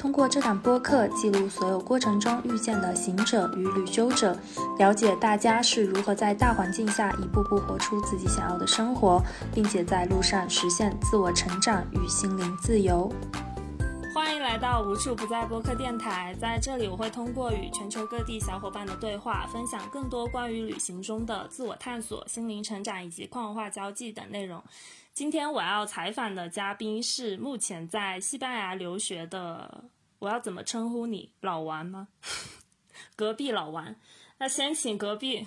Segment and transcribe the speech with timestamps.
[0.00, 4.34] 通过这档播客，记录所有过程中遇见的行者与旅修者，
[4.78, 13.12] 了解大家是如何在大环境下一步步活出自己想要的生活，并且在路上实现自我成长与心灵自由。
[14.14, 24.64] 欢迎来到无处不在播客电台，在这里我会通过与全球各地小伙伴的对话，分享更多关于旅行中的自我探索、心灵成长以及跨文化交际等内容。
[25.20, 29.84] 今天我要采访的嘉宾是目前在西班牙留学的，
[30.18, 31.30] 我要怎么称呼你？
[31.42, 32.08] 老王吗？
[33.16, 33.94] 隔壁老王。
[34.38, 35.46] 那先请隔壁，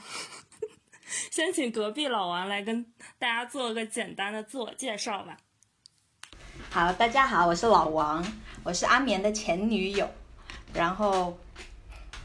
[1.32, 2.86] 先请隔壁老王来跟
[3.18, 5.38] 大家做个简单的自我介绍吧。
[6.70, 8.24] 好，大家好，我是老王，
[8.64, 10.08] 我是阿眠的前女友，
[10.72, 11.36] 然后。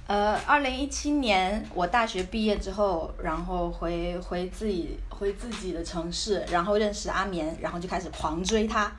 [0.06, 8.90] 呃，二零一七年我大学毕业之后，然后回回自己回自己的城市，然后认识阿棉，然后就开始狂追他。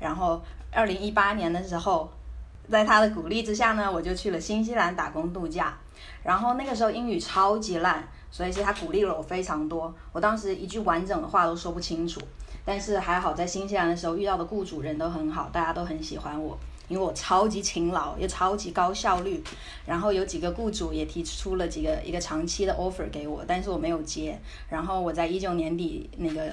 [0.00, 2.10] 然后二零一八年的时候，
[2.68, 5.76] 在他的鼓励之下呢，我就去了新西兰打工度假。
[6.22, 9.94] 然后那个时候英语超级烂，所以是他鼓励了我非常多。
[10.12, 12.20] 我当时一句完整的话都说不清楚，
[12.64, 16.56] 但是还好在新西兰的时候遇到的雇主人都很好，大家都很喜欢我。
[16.88, 19.42] 因为我超级勤劳，又超级高效率，
[19.86, 24.38] 然后有几个雇主也提出了几个一个长期的 offer 给我，但是我没有接。
[24.68, 26.50] 然后我在一九年底那个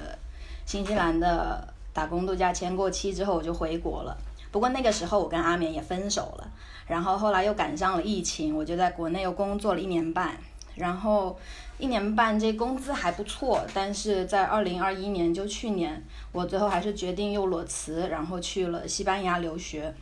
[0.64, 4.16] 新西兰的打工度假签过期之后，我就回国了。
[4.52, 6.50] 不过那个时候我跟阿眠也分手了，
[6.86, 10.36] 然后后来又赶上了疫情，我就在国内又工作了一年半。
[10.76, 11.38] 然后
[11.78, 19.94] 一年半这工资还不错，但是在二零二一年就去年，我最后还是决定又裸辞，然后去了西班牙留学。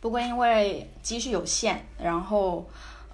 [0.00, 2.66] 不过因为积蓄有限，然后，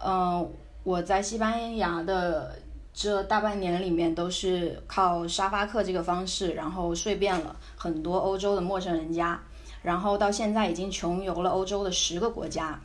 [0.04, 0.48] 嗯，
[0.84, 2.56] 我在西班牙的
[2.94, 9.40] 这大半年里面都是靠沙发客这个方式，然后睡遍了很多欧洲的陌生人家，
[9.82, 12.78] 然后到现在已经穷游了欧洲的十个国家。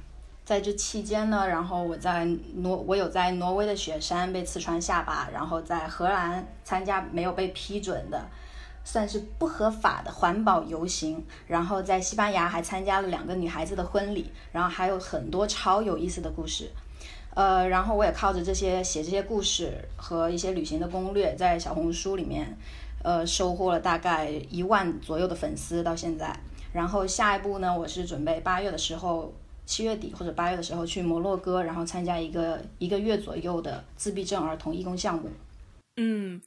[0.43, 2.25] 在这期间呢，然后我在
[2.55, 8.19] 挪，我有在挪威的雪山被刺穿下巴，然后在荷兰参加没有被批准的。
[8.83, 16.69] 算是不合法的环保游行，然后在西班牙还参加了两个女孩子的婚礼，然后还有很多超有意思的故事，
[17.35, 22.57] 呃，然后我也靠着这些写这些故事和一些旅行的攻略，在小红书里面，
[23.03, 26.37] 呃，收获了大概一万左右的粉丝到现在。
[26.73, 29.33] 然后下一步呢，我是准备八月的时候，
[29.65, 35.29] 七月底或者八月的时候去摩洛哥，然后参加一个一个月左右的自闭症儿童义工项目。
[35.97, 36.41] 嗯。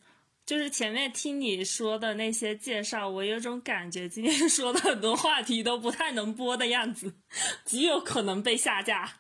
[0.47, 7.15] 就是前面听你说的那些介绍，我有种感觉，今天 说的很多话题都不太能播的样子，
[7.65, 9.11] 极有可能被下架。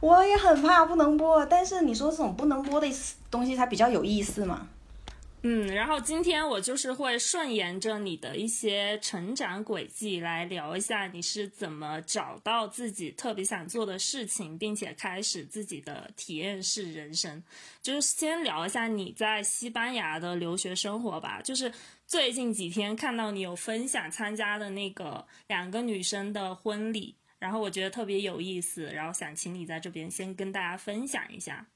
[0.00, 2.88] 我也很怕不能播，但是你说这种不能播的
[3.30, 4.66] 东西，它比较有意思嘛。
[5.44, 17.42] 嗯，然后今天我就是会顺沿着你的一些成长轨迹来聊一下，你是怎么找到自己特别想做的事情，并且开始自己的体验式人生。
[17.82, 21.42] 就是先聊一下你在西班牙的留学生活吧。
[21.42, 21.72] 就是
[22.06, 31.66] 最近几天看到你有分享参加的那个两个女生的婚礼，然后我觉得特别有意思，然后想请你在这边先跟大家分享一下。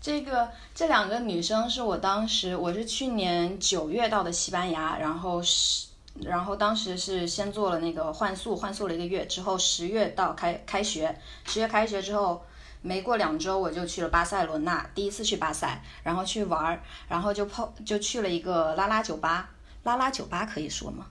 [0.00, 5.88] 这个这两个女生是我当时我是去年九月到的西班牙，然后是
[6.20, 12.44] 然后当时是先做了那个换宿，换宿了一个月之后，十月到开开学，十月开学之后
[12.82, 19.50] 没过两周我就去了巴塞罗那，第一次去巴塞，然后去玩儿，然后就泡就去了一个拉拉酒吧，
[19.84, 21.06] 拉拉酒吧可以说吗？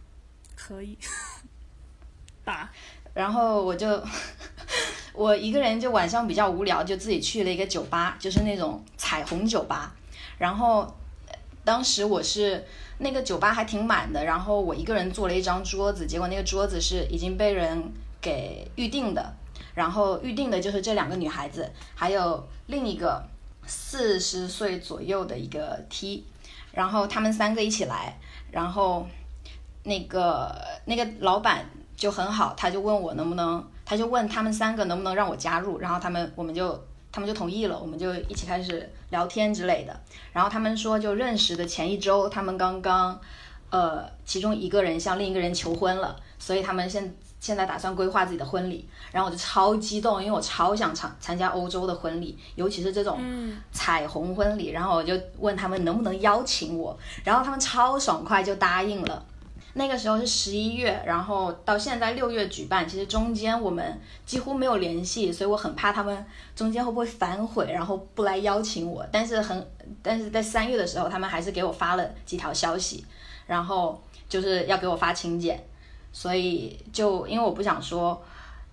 [0.56, 0.98] 可以，
[2.46, 2.72] 吧。
[3.14, 4.02] 然后我就
[5.14, 9.94] 我一个人就晚上比较无聊，就自己去了一个酒吧，就是那种彩虹酒吧。
[10.38, 10.92] 然后
[11.64, 12.66] 当时我是
[13.00, 17.92] 那个酒吧还挺满的，然后我一个人坐了一张桌子，结果那个桌子是已经被人
[18.22, 19.34] 给预定的。
[19.74, 23.24] 然后预定的就是这两个女孩子，还有另一个
[23.66, 26.25] 四十岁左右的一个 T，
[26.72, 28.18] 然后他们三个一起来，
[28.52, 29.07] 然后
[29.84, 30.56] 那个
[30.86, 31.66] 那个老板。
[31.94, 39.94] 就很好，他就问我能不能，他就问他们三个能不能让我加入，然后他们我们就他们就同意了，我们就一起开始聊天之类的。
[40.32, 43.20] 然后他们说，就认识的前一周，他们刚刚，
[43.70, 53.20] 呃，其中一个人向另一个人求婚了，所以他们现现在打算规划自己的婚礼，然后我就超激动，因为我超想参参加欧洲的婚礼，尤其是这种
[53.74, 54.70] 彩虹婚礼。
[54.70, 59.26] 然后我就问他们能不能邀请我，然后他们超爽快就答应了。
[59.73, 69.06] 那个时候是十一月，然后到现在六月举办，其实中间我们几乎没有联系，所以我很怕他们中间会不会反悔，然后不来邀请我。
[69.12, 69.65] 但是很，
[70.03, 73.06] 但是在三月的时候，他们还是给我发了几条消息，
[73.47, 75.57] 然后就是要给我发请柬。
[76.12, 78.21] 所以就因为我不想说，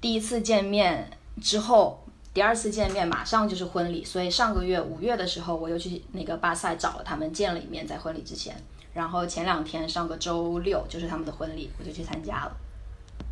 [0.00, 1.08] 第一次见面
[1.40, 2.04] 之后，
[2.34, 8.60] 第二次见面马上就是婚礼，所以上个月五月的时候，我又去那个巴塞找了他们见了一面，在婚礼之前。
[8.98, 12.56] 然后前两天上个周六就是他们的婚礼，我就去参加了。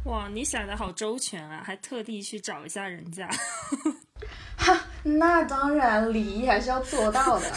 [0.05, 3.29] 哇，你想的好周全啊，还特地去找一下人家。
[4.57, 7.53] 哈， 那当然，礼仪还是要做到的。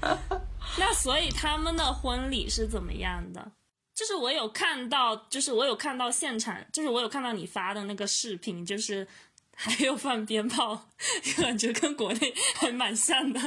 [0.78, 3.52] 那所以他们的婚礼是怎么样的？
[3.94, 9.06] 就是我有看到，就是我有看到现场，就是我有看到你发的那个视频，就是
[9.54, 10.88] 还有放鞭炮，
[11.38, 13.40] 感觉跟国内还蛮像的。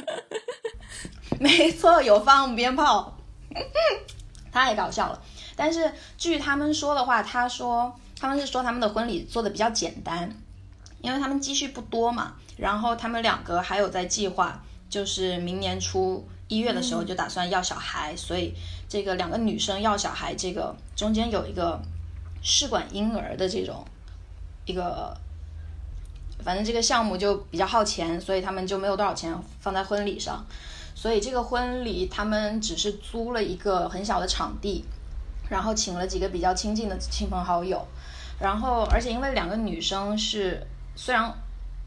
[1.40, 3.16] 没错，有放鞭炮，
[4.52, 5.22] 太搞笑了。
[5.54, 10.30] 但是据他们说的话，他说他们是说他们的婚礼做的比较简单，
[11.00, 12.34] 因为他们积蓄不多嘛。
[12.56, 18.54] 然后他们两个还有在计划，就是明年初一月的时候就打算要小孩，所以。
[18.88, 21.82] 这个两个女生要小孩，这个中间有一个
[22.40, 23.84] 试管婴儿的这种
[24.64, 25.12] 一个，
[26.46, 30.46] 反正这个项目就比较耗钱，所以他们就没有多少钱放在婚礼上。
[30.94, 34.84] 所以这个婚礼他们只是租了一个很小的场地，
[35.50, 37.84] 然后请了几个比较亲近的亲朋好友，
[38.38, 40.64] 然后而且因为两个女生是
[40.94, 41.34] 虽然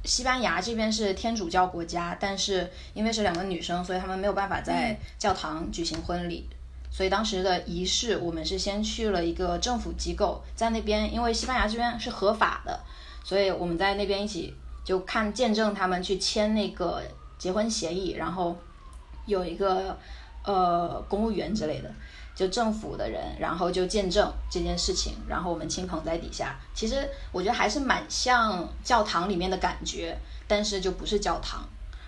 [0.04, 6.48] 西班牙这边是天主教国家，但是因为是两个女生，所以他们没有办法在教堂举行婚礼。
[6.92, 12.80] 所以当时的仪式，我们是先去了一个政府机构，在那边，因为西班牙这边是合法的，
[13.24, 17.02] 所以我们在那边一起就看见证他们去签那个
[17.38, 18.56] 结婚协议，然后
[19.26, 19.98] 有一个
[20.44, 21.92] 呃公务员之类的，
[22.36, 30.18] 就政府的人，然后就见证这件事情，然后我们亲朋在底下，其实我觉得还是蛮像教堂里面的感觉，
[30.48, 31.64] 但是就不是教堂。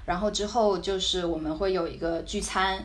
[0.05, 2.83] 然后之后就是我们会有一个聚餐。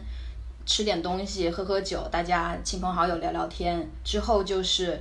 [0.69, 3.88] 吃点东西，喝喝酒，大家亲朋好友聊聊天。
[4.02, 5.00] 之后就是，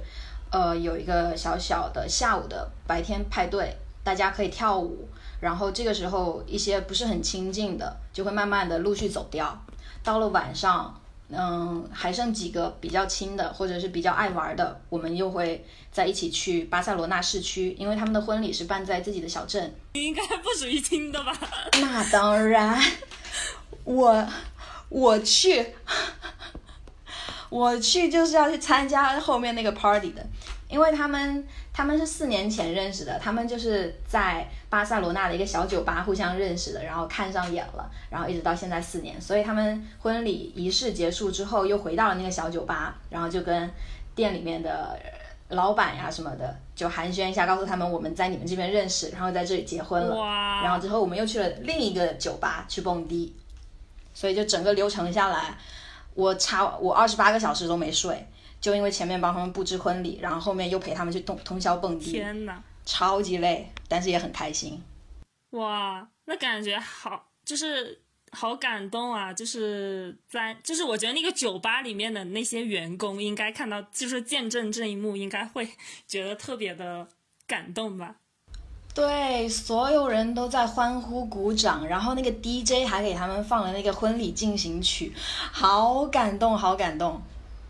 [0.52, 5.08] 呃，有一个小小的下午的白天派对，大家可以跳舞。
[5.42, 9.66] 然后这个时候，一些不是很亲近的，就会慢慢的陆续走掉。
[10.04, 11.00] 到了晚上，
[11.30, 19.76] 嗯，还剩几个比较亲的，或者是比较爱玩的，我们又会在一起去巴塞罗那市区，因为他们的婚礼是办在自己的小镇。
[19.94, 21.38] 应该不属于亲的吧？
[21.82, 22.82] 那当然，
[23.84, 24.26] 我。
[24.88, 25.74] 我去，
[27.56, 30.22] 我去就是要去参加后面那个 party 的，
[30.68, 43.72] 因为他们他们是四年前认识的，他们就是在巴塞罗那的一个小酒吧互相认识的，然后看上眼了，然后一直到现在四年，所以他们婚礼仪式结束之后又回到了那个小酒吧，然后就跟
[44.14, 45.00] 店里面的
[45.48, 50.18] 老板呀什么的就寒暄一下，告诉他们我们在你们这边认识，然后在这里结婚了，
[50.62, 53.34] 然后之后我们又去了另一个酒吧去蹦迪。
[54.18, 55.58] 所以就整个流程下来，
[56.16, 58.28] 我差我二十八个小时都没睡，
[58.60, 62.12] 就因为前面帮他们布置婚礼，然后后面又陪他们去通通宵蹦迪。
[62.12, 64.82] 天呐，超级累，但是也很开心。
[65.52, 68.02] 哇，那感觉好，就是
[68.32, 69.32] 好感动啊！
[69.32, 75.70] 就是在，就是我觉得那个酒吧里面的那些员工应该看到，就是见证这一幕，应该会
[76.08, 77.08] 觉得特别的
[77.48, 78.16] 感动吧。
[78.96, 85.14] 对，所有人都在欢呼鼓掌，然后那个 DJ 还给他们放了那个婚礼进行曲，
[85.52, 87.22] 好感动，好感动。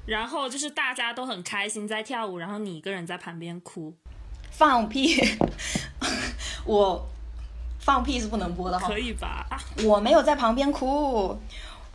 [0.05, 3.91] 然后就是大家都很开心在跳舞，然后你一个人在旁边哭，
[4.51, 5.19] 放屁！
[6.63, 7.03] 我
[7.79, 8.87] 放屁是不能播的哈。
[8.87, 9.47] 可以吧？
[9.83, 11.35] 我没有在旁边哭。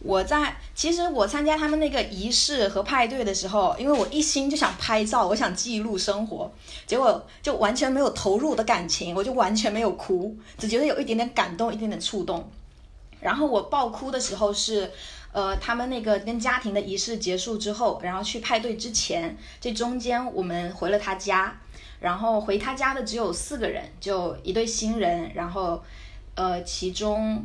[0.03, 6.51] 我在，其实我参加他们那个仪式和派对的时候，因为我一心就想拍照，我想记录生活，
[6.87, 12.51] 结果就完全没有投入的感情，我就完全没有哭，只觉得有一点点感动，一点点触动。
[13.21, 14.91] 然后我爆哭的时候是，
[15.33, 21.61] 呃，他们那个跟家庭的仪式结束之后，然后去派对之前，这中间我们回了他家，
[22.01, 25.83] 然后回他家的只有四个人，就一对新人，然后，
[26.35, 27.45] 呃，其中，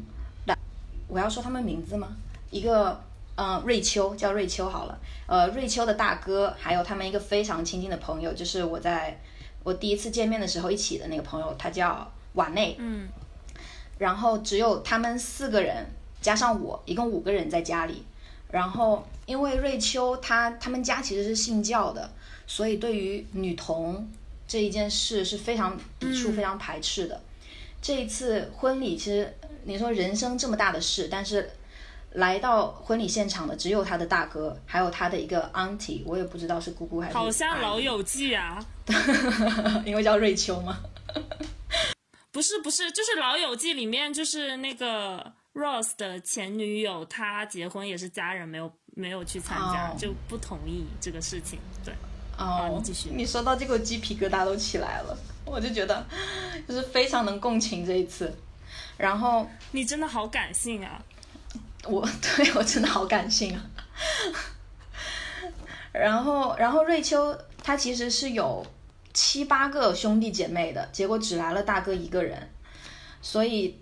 [1.10, 2.08] 我要说他们名字吗？
[2.52, 3.02] 一个
[3.36, 4.98] 嗯，瑞秋叫瑞秋好了，
[5.28, 9.20] 呃，瑞秋的大哥，还有他们一个非常亲近的朋友，就是我在
[9.64, 13.10] 我第一次见面的时候一起的那个朋友，他叫瓦内，嗯，
[13.98, 15.86] 然后只有他们四个人
[16.22, 18.06] 加上我，一共五个人在家里，
[18.52, 22.10] 然后因为瑞秋他他们家其实是信教的，
[22.48, 24.08] 所以对于女童
[24.48, 27.22] 这一件事是非常抵触、非常排斥的。
[27.82, 29.36] 这一次婚礼，其实
[29.66, 31.50] 你说人生这么大的事，但是
[32.16, 38.64] 来到婚礼现场的只有他的大哥，还有他的一个 auntie，我也不知道是姑姑还是好像老友记啊，
[39.86, 40.78] 因为叫瑞秋吗？
[42.32, 51.60] 不是不是，就是老友记里面就是那个 Rose 的前女友，她结婚也是家人没有没有去参加，就不同意这个事情。
[51.84, 51.94] 对，
[52.38, 53.10] 哦，你继续。
[53.14, 55.18] 你说到这个，鸡皮疙瘩都起来了。
[55.46, 56.06] 我就觉得，
[56.68, 58.34] 就是非常能共情这一次，
[58.98, 61.02] 然后你真的好感性啊！
[61.88, 63.62] 我 对我真的好感性啊！
[65.94, 68.66] 然后，然后瑞秋她其实是有
[69.14, 72.50] 七八个兄弟姐妹的，结果只来了大哥一个人，
[73.22, 73.80] 所以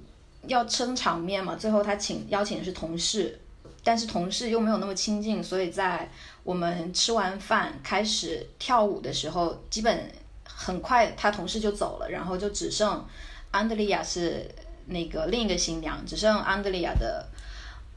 [0.47, 1.55] 要撑场面嘛。
[1.55, 3.39] 最后他请邀请的是同事，
[3.83, 6.09] 但是同事又没有那么亲近，所以在
[6.43, 10.11] 我们吃完饭开始跳舞的时候，基本。
[10.55, 13.03] 很快，他同事就走了，然后就只剩
[13.51, 14.47] 安德利亚是
[14.85, 17.25] 那个另一个新娘，只剩安德利亚的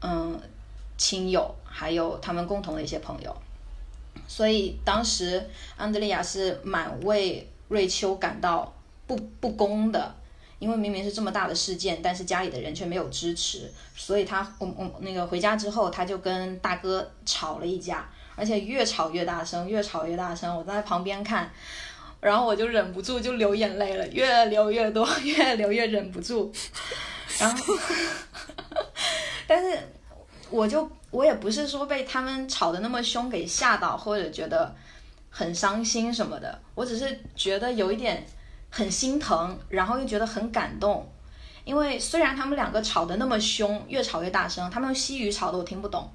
[0.07, 0.39] 嗯
[0.97, 3.35] 亲友，还有他们共同的一些朋友。
[4.27, 5.45] 所以当时
[5.75, 8.73] 安德利亚是蛮为瑞秋感到
[9.05, 10.15] 不不公的，
[10.59, 21.51] 因为明明是这么大的事件，但是家里的人却没有支持，所以他我我那个回家之后，他就跟大哥吵了一架，而且越吵越大声，越吵越大声，我在旁边看。
[22.19, 26.51] 然后我就忍不住就流眼泪了，越流越多，越流越忍不住。
[27.37, 27.77] 然后，
[29.45, 29.77] 但是
[30.49, 34.73] 我就我也不是说被他们吵得那么凶给吓到，或者觉得
[35.29, 38.25] 很伤心什么的，我只是觉得有一点
[38.69, 41.07] 很心疼，然后又觉得很感动。
[41.63, 46.09] 因为虽然他们两个吵得那么凶，越吵越大声，他们用西语吵的我听不懂。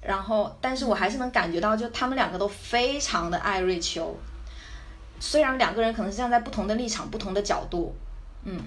[0.00, 4.16] 然后，但是我还是能感觉到，就他们两个都非常的爱瑞秋。
[5.18, 7.92] 虽然两个人可能是站在不同的立场、不同的角度，
[8.44, 8.60] 嗯。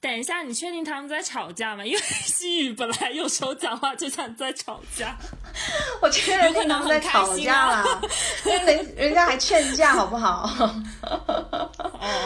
[0.00, 1.84] 等一下，你确定他们在吵架吗？
[1.86, 5.16] 因为西语本来有时候讲话就像在吵架。
[6.00, 8.00] 我确认他们在吵架啦，
[8.44, 10.46] 因为人人家还劝架， 好不好？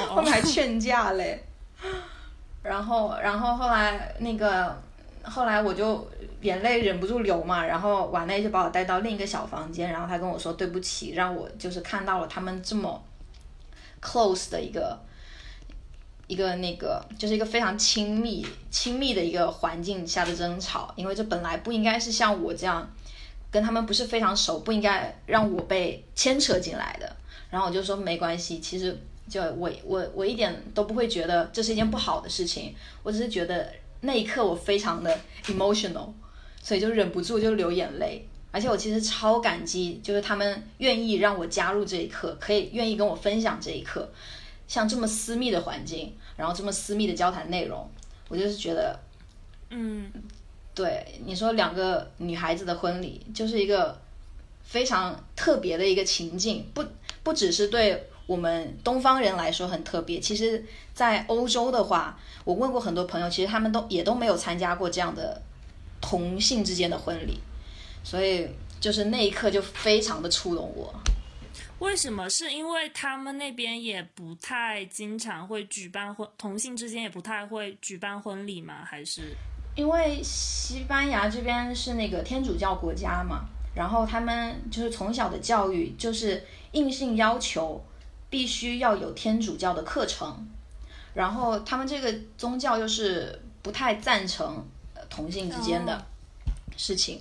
[0.09, 1.45] 后面还劝架嘞。
[2.63, 4.81] 然后，然后后来那个，
[5.25, 6.09] 后来我就。
[6.41, 13.05] 眼泪忍不住流嘛，然后婉内就把我带到另一个小房间，然后他跟我说对不起，让我就是看到了他们这么
[14.01, 14.99] close 的一个
[16.31, 22.89] 一个那个，就是一个非常亲密亲密的一个环境下的争吵，因为这本来不应该是像我这样
[23.51, 27.17] 跟他们不是非常熟，不应该让我被牵扯进来的。
[27.51, 28.97] 然后我就说没关系，其实
[29.29, 33.69] 就我我我一点都不会觉得这是一件不好的事情，我只是觉得
[34.01, 36.09] 那一刻我非常的 emotional。
[36.63, 44.07] 所以就忍不住就流眼泪，而且我其实超感激，就是他们愿意让我加入这一刻，可以愿意跟我分享这一刻，
[44.71, 47.91] 像这么私密的环境，然后这么私密的交谈内容，
[48.29, 48.97] 我就是觉得，
[49.71, 50.09] 嗯，
[50.73, 54.01] 对你说两个女孩子的婚礼，就是一个
[54.63, 56.85] 非常特别的一个情境，不
[57.25, 65.43] 不只是对我们东方人来说很特别，其实在欧洲的话，我问过很多朋友，其实他们都也都没有参加过这样的。
[66.03, 67.39] 同性之间的婚礼，
[68.03, 68.49] 所以
[68.81, 70.91] 就是那一刻就非常的触动我。
[71.81, 72.31] 为什么？
[72.31, 78.85] 是因为他们那边也不太经常会举办婚，同性之间也不太会举办婚礼吗？
[78.85, 79.35] 还是
[79.75, 87.85] 因为西班牙这边是那个天主教国家嘛，然后他们就是从小的教育就是硬性要求
[88.29, 90.47] 必须要有天主教的课程，
[91.15, 94.65] 然后他们这个宗教又是不太赞成。
[95.09, 96.07] 同性之间的
[96.77, 97.21] 事情，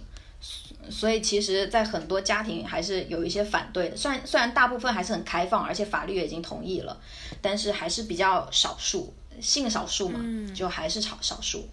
[0.90, 3.98] 所以其实，在很多家庭还是有一些反对的。
[3.98, 7.00] 虽然虽然大部分还是很开放，而且法律也已经同意了，
[7.42, 10.20] 但是还是比较少数，性少数嘛，
[10.54, 11.68] 就还是少少数。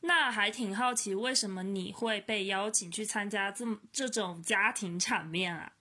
[0.00, 5.72] 那还挺好奇，为什么你会被邀请去参加这么这种家庭场面啊？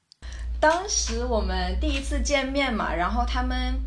[0.60, 3.80] 当时我们第一次见面嘛，然后他们。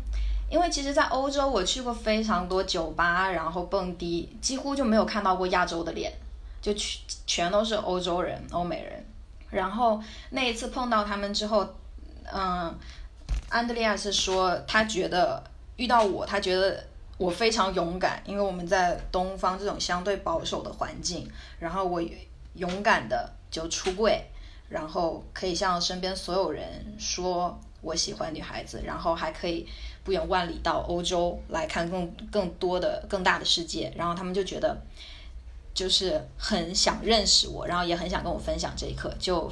[0.47, 6.13] 因为其实，在欧洲我去过非常多酒吧，然后蹦迪，几乎就没有看到过亚洲的脸，
[6.65, 9.05] 就全全都是欧洲人、欧美人。
[9.51, 11.67] 然后那一次碰到他们之后，
[12.33, 12.75] 嗯，
[13.49, 15.43] 安德烈亚是说他觉得
[15.75, 16.83] 遇到我，他觉得
[17.19, 21.29] 我非常勇敢，因为我们在东方这种相对保守的环境，
[21.59, 22.01] 然后我
[22.55, 24.25] 勇敢的就出柜，
[24.67, 29.67] 然后可以向身边所有人说我喜欢女孩子，然后还可以。
[30.05, 34.79] 不远万里到欧洲来看更更多的更大的世界，然后他们就觉得
[35.75, 39.51] 就是很想认识我，然后也很想跟我分享这一刻，就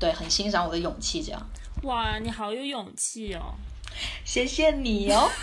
[0.00, 1.40] 对，很欣赏我的勇气，这样。
[1.82, 3.54] 哇，你好有勇气哦！
[4.24, 5.30] 谢谢你哦。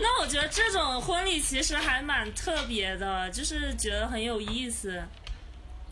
[0.00, 5.02] 那我觉得这种婚礼其实还蛮特别的，就是觉得很有意思。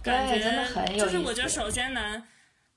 [0.03, 1.05] 感觉真的很有意思。
[1.05, 2.23] 就是我觉得首先能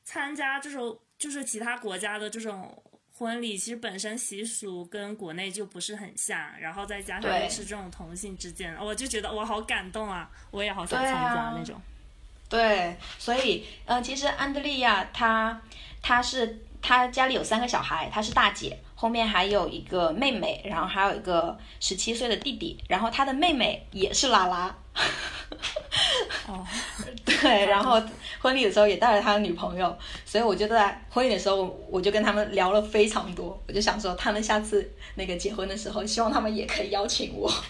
[0.04, 2.82] 参加这种，就是其他国家的这种
[3.18, 10.30] 婚礼，其实本身习俗跟国内就不是很像，然后再加上又是这种同性之间，我就觉得我好感动啊！
[10.52, 11.82] 我也好想参加那种。
[12.50, 15.62] 对，所以呃，其实安德利亚她
[16.02, 18.78] 她是她家里有三个小孩，她是大姐。
[18.98, 24.76] 后面还有一个妹妹，然后还有一个十七岁的弟弟，然后她的妹妹也是拉拉。
[27.46, 28.02] 哦，对， 然后
[28.40, 37.52] 婚礼的时候也带了他的女朋友，所以我就在婚礼的时候，我就跟他们聊了非常多，我就想说，他们下次那个结婚的时候，希望他们也可以邀请我。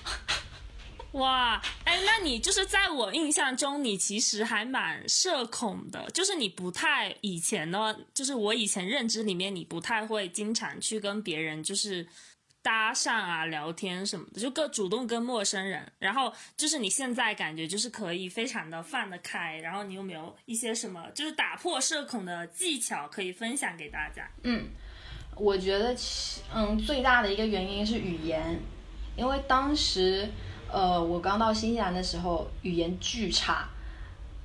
[1.13, 12.05] 哇，哎，那你就是在我印象中，你其实还蛮社恐的，就是你不太以前呢，就是我以前认知里面，你不太会经常去跟别人就是
[12.65, 15.91] 搭讪啊、聊天什么的，就更主动跟陌生人。
[15.99, 24.27] 然后就是你现在感觉就是可以非常的放得开，然后你有没有一些什么就是打破社恐的技巧可以分享给大家？
[24.41, 24.65] 嗯，
[25.35, 28.59] 我觉得其嗯最大的一个原因是语言，
[29.15, 30.27] 因为当时。
[30.67, 33.69] 呃，我刚到新西兰的时候，语言巨差，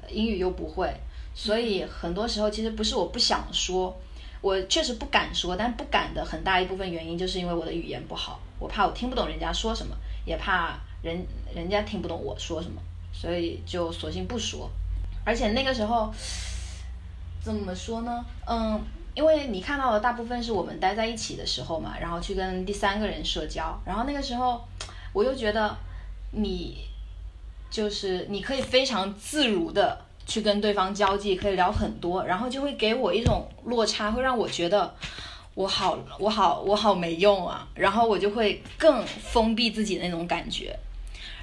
[0.08, 0.94] 英语又不会，
[1.34, 3.98] 所以很多时候其实不是我不想说，
[4.40, 12.80] 我确实不敢说，但不敢的很大一部分原因就是因为我的语言不好，我怕我听不懂人家说什么，也怕人人家听不懂我说什么，
[13.12, 14.70] 所以就索性不说。
[15.24, 16.12] 而且那个时候
[17.42, 18.24] 怎么说呢？
[18.46, 18.80] 嗯，
[19.14, 24.66] 因为你看到的大部分是我们待在一起的时候嘛，然后去跟第三个人社交，然后那个时候
[25.12, 25.76] 我又觉得。
[26.32, 26.86] 你
[27.72, 30.00] 就是你可以非常自如的
[30.30, 34.94] 去跟对方交际，可以聊很多，然后就会给我一种落差，会让我觉得
[35.54, 40.78] 我好我好我好没用啊，然后我就会更封闭自己那种感觉。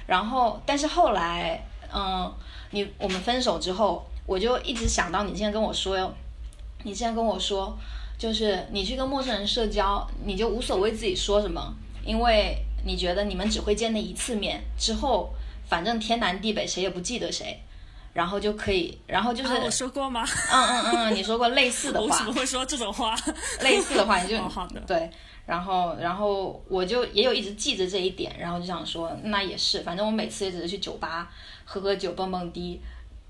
[0.06, 1.62] 然后，但是后来，
[1.94, 2.32] 嗯，
[2.70, 6.10] 你我们分手之后，我就一直想到你现在跟我说哟，
[6.84, 7.76] 你现在跟我说，
[8.16, 12.56] 就是你去跟陌生人社交，你就无所谓自己说什么，因为。
[12.84, 15.34] 你觉得你们只会见那一次面之后，
[15.66, 17.60] 反正天南地北谁也不记得谁，
[18.18, 20.26] 然后就可以，然后就是我说过吗？
[20.52, 22.04] 嗯嗯嗯， 你说过类似的话。
[22.04, 23.14] 我怎么会说这种话？
[23.62, 25.08] 类似的话你就 好的对，
[25.46, 31.30] 然后然后我就也有一直记着这一点，然后就想说那也是，反正我每次也只是去酒吧
[31.64, 32.80] 喝喝酒蹦蹦迪，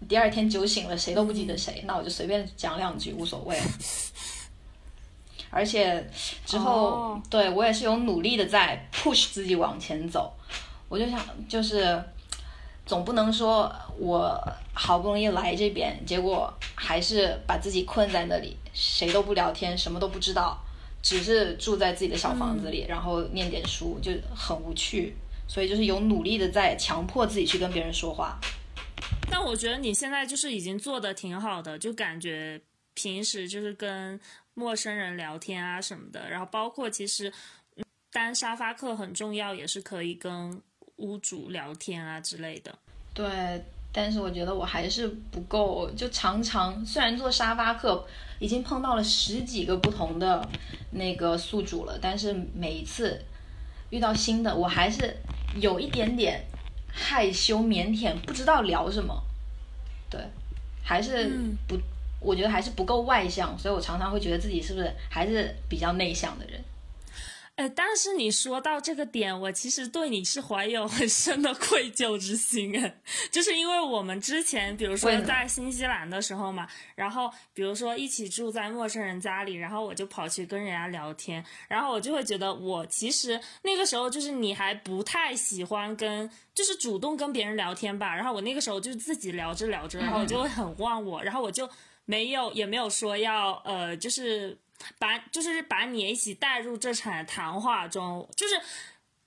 [0.08, 3.60] 第二天酒醒了谁都不记得谁，那我就随便讲两句无所谓。
[5.52, 6.10] 而且
[6.46, 10.32] 之后，对我也是有努力的在 push 自己往前走。
[10.88, 12.02] 我就想，就是
[12.88, 14.36] 总不能说我
[14.72, 20.58] 好不容易来这边，结果还是把自己困在那里，谁都不聊天，什么都不知道，
[21.02, 25.14] 只是住在自己的小房子里，然后念点书，就很无趣。
[25.46, 28.38] 所以就是有努力的在强迫自己去跟别人说话。
[29.30, 32.60] 但我觉得你现在就是已经做的挺好的，就感觉
[32.94, 34.18] 平时就是跟。
[34.54, 37.32] 陌生人聊天啊什么的，然后包括其实
[38.10, 40.60] 单沙发课很重要，也是可以跟
[40.98, 42.72] 屋主聊天啊之类的。
[43.12, 43.26] 对，
[43.90, 48.06] 但是我觉得我还是不够，就常常虽然做沙发客
[48.38, 50.48] 已经碰到了十几个不同的
[50.92, 53.20] 那个宿主了，但是每一次
[53.90, 55.16] 遇到新的，我还是
[55.56, 56.44] 有一点点
[56.86, 59.20] 害羞腼腆，不知道聊什么。
[60.08, 60.20] 对，
[60.84, 61.30] 还是
[61.66, 61.76] 不。
[62.20, 66.60] 我觉得还是不够外向，所以我常常会觉得自己是不是还是比较内向的人。
[67.58, 73.00] 哎，但是你说到这个点，我其实对你是怀有很深的愧疚之心哎，
[73.32, 91.68] 就是因为我们之前，比如说在新西兰的时候嘛，然后比如说一起住在陌生人家里，然后我就跑去跟人家聊天，然后我就会觉得我其实那个时候就是你还不太喜欢跟，就是主动跟别人聊天吧，然后我那个时候就自己聊着聊着，然后我就会很忘我，然后我就。
[92.10, 94.56] 没有，也没有说要呃，就是
[94.98, 98.54] 把就是把你一起带入这场谈话中，就是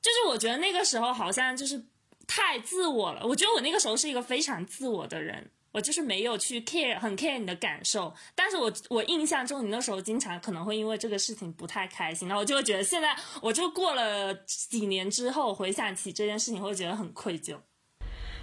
[0.02, 1.86] 就是我觉得那个时候好像就是
[2.28, 3.26] 太自我了。
[3.26, 8.14] 我觉得我那个时候是一个非常自我的人，我就是没有去 care 很 care 你的感受。
[8.34, 17.58] 但是我我印象中你那时候经常可能会因为这个事情不太开心，然后我就会觉得现在我就过了几年之后回想起这件事情，会觉得很愧疚。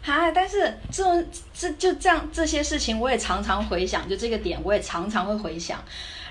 [0.01, 5.83] 嗨，但是这种这就这样这些事情，我也常常回想，就这个点，我也常常会回想。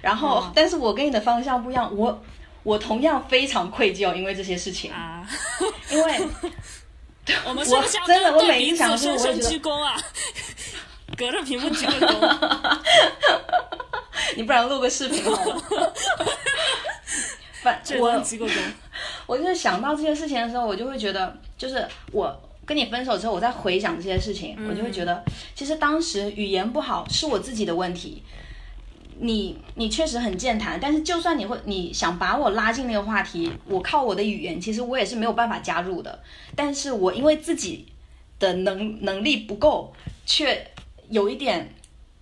[0.01, 2.23] 然后，但是我跟你的方向不一样，我
[2.63, 5.27] 我同样非常愧疚，因为这些事情啊，
[5.89, 6.27] 因为
[7.45, 9.95] 我们真的我每一想说，我鞠躬啊？
[11.17, 12.79] 隔着屏幕鞠个躬，
[14.35, 15.93] 你不然录个视频好了。
[17.63, 18.51] 反这我鞠个躬。
[19.25, 25.23] 我就是想到这些事情的时候，我就会觉得，就是我跟你分手之后，我再回想这些事情，我就会觉得，
[25.55, 28.21] 其实当时语言不好是我自己的问题。
[29.19, 36.19] 你你确实很健谈，但是就算你会你想把我拉进那个话题，我靠我的语言，其实我也是没有办法加入的。
[36.55, 37.87] 但是我因为自己
[38.37, 39.91] 的能能力不够，
[40.25, 40.69] 却
[41.09, 41.73] 有一点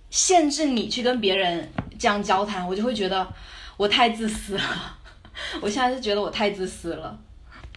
[0.10, 3.28] 限制你去跟别人这样交谈，我就会觉得
[3.76, 4.98] 我太自私了。
[5.60, 7.20] 我现在是觉得我太自私了，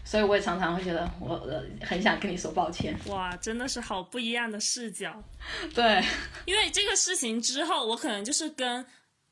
[0.09, 2.99] 所以我也常常会觉得我呃很想跟你说抱歉。
[3.09, 5.23] 哇，真的是好不一样的视角。
[5.75, 6.03] 对，
[6.47, 8.87] 因为这个事情之后，我可能就是跟。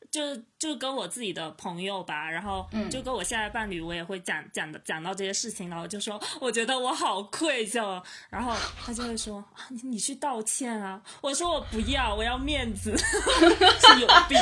[0.09, 0.23] 就
[0.59, 14.39] 就跟我自己的朋友吧，然后就跟我现在伴侣，我也会讲讲的讲到这些事情，然后就说我觉得我好愧疚，然后他就会说你你去道歉啊，我说我不要，我要面子， 是有病。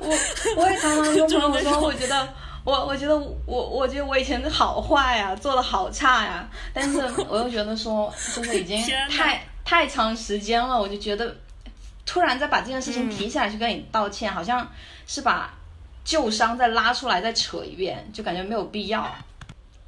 [0.00, 0.18] 我
[0.56, 2.34] 我也常常跟朋友说， 我觉得
[2.66, 11.34] 我我觉得我我觉得我以前好坏呀，做的好差呀，但是我又觉得说，就是已经太太长时间了，我就觉得。
[12.08, 14.70] 突然再把这件事情提起来去跟你道歉，好像
[15.08, 15.52] 是把
[16.04, 19.12] 旧伤再拉出来再扯一遍，就感觉没有必要。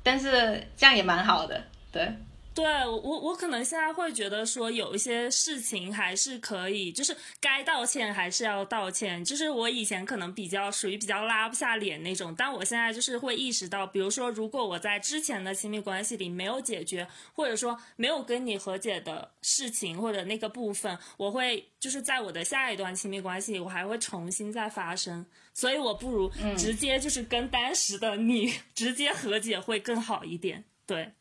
[0.03, 1.63] 但是这样也蛮好的，
[1.93, 2.13] 对。
[2.59, 9.25] 对我，我可能现在会觉得说，有一些事情还是可以，就是该道歉还是要道歉。
[9.25, 25.25] 就是我以前可能比较属于比较拉不下脸那种，但我现在就是会意识到，比如说，如果我在之前的亲密关系里没有解决，或者说没有跟你和解的事情或者那个部分，我会就是在我的下一段亲密关系里，我还会重新再发生。
[25.55, 30.65] 所以我不如直接就是跟当时的你 直接和解会更好一点。
[30.85, 31.13] 对。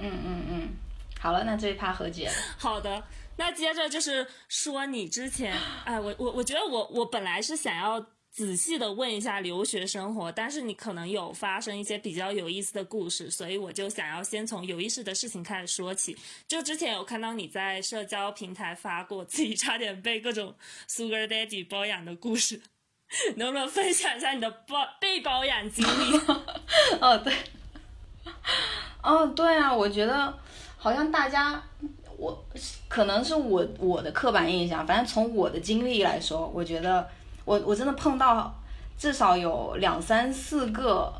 [0.00, 0.68] 嗯嗯嗯，
[1.20, 2.34] 好了，那这一趴和解了。
[2.58, 3.02] 好的，
[3.36, 16.16] 那接着就是说你之前， 哎，我我我觉得我我本来是想要仔细的问一下留学生活，但是你可能有发生一些比较有意思的故事，所以我就想要先从有意思的事情开始说起。
[16.46, 20.54] 就之前有看到你在社交平台发过自己差点被各种
[20.88, 22.62] Sugar Daddy 包养的故事，
[23.36, 26.16] 能不能分享一下你的包被包养经历？
[27.02, 27.34] 哦，对。
[29.02, 30.32] 哦，对啊，我觉得
[30.76, 31.60] 好像大家，
[32.18, 32.44] 我
[32.88, 37.08] 可能是我我的刻板印象，反正从我的经历来说，我觉得
[37.44, 38.54] 我我真的碰到
[38.98, 41.12] 至少有两三四个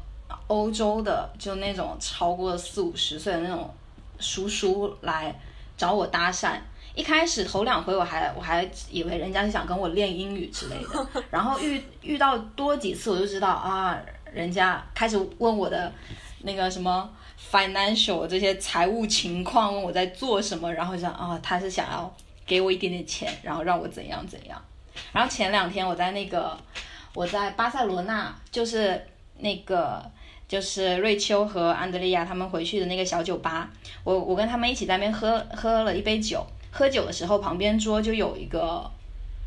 [0.47, 3.73] 欧洲的，就那种超过四五十岁的那种
[4.19, 5.35] 叔叔来
[5.77, 6.59] 找我搭讪。
[6.95, 13.97] 一开始头两回我还我还以为人家是想跟我练英语之类的， 然后遇遇到多几次我就知道啊，
[14.31, 15.91] 人家开始问我的
[16.43, 17.09] 那个什么。
[17.51, 22.15] Financial 这些财务情况，问我在做什么，然后想啊，他是想要
[22.47, 24.63] 给我一点点钱，然后让我怎样怎样。
[25.13, 26.57] 然后前两天我在那个
[27.15, 29.05] 我在巴塞罗那，就是
[29.39, 30.03] 那个
[30.47, 33.71] 就是瑞秋和安德利亚他们回去的那个小酒吧，
[34.05, 36.47] 我我跟他们一起在那边喝喝了一杯酒。
[36.73, 38.89] 喝酒的时候，旁边桌就有一个，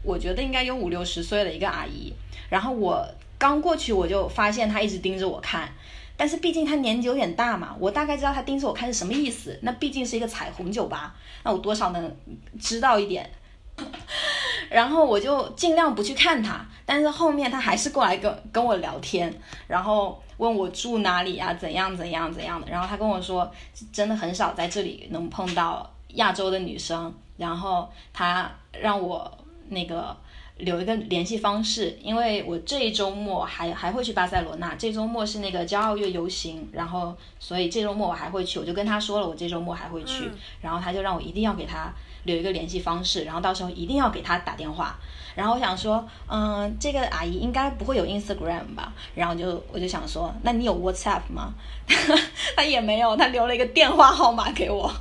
[0.03, 2.13] 我觉得应该有五六十岁的一个阿姨。
[2.49, 5.71] 然后我刚过去，我就发现她一直盯着我看。
[6.15, 9.57] 但是毕竟他年纪有点大嘛，我大概知道他盯着我看是什么意思。
[9.63, 12.15] 那毕竟是一个彩虹酒吧，那我多少能
[12.59, 13.29] 知道一点。
[14.69, 19.33] 然后我就尽量不去看他，但是后面他还是过来跟跟我聊天，
[19.67, 22.67] 然后问我住哪里啊，怎样怎样怎样的。
[22.69, 23.51] 然后他跟我说，
[23.91, 27.13] 真的很少在这里能碰到亚洲的女生。
[27.35, 29.29] 然后他让我
[29.69, 30.15] 那个。
[30.63, 40.29] 留一个联系方式，因为我这一周末还还会去巴塞罗那，这周末是那个骄傲月游行，然后所以这周末我还会去，我就跟他说了，我这周末还会去，
[40.61, 44.97] 然后他就让我一定要给他留一个联系方式，然后到时候一定要给他打电话，
[45.35, 51.53] 然后我想说，嗯，这个阿姨应该不会有 Instagram 吧，然后就我就想说，那你有 WhatsApp 吗？
[52.55, 54.91] 他也没有，他留了一个电话号码给我。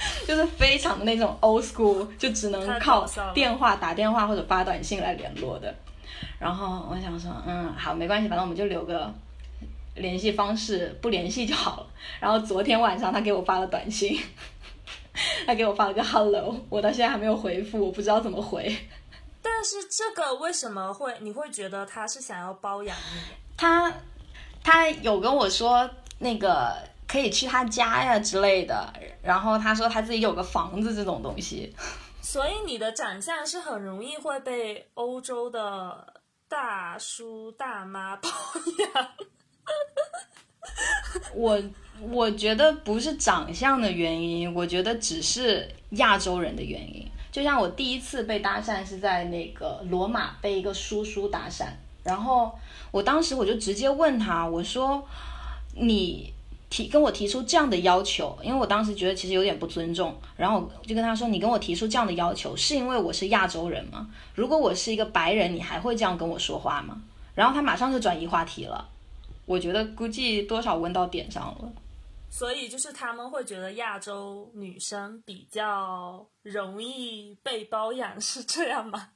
[0.26, 5.74] 就是非常的那种 old school，就只能靠电话打电话或者发短信来联络的。
[6.38, 9.12] 然后我想说，嗯，好，没关系，反正我们就留个
[9.94, 11.86] 联系方式，不联系就好了。
[12.20, 14.20] 然后昨天晚上他给我发了短信，
[15.46, 18.76] 他给我发了个 hello，我到现在还没有回复，我不知道怎么回。
[19.42, 23.20] 但是这个为什么会你会觉得他是想要包养你？
[23.56, 23.92] 他
[24.62, 26.74] 他有跟我说那个。
[27.06, 31.74] 可以去他家呀之类的，然后他说他自己有个房子这种东西，
[32.20, 36.14] 所以你的长相是很容易会被欧洲的
[36.48, 38.28] 大叔大妈包
[38.94, 39.08] 养。
[41.34, 41.62] 我
[42.10, 47.08] 我觉得不是长相的原因，我觉得只是亚洲人的原因。
[47.30, 51.66] 就像我第一次被搭讪是在那个罗马被一个叔叔搭讪，
[52.02, 52.56] 然后
[52.90, 55.04] 我当时我就直接问他，我说
[55.74, 56.32] 你
[56.74, 64.10] 提跟我提出这样的要求，因为我当时觉得其实有点不尊重，然后我就跟他说你跟我提出这样的要求是因为我是亚洲人吗？
[64.34, 67.00] 如果我是一个白人，你还会这样跟我说话吗？
[67.32, 68.88] 然后他马上就转移话题了，
[69.46, 71.72] 我觉得估计多少问到点上了。
[72.28, 79.10] 所以就是他们会觉得亚洲女生比较容易被包养，是这样吗？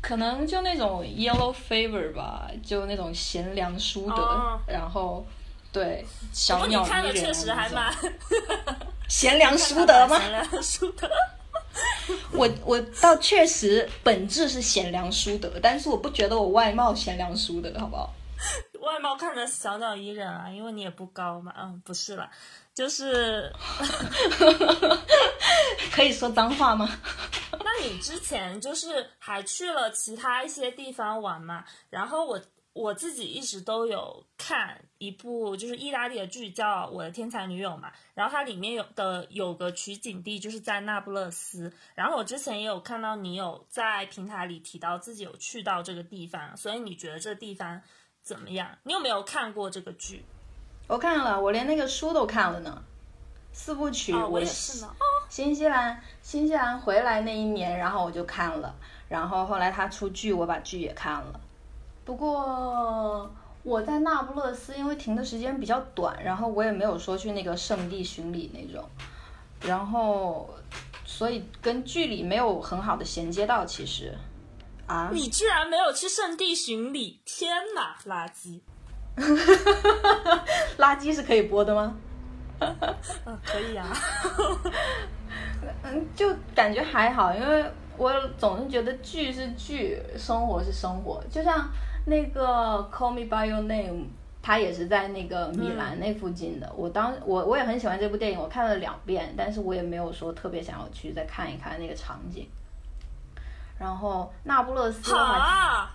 [0.00, 5.24] 可能就那种 yellow fever 吧，就那种贤良淑德，然后
[5.74, 7.92] 对小鸟依人，确实还蛮
[9.10, 10.18] 贤良淑德吗？
[10.20, 11.10] 贤良淑德。
[12.32, 18.14] 我我倒确实本质是贤良淑德，但是我不觉得我外貌贤良淑德，好不好？
[18.80, 21.52] 外貌看着小鸟依人啊，因为你也不高嘛。
[21.58, 22.30] 嗯，不是了。
[22.74, 23.52] 就是，
[25.92, 26.88] 可以说脏话吗？
[27.52, 31.64] 那你之前就是还去了其他一些地方玩嘛？
[31.90, 32.40] 然后我
[32.74, 47.80] 我自己一直都有看一部就是意大利的剧叫《我的天才女友》嘛，然后它里面有的有个取景地就是在那不勒斯，然后我之前也有看到你有在平台里提到自己有去到这个地方，所以你觉得这地方
[48.22, 48.76] 怎么样？
[48.82, 50.24] 你有没有看过这个剧？
[50.88, 52.82] 我看了，我连那个书都看了呢，
[53.52, 54.12] 四部曲。
[54.12, 54.92] 我也是呢。
[55.28, 58.74] 新西兰，新西兰回来那一年，然后我就看了，
[59.08, 61.40] 然后后来他出剧，我把剧也看了。
[62.04, 68.84] 不过我在那不勒斯，因为停的时间比较短，然后我也没有说去那个圣地巡礼那种，
[69.62, 70.50] 然后
[71.04, 73.64] 所以跟剧里没有很好的衔接到。
[73.64, 74.14] 其实，
[74.86, 77.20] 啊，你居然没有去圣地巡礼？
[77.24, 78.60] 天哪，垃圾！
[80.76, 81.96] 垃圾是可以播的吗？
[82.60, 83.88] 嗯，可以啊。
[85.82, 87.64] 嗯，就感觉还好，因为
[87.96, 91.22] 我总是觉得剧是剧，生活是生活。
[91.30, 91.66] 就像
[92.04, 94.02] 那个《Call Me by Your Name》，
[94.42, 96.70] 它也是在那个米兰那附近的。
[96.76, 102.48] 我当我我也很喜欢这部电影，我看了两遍，但是我也没有说特别想要去再看一看那个场景。
[103.78, 105.90] 然后那不勒斯的话，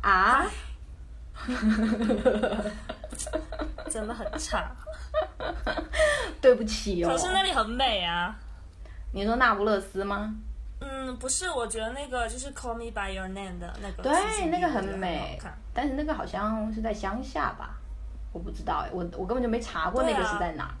[0.00, 0.46] 啊。
[3.90, 4.70] 真的很差，
[6.40, 7.10] 对不起哦。
[7.10, 8.38] 可是那里很美啊。
[9.12, 10.34] 你说那不勒斯吗？
[10.82, 15.38] 嗯，不是，我觉得那个就是《Call Me by Your Name》的那个，对，那个很美。
[15.72, 17.78] 但是那个好像是在乡下吧？
[18.32, 20.74] 我不知道哎，我我根本就没查过那个是在哪。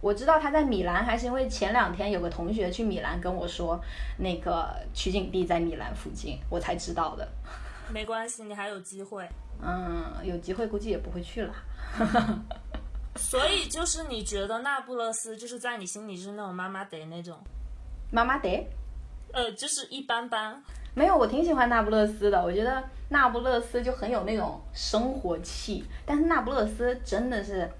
[0.00, 3.80] 我知道他在米兰，还是因为前两天有个同学去米兰跟我说，
[4.16, 7.26] 那个取景地在米兰附近，我才知道的。
[7.90, 9.28] 没关系，你还有机会。
[9.60, 11.54] 嗯，有机会估计也不会去了。
[13.16, 17.36] 所以 就是你觉得那不勒斯就是在你心里是那种妈妈得那种？
[18.10, 18.66] 妈妈得？
[19.32, 20.62] 呃，就是一般般。
[20.94, 22.42] 没有，我挺喜欢那不勒斯的。
[22.42, 25.84] 我觉得那不勒斯就很有那种生活气。
[26.04, 27.70] 但是那不勒斯真的是，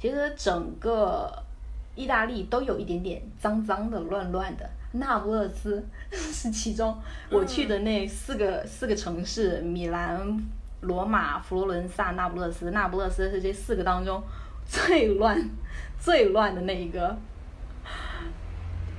[0.00, 1.32] 其实整个
[1.96, 4.68] 意大利都有一点点脏脏的、乱乱的。
[4.92, 6.96] 那不勒斯是其中
[7.30, 10.38] 我去的那四个四个城市：米兰、
[10.82, 12.70] 罗马、佛罗伦萨、那不勒斯。
[12.70, 14.22] 那不勒斯是这四个当中
[14.66, 15.50] 最乱、
[15.98, 17.16] 最乱的那一个。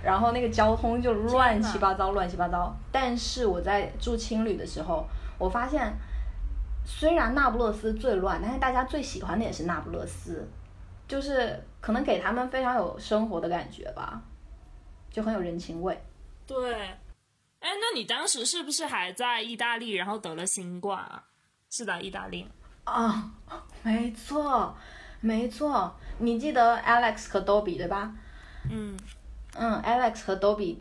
[0.04, 2.76] 然后那个交通就乱七八糟，乱七八糟。
[2.92, 5.08] 但是我在住青旅的时候，
[5.38, 5.94] 我发现
[6.86, 10.48] 虽然那不勒斯最乱，但是大家最喜欢的也是那不勒斯，
[11.08, 14.22] 就是可能给他们非常有生活的感觉吧。
[15.12, 16.00] 就很有人情味，
[16.46, 16.98] 对，哎，
[17.62, 21.24] 那你当时是不是还在意大利，然后得了新冠啊？
[21.72, 22.48] 是在意大利
[22.84, 23.32] 啊，
[23.82, 24.76] 没错，
[25.20, 25.96] 没错。
[26.20, 28.14] 你记得 Alex 和 Dobby 对吧？
[28.70, 28.96] 嗯
[29.56, 30.78] 嗯，Alex 和 Dobby，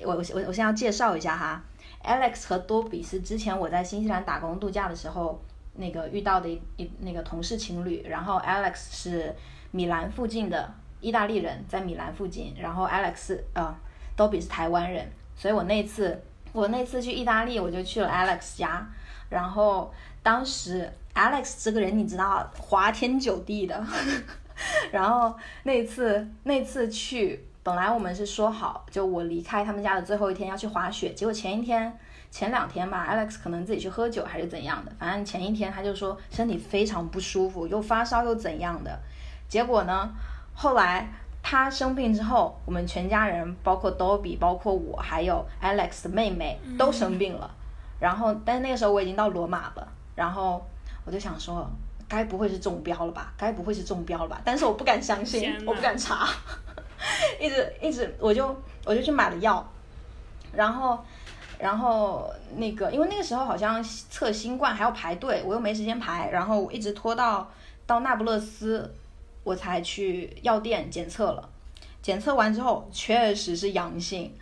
[0.00, 1.62] 我我我我先要介绍一下哈
[2.04, 5.42] ，Alex 和 Dobby 是之前我在新西兰打工度假的时候
[5.74, 9.34] 那个遇到的一一那个同事情侣，然后 Alex 是
[9.70, 10.74] 米兰附近的。
[11.00, 13.72] 意大利人在米兰附近，然后 Alex 呃，
[14.16, 16.20] 都比是台湾人，所以我那次
[16.52, 18.84] 我那次去意大利，我就去了 Alex 家，
[19.28, 23.86] 然后当时 Alex 这个人你知道，花天酒地的，
[24.90, 25.32] 然后
[25.62, 31.94] 那次那次去，本来我们是说好，就我离开他们家的最后一天要去滑雪，结果前一天
[32.30, 38.98] 前两天吧，Alex 可能自己去喝酒还是怎样的，反正前一天他就说身体非常不舒服，又发烧又怎样的，
[39.50, 40.08] 结果呢？
[40.54, 47.50] 后来他生病之后，我们全家人，包括 Dobby，包括我，还有 Alex 的妹妹都生病了。
[48.00, 49.86] 然后，但是那个时候我已经到罗马了。
[50.14, 50.66] 然后
[51.04, 51.68] 我就想说，
[52.08, 53.30] 该不会是中标了吧？
[53.36, 54.40] 该不会是中标了吧？
[54.42, 56.26] 但是我不敢相信，我不敢查，
[57.40, 59.66] 一直一直我就我就去买了药，
[60.52, 60.98] 然后
[61.58, 67.50] 然后那个因为那个时候好像测新冠还要排队，我又没时间排，然后我一直拖到
[67.86, 68.94] 到那不勒斯，
[69.44, 71.48] 我才去药店检测了。
[72.00, 74.32] 检测完之后确实是阳性，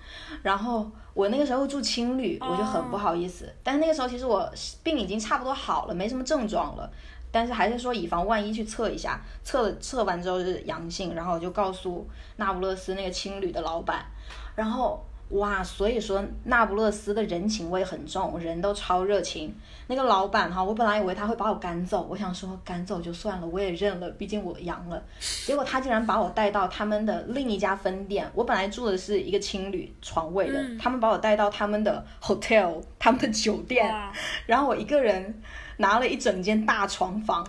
[0.42, 3.52] 然后我那个时候住青旅，我就很不好意思。
[3.64, 4.48] 但是那个时候其实我
[4.84, 6.88] 病已经差不多好了，没什么症状了，
[7.36, 9.20] 但是还是说以防万一去测一下。
[9.44, 14.06] 测了测完之后是阳性，然后我就告诉那不勒斯那个青旅的老板，
[14.54, 15.04] 然后。
[15.30, 19.52] 哇，所以说那不勒斯的人情味很重，人都超热情。
[19.88, 25.02] 那个老板哈，我本来以为他会把我赶走，我想说赶走就算了，我也认了，毕竟我阳了。
[25.44, 28.30] 结果他竟然把我带到他们的另一家分店。
[28.36, 33.92] 我本来住的是一个青旅床位的，他们把我带到他们的 hotel，他们的酒店，
[34.46, 35.42] 然后我一个人
[35.78, 37.46] 拿了一整间大床房，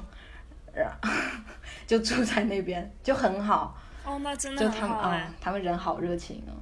[1.86, 3.78] 就住在那边，就很好。
[4.06, 6.54] 哦，那真的很好哎，他们人好热情哦。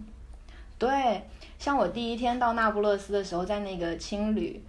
[0.77, 4.61] 对，像我第一天到那不勒斯的时候，在那个青旅，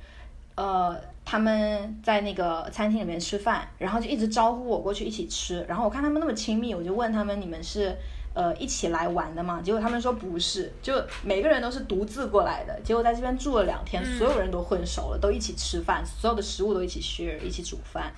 [0.54, 5.64] 呃，他们在那个餐厅里面吃饭，然后就一直招呼我过去一起吃。
[5.68, 7.96] 然后我看他们那么亲密，我就问他们：“你们是
[8.36, 10.94] 呃一起来玩的嘛？”结果他们说不是，就
[11.24, 12.80] 每个人都是独自过来的。
[12.84, 18.12] 结果在这边住了两天，所有人都混熟了，都一起吃饭，所有的食物都一起 share，一起煮饭，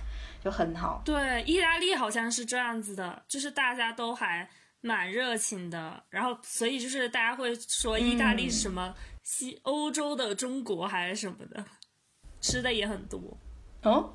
[0.45, 1.01] 就很好。
[1.05, 4.47] 对，意大利好像是这样子的，就是大家都还。
[4.81, 11.65] 蛮热情的，然后所以就是大家会说意大利什么西欧洲的中国还是什么的，
[12.41, 13.21] 吃的也很多
[13.83, 14.15] 哦。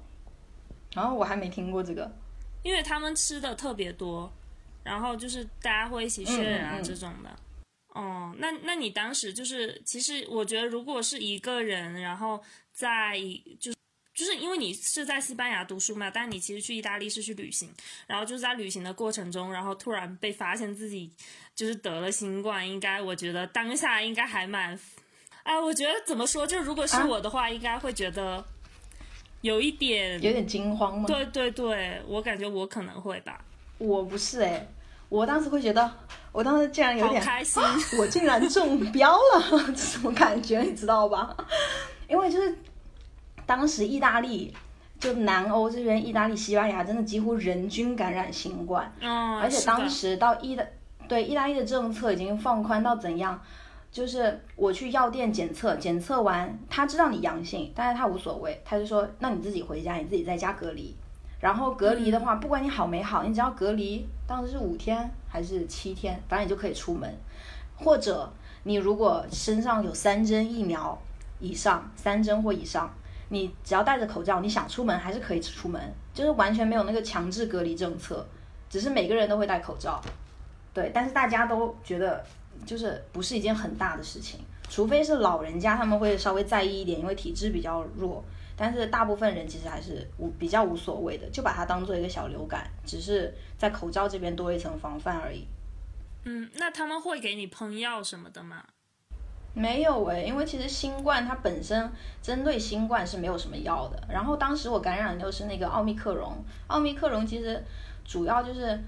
[0.93, 2.09] 然后我还没听过这个，
[2.63, 4.31] 因为他们吃的特别多，
[4.83, 7.29] 然后就是大家会一起 share 啊这种的。
[7.89, 12.41] 哦，那那你当时就是，其实我觉得如果是一个人，然后
[12.71, 13.19] 在
[13.59, 13.71] 就。
[14.15, 17.67] 就是因为你是在西班牙读书嘛，但你其实去意大利是去旅行，
[18.05, 21.11] 然后就是在旅行的过程中，然后突然被发现自己
[21.55, 24.79] 就是得了新冠，应该我觉得当下应该还蛮，
[25.41, 28.45] 哎，我觉得怎么说，就如果是我的话，应该会觉得
[29.41, 31.07] 有一点有点惊慌吗？
[31.07, 33.43] 对对对，我感觉我可能会吧。
[33.77, 34.67] 我不是哎，
[35.09, 35.91] 我当时会觉得，
[36.31, 37.61] 我当时竟然有点开心，
[37.99, 40.61] 我竟然中标了， 这什么感觉？
[40.61, 41.35] 你知道吧？
[42.07, 42.57] 因为就是。
[43.45, 44.53] 当时意大利
[44.97, 48.89] 就南欧这边，意大利、西班牙真的几乎人均感染新冠，
[49.41, 50.63] 而且当时到意大
[51.09, 53.37] 对意大利的政策已经放宽到怎样？
[53.91, 60.95] 就是我去药店检测，检测完他知道你阳性，但是他无所谓，他就说那你自己回家，你自己在家隔离。
[61.43, 67.13] 然后隔离的话，不管你好没好，你只要隔离，当时是五天还是七天，反正你就可以出门。
[67.75, 68.31] 或者
[68.63, 70.97] 你如果身上有三针疫苗
[71.41, 72.89] 以上，三针或以上。
[73.27, 75.81] 你只要戴着口罩，你想出门还是可以出门，
[76.13, 78.25] 就是完全没有那个强制隔离政策，
[78.69, 79.99] 只是每个人都会戴口罩，
[80.73, 82.23] 对，但是大家都觉得
[82.65, 88.23] 就是不是一件很大的事情，除非是老人家他们会稍微在意一点，因为体质比较弱，
[88.55, 95.47] 但是大部分人其实还是无比较无所谓的，就把它当做一个小流感，只是在口罩这边多一层防范而已。
[96.25, 98.63] 嗯，那他们会给你喷药什么的吗？
[99.55, 104.01] 没有诶，因为其实新冠它本身针对新冠是没有什么药的。
[104.09, 107.63] 然后当时我感染的就是那个奥密克戎，奥密克戎其实
[108.03, 108.79] 主要就是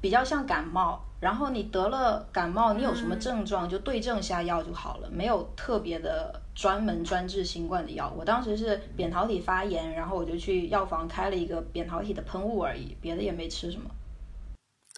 [0.00, 1.04] 比较像感冒。
[1.20, 8.12] 然后你得了感冒，你有什么症状就对症下药就好了，没有特别的专门专治新冠的药。
[8.16, 13.90] 我当时是扁桃体发炎，然后我就去药房开了一个扁桃体的喷雾而已，别的也没吃什么。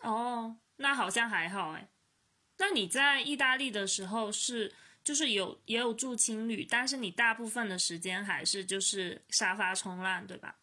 [0.03, 1.89] 哦，那好像还好诶。
[2.59, 4.73] 那你在意大利的时候是？
[5.05, 10.55] 就是有也有住青旅，但是你大部分的时间还是就是沙发冲浪，对吧？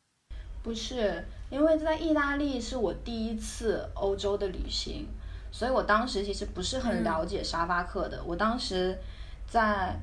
[0.63, 5.05] 不是，因为在意大利是我第一次欧洲的旅行，
[5.51, 8.21] 所以我当时其实不是很了解沙发客的。
[8.25, 8.97] 我当时
[9.47, 9.95] 在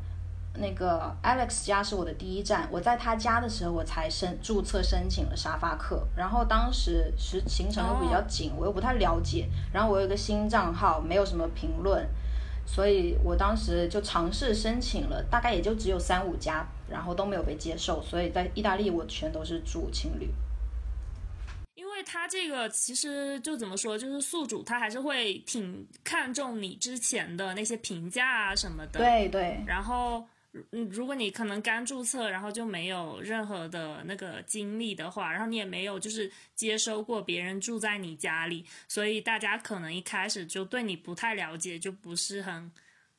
[0.55, 12.07] 那个 Alex 家是我的第一站，我在他家的时候我才申注册申请了沙发客，然后当时是行程又比较紧，我又不太了解，然后我有一个新账号，没有什么评论。
[12.69, 18.03] 所以我当时就尝试申请了，大概也就只有三五家，然后都没有被接受。
[18.03, 20.29] 所以在意大利，我全都是住青旅。
[21.97, 29.01] 因为他这个其实就怎么说，就是宿主他还是会挺看重你之前的那些评价啊什么的。
[29.01, 29.59] 对对。
[29.67, 30.23] 然后。
[30.73, 42.73] 嗯，如果你可能刚注册，然后就没有任何的那个经历的话，然后你也没有就是接收过别人住在你家里，所以大家可能一开始就对你不太了解，就不是很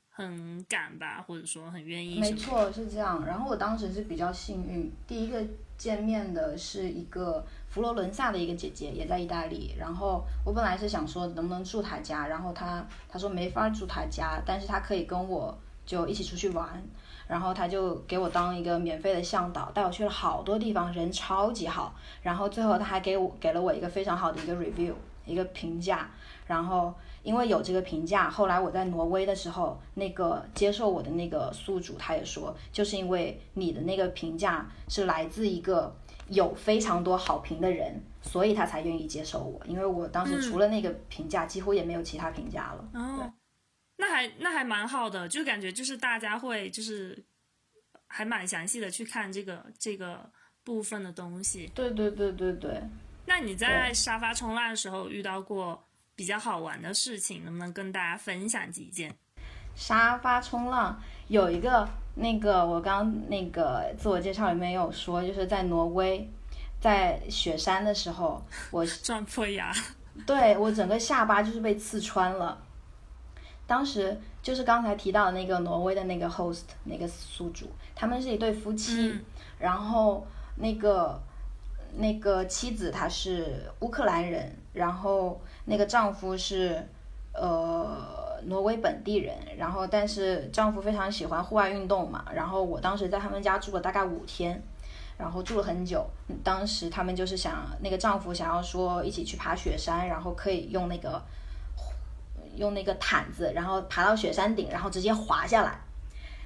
[0.10, 2.20] 很敢吧，或者说很愿意。
[2.20, 3.24] 没错，是这样。
[3.24, 5.46] 然后我当时是比较幸运，第一个
[5.78, 9.76] 见面的是一个佛罗伦萨的一个姐姐，也在意大利。
[9.78, 15.56] 然后我本来是想说能不能住她家，然后她她说没法住她家，但是她可以跟我
[15.86, 16.82] 就一起出去玩。
[17.28, 21.94] 然后她就给我当一个免费的向导，带我去了好多地方，人超级好。
[22.22, 24.94] 然后最后她还给我给了我一个非常好的一个 review，
[25.26, 26.10] 一个评价。
[26.48, 26.94] 然后
[27.24, 35.94] 因为有这个评价，后来我在挪威的时候，那个接受我的那个宿主他也说，就是因为你的那个评价是来自一个
[36.30, 39.62] 有非常多好评的人，所以他才愿意接受我。
[39.66, 42.90] 因为我当时除了那个评价，几乎也没有其他评价了。
[42.94, 43.34] 哦，
[43.98, 47.26] 那还那还蛮好的，就感觉就是大家会就是
[48.08, 50.30] 还蛮详细的去看这个这个
[50.64, 51.72] 部分的东西。
[51.76, 52.82] 对对对对对。
[53.26, 55.84] 那你在沙发冲浪的时候遇到过？
[56.18, 59.16] 比较好玩的事情，能不能跟大家分享几件？
[59.76, 66.30] 沙发冲浪有一个，那个我刚那个自我介绍里面有说，就是在挪威，
[66.80, 69.72] 在雪山的时候，我 撞破牙，
[70.26, 72.58] 对我整个下巴就是被刺穿了。
[73.66, 79.14] 当时就是刚才提到的那个挪威的那个 host 那个宿主，他们是一对夫妻，
[79.60, 81.22] 然后那个
[81.96, 85.40] 那个妻子她是乌克兰人，然后。
[85.70, 86.82] 那个丈夫是，
[87.34, 94.62] 呃，挪威本地人，然后但是丈夫非常喜欢户外运动嘛，然后我当时在他们家住了大概五天，
[95.18, 96.06] 然后住了很久。
[96.44, 101.22] 当时他们就是想，那个丈夫想要说一起去爬雪山，然后可以用那个
[102.56, 105.80] 用那个毯子，然后爬到雪山顶，然后直接滑下来。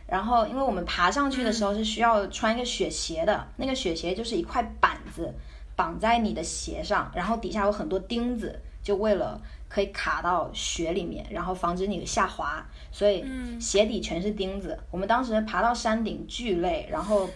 [0.08, 5.34] 然后因为我们爬上去的时候是需要穿一个雪鞋的，那个雪鞋就是一块板子
[5.76, 8.60] 绑在你的鞋上，然后底下有很多钉子。
[8.84, 9.40] 就为了
[9.74, 12.62] 可以卡到雪里面，然后防止你下滑，
[12.92, 13.24] 所以
[13.58, 14.78] 鞋底全是钉子。
[14.92, 17.30] 我们当时爬到山顶巨累，然后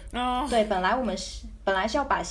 [0.50, 2.22] 对，本来我们是本来是要把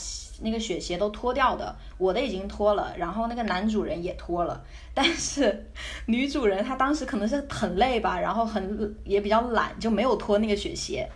[0.43, 5.71] 那个雪鞋都脱掉的，我的已经脱了，然后那个男主人也脱了，但是
[6.05, 11.09] 女主人她当时可能是很累吧，然后很也比较懒，就没有脱那个雪鞋。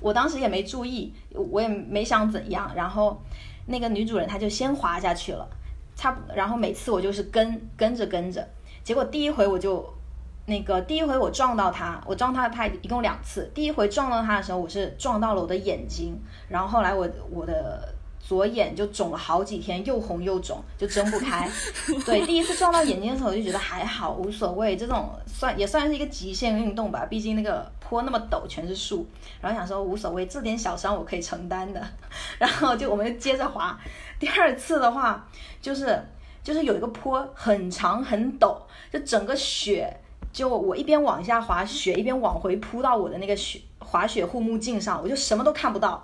[0.00, 3.22] 我当时也没注意，我也没想怎样，然后
[3.66, 5.46] 那个女主人她就先滑下去了。
[5.94, 8.46] 差不，然后每次我就是跟跟着跟着，
[8.82, 9.84] 结果第一回我就，
[10.46, 17.93] 那个第一回我撞到他，我撞他他一共两次，第一回撞到他的时候，我是撞到了我的眼睛，然后后来我我的。
[18.26, 21.46] 左眼就肿了好几天，又红又肿，就睁不开。
[22.06, 24.74] 对，第一次撞到眼睛的时候，我就觉得还好，无所谓。
[24.78, 29.06] 这种算也算是一个极限运动吧，毕竟那个坡那么陡，全是树。
[29.42, 31.86] 然后想说无所谓，这点小伤我可以承担的。
[32.38, 33.78] 然后就我们就接着滑。
[34.18, 35.28] 第二次的话，
[35.60, 36.02] 就是
[36.42, 38.56] 就是有一个坡很长很陡，
[38.90, 39.94] 就整个雪，
[40.32, 46.02] 就我一边往下滑，雪一边往回扑到我的那个雪滑雪护目镜上，我就什么都看不到。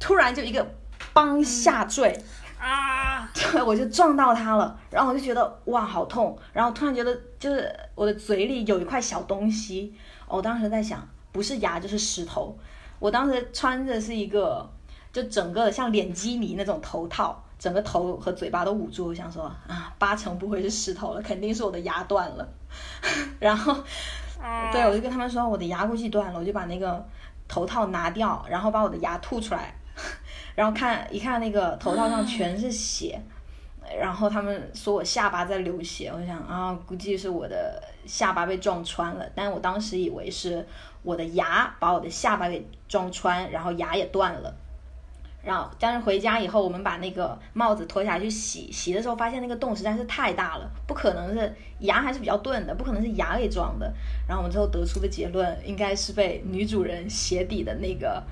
[0.00, 0.66] 突然就一个。
[1.12, 2.16] 帮下坠
[2.60, 3.28] 啊！
[3.34, 6.38] 对，我就撞到他了，然后我就觉得哇，好痛！
[6.52, 9.94] 然后突然觉得就是我的嘴里有一块小东西，
[10.28, 12.56] 我当时在想，不是牙就是石头。
[12.98, 14.70] 我当时穿着是一个
[15.12, 19.06] 就整个像脸基尼那种头套，整个头和嘴巴都捂住。
[19.06, 22.46] 我想说啊，八成不会是石头了，肯定是我的牙断了。
[23.38, 23.74] 然后，
[24.70, 27.02] 对我就跟他们说我的牙估计断了，我就把那个
[27.48, 29.74] 头套拿掉，然后把我的牙吐出来。
[30.60, 33.18] 然后看一看那个头套上全是血，
[33.98, 39.24] 然后他们说我下巴在流血，我想啊，估计是我的下巴被撞穿了。
[39.34, 40.62] 但是我当时以为是
[41.02, 44.54] 我的牙把我的下巴给撞穿，然后牙也断了。
[45.42, 53.90] 然后但是回家以后，我们把那个帽子脱下来去洗，洗的时候发现那个洞实在是太大了，不可能是牙还是比较钝的，不可能是牙给撞的。
[54.28, 58.22] 然后我们最后得出的结论应该是被女主人鞋底的那个。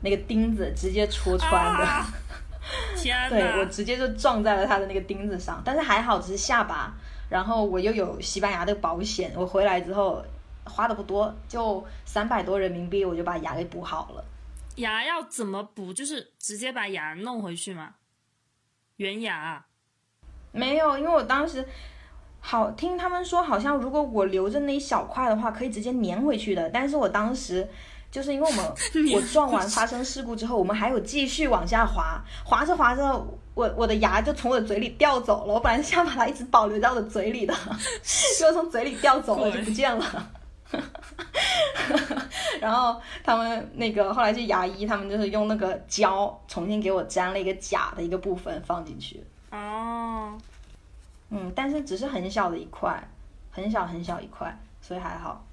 [0.00, 2.04] 那个钉子直接戳穿的，
[2.96, 6.94] 天对我直接就撞在了他的那个钉子上，但是还好只是下巴，
[7.28, 10.24] 然后我又有西班牙的保险，我回来之后
[10.64, 14.24] 花的不多，就三百多人民币，我就把牙给补好了。
[14.76, 15.92] 牙要怎么补？
[15.92, 17.94] 就是直接把牙弄回去吗？
[18.98, 19.64] 原牙？
[20.52, 21.66] 没有，因为我当时
[22.40, 27.68] 好听他们说，好像如果我留着那一小块的话，可以直接粘回去的，但是我当时。
[28.10, 28.64] 就是因为我们
[29.14, 33.04] 我撞完发生事故之后，我们还有继续往下滑，滑着滑着，
[33.54, 35.52] 我我的牙就从我的嘴里掉走了。
[35.52, 37.54] 我本来是想把它一直保留在我的嘴里的，
[38.02, 40.30] 结果从嘴里掉走了就不见了。
[42.60, 49.22] 然后他们那个后来是牙医，他们就是用那个胶重新给我粘了一个假的一个部分放进去。
[49.50, 50.36] 哦，
[51.30, 53.02] 嗯，但是只是很小的一块，
[53.50, 55.44] 很小很小一块，所以还好。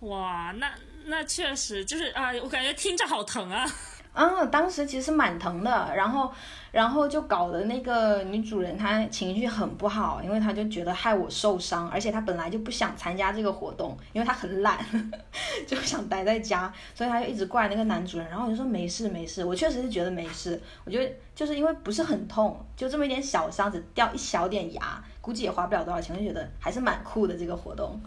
[0.00, 0.68] 哇，那。
[1.06, 3.64] 那确实就是啊，我感觉听着好疼啊！
[4.12, 6.32] 啊，当时其实蛮疼的，然后，
[6.72, 14.84] 然后就搞得那个女主人她情绪很不好，因为她就觉得害我受伤，而且她本来就不想参加这个活动，因为她很懒，
[15.64, 18.28] 就想待在家，所以她就一直怪那个男主人。
[18.28, 27.98] 然后我就说没事没事，我确实是觉得没事，我觉得就是因为不是很痛，就这么一点小伤，只掉一小点牙，估计也花不了多少钱，就觉得还是蛮酷的这个活动。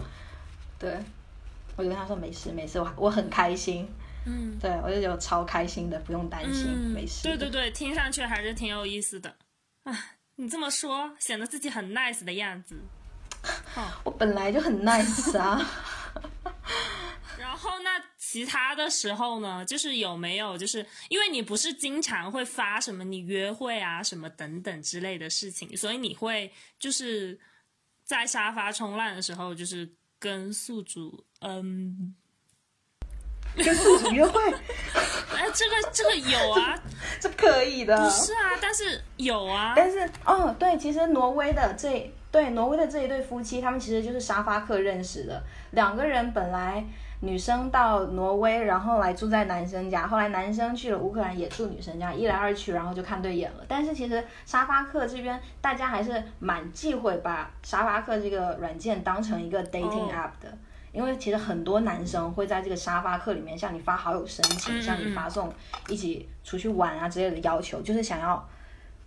[0.77, 0.97] 对，
[1.76, 3.88] 我就跟他说没事没事，我我很开心。
[4.26, 7.24] 嗯，对我就觉得超开心的，不用担心，没事。
[7.24, 9.36] 对对对，听上去还是挺有意思的。
[9.84, 12.80] 啊，你这么说，显得自己很 nice 的样子。
[14.05, 15.59] 我本来就很 nice 啊。
[17.38, 19.65] 然后那其他的时候呢？
[19.65, 20.57] 就是有没有？
[20.57, 26.49] 就是因为你不是经常会发什么你约会啊什么等等之类的事情，所以你会
[26.80, 27.38] 就是
[28.05, 29.91] 在沙发冲浪的时候，就是
[30.24, 32.15] 跟宿主嗯。
[33.55, 34.41] 跟宿主约会，
[35.36, 36.82] 哎，这个这个有啊，
[37.19, 37.95] 这可以的。
[37.95, 39.74] 不是啊，但是有啊。
[39.76, 45.43] 但是哦，对，其实挪威的这对挪威的这一对夫妻，他们其实就是沙发客认识的。
[45.71, 46.84] 两个人本来
[47.26, 53.63] 女生到挪威，然后来住在男生家，后来男生去了乌克兰也住女生家，一来二去，然后就看对眼了。
[53.65, 60.53] 但是其实沙发客这边大家还是蛮忌讳把沙发客这个软件当成一个 dating app 的。
[60.91, 65.51] 因为其实很多男生会在这个沙发客里面向你发好友申请，向你发送
[65.88, 68.47] 一起出去玩啊之类的要求，就是想要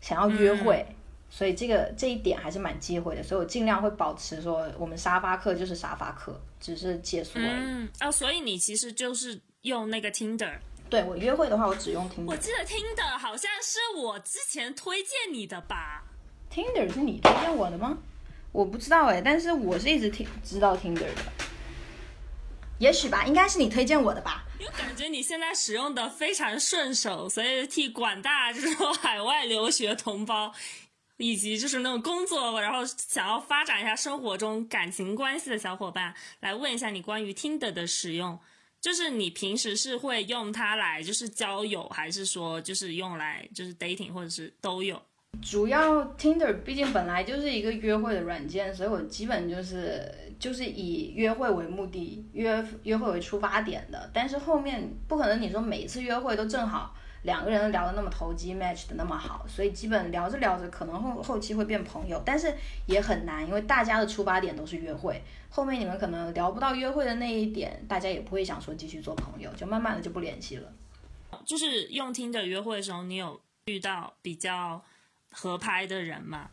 [0.01, 0.85] 想要约会，
[1.31, 3.23] 所以这个这一点还是蛮忌讳的。
[3.23, 6.37] 所以我尽量会保持说，我们沙发客就是沙发客，
[6.67, 7.47] 只是借宿而已。
[7.47, 10.59] 嗯，哦，所以你其实就是用那个 Tinder。
[10.91, 12.27] 对我约会的话，我只用 Tinder。
[12.27, 16.03] 我记得 Tinder 好像是我之前推荐你的吧
[16.53, 17.99] ？Tinder 是你推荐我的吗？
[18.51, 21.33] 我不知道哎，但是我是一直听知道 Tinder 的。
[22.79, 24.45] 也许吧，应该是你推荐我的吧。
[24.59, 30.53] 因为感觉你现在使用的非常顺手，所以替广大这种海外留学同胞，
[31.19, 38.39] 以及就是那种工作然后想要发展一下生活中感情关系的小伙伴，来问一下你关于 Tinder 的使用。
[38.79, 45.01] 就是你平时是会用它来就是交友，还是说就是用来就是 dating，或者是都有？
[45.43, 54.09] 主要 Tinder 毕竟本来就是一个约会的软件，所以我基本就是就是以约会为目的，约约会为出发点的。
[54.15, 56.95] 但是后面不可能你说每一次约会都正好
[57.27, 62.55] 两个人聊的那么投机，match 的那么好，所以基本聊着聊着可能后后期会变朋友，但是
[62.87, 65.21] 也很难，因为大家的出发点都是约会，
[65.51, 70.73] 后面你们可能聊不到约会的那一点，大家也不会想说继续做朋友，就慢慢的就不联系了。
[71.45, 74.83] 就是用 Tinder 约会的时候，你有遇到比较？
[75.39, 76.49] 合拍的人吗，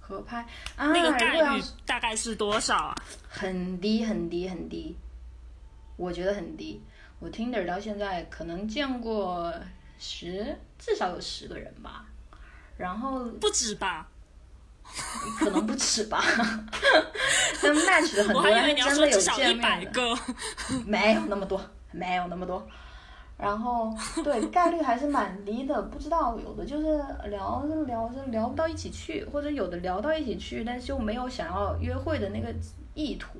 [0.00, 0.38] 合拍
[0.74, 2.94] 啊，那个概率大概是多少啊？
[3.28, 4.96] 很低很低很低，
[5.96, 6.82] 我觉得很低。
[7.20, 9.52] 我 Tinder 到现在可能见过
[9.98, 12.06] 十，至少有十个人吧。
[12.76, 14.08] 然后不止吧？
[15.38, 16.20] 可能不止吧。
[17.62, 20.18] 但 match 的很多人真的有见面的，
[20.86, 21.60] 没有那么多，
[21.92, 22.66] 没有那么多。
[23.36, 23.94] 然后
[24.24, 26.86] 对概率还是蛮低的，不知道有的就是
[27.28, 32.54] 聊着聊着聊不到一起去，或者有的聊到一起去，但是就没有想要约会的那个
[32.94, 33.38] 意图。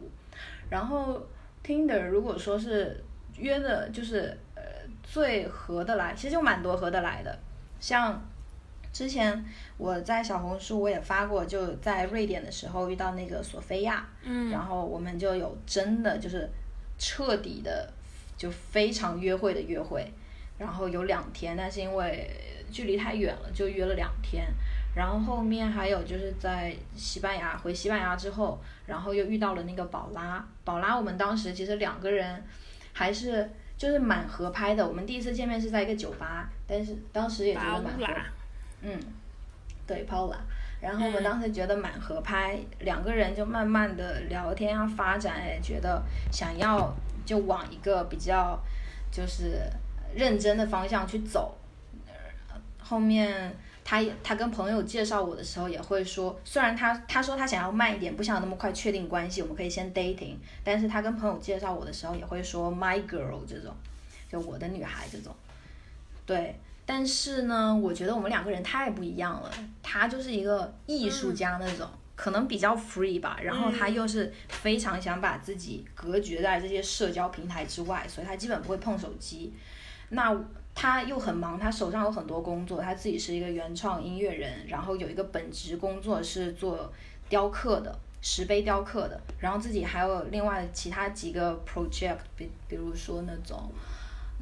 [0.69, 1.27] 然后
[1.65, 3.03] Tinder 如果说是
[3.41, 4.63] 约的，就是呃
[5.03, 7.39] 最合得来，其实就蛮多合得来的。
[7.81, 8.23] 像
[8.93, 9.45] 之前
[9.79, 16.49] 我在小红书我也发过，就在瑞典的时候遇到那个索菲亚，嗯，然后我们就有真的就是
[16.99, 17.93] 彻底的。
[18.41, 20.11] 就非常约会的约会，
[20.57, 22.31] 然后有两天，但是因为
[22.73, 24.47] 距离太远了，就约了两天。
[24.97, 30.43] 然后后面还有就是在西班牙回西班牙之后，然后又遇到了那个宝拉。
[30.65, 32.43] 宝拉，我们当时其实两个人
[32.93, 34.87] 还是就是蛮合拍的。
[34.87, 38.07] 我们第一次见面是在一个酒吧，但是当时也觉得蛮合。
[38.83, 38.99] 嗯，
[39.87, 40.37] 对，Paula。
[40.81, 46.95] 然后我们当时觉得蛮合拍，两个人就慢慢的聊天啊，发展，也，觉得想要。
[47.23, 48.59] 就往一个比较
[49.13, 49.61] 就是
[50.17, 51.57] 认真的方向去走。
[52.79, 53.55] 后面
[53.91, 60.37] 他他跟朋友介绍我的时候也会说，虽然他他说他想要慢一点，不想那么快确定关系，我们可以先 dating。
[60.63, 63.75] 但是他跟朋友介绍我的时候也会说 my girl 这种，
[64.31, 65.35] 就我的女孩这种。
[66.25, 66.55] 对，
[66.87, 69.53] 但是呢，我觉得我们两个人太不一样了。
[69.83, 71.85] 他就是一个艺术家那种。
[72.15, 79.53] 可能比较 free 吧，然后他又是非常想把自己隔绝在这些社交平台之外，所以他基本不会碰手机。
[80.11, 80.39] 那
[80.75, 86.91] 他又很忙，他手上有很多工作，他自己是一个原创音乐人，然后有一个本职工作是做
[87.29, 93.71] 雕刻的，石碑雕刻的，然后自己还有另外其他几个 project，比比如说那种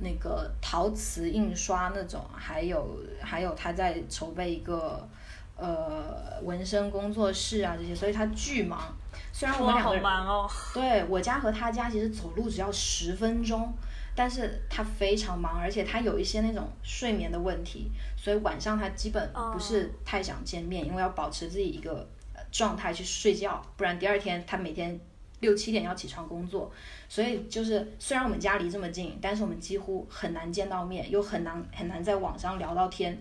[0.00, 5.08] 那个陶瓷印刷那种，还有还有他在筹备一个
[5.56, 8.94] 呃纹身工作室啊这些，所以他巨忙。
[9.32, 13.72] 虽然我们两个人，哦、对我家和他家其实走路只要十分钟，
[14.18, 22.04] 但是他非常忙，而且他有一些那种睡眠的问题，所以晚上他基本不是太想见面，因为要保持自己一个
[22.50, 24.98] 状态去睡觉，不然第二天他每天
[25.38, 26.68] 六七点要起床工作，
[27.08, 33.16] 所以就是虽然我们家离这么近，但是我们几乎很难见到面，又很难很难在网上聊到天，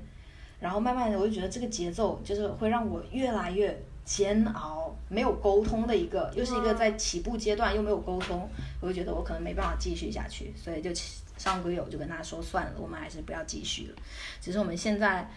[0.59, 3.79] 然后慢慢的我就觉得这个节奏就是会让我越来越。
[4.07, 8.49] 煎熬，没有沟通的一个，又是一个在起步阶段，又没有沟通，
[8.79, 10.89] 我就觉得我可能没办法继续下去，所以就
[11.37, 13.95] 上个月我就跟他说算了，我们还是不要继续了。
[14.39, 15.29] 其实我们现在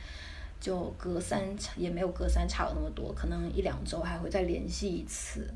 [0.61, 1.43] 就隔三
[1.77, 5.53] 也没有隔三差五那么多，可能一两周还会再联系一次。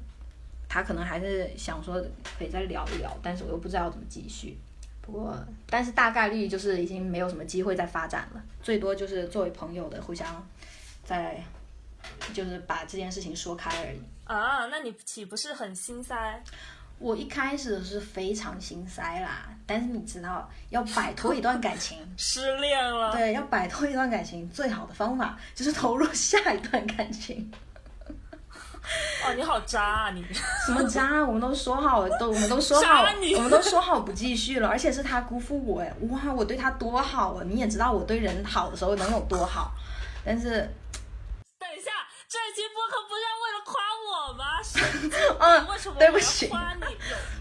[0.68, 2.04] 他可能还是想说
[2.36, 4.58] 可以再聊一聊，但是我又不知道怎么继续。
[5.00, 5.38] 不过，
[5.68, 10.44] 但是大概率就是已经没有什么机会再发展了，最多就是作为朋友的互相
[11.04, 11.40] 在。
[12.32, 16.42] 就是把这件事情说开而已啊，那你岂不是很心塞？
[16.98, 27.50] 我一开始是非常心塞啦，但是你知道，要摆脱一段感情， 失恋了，对，要摆脱一段感情，最好的方法就是投入下一段感情。
[29.26, 30.24] 哦，你好渣啊你！
[30.64, 31.24] 什么渣？
[31.24, 33.02] 我们都说好，都我们都说好，
[33.36, 37.42] 我们都说好不继续了，而且是他辜负我哎，哇，我对他多好啊！
[37.44, 39.72] 你也知道我对人好的时候能有多好，
[40.24, 40.66] 但是。
[42.34, 44.58] 这期播客不是要为了夸我吗？
[45.38, 46.88] 嗯，为什么对不起夸你有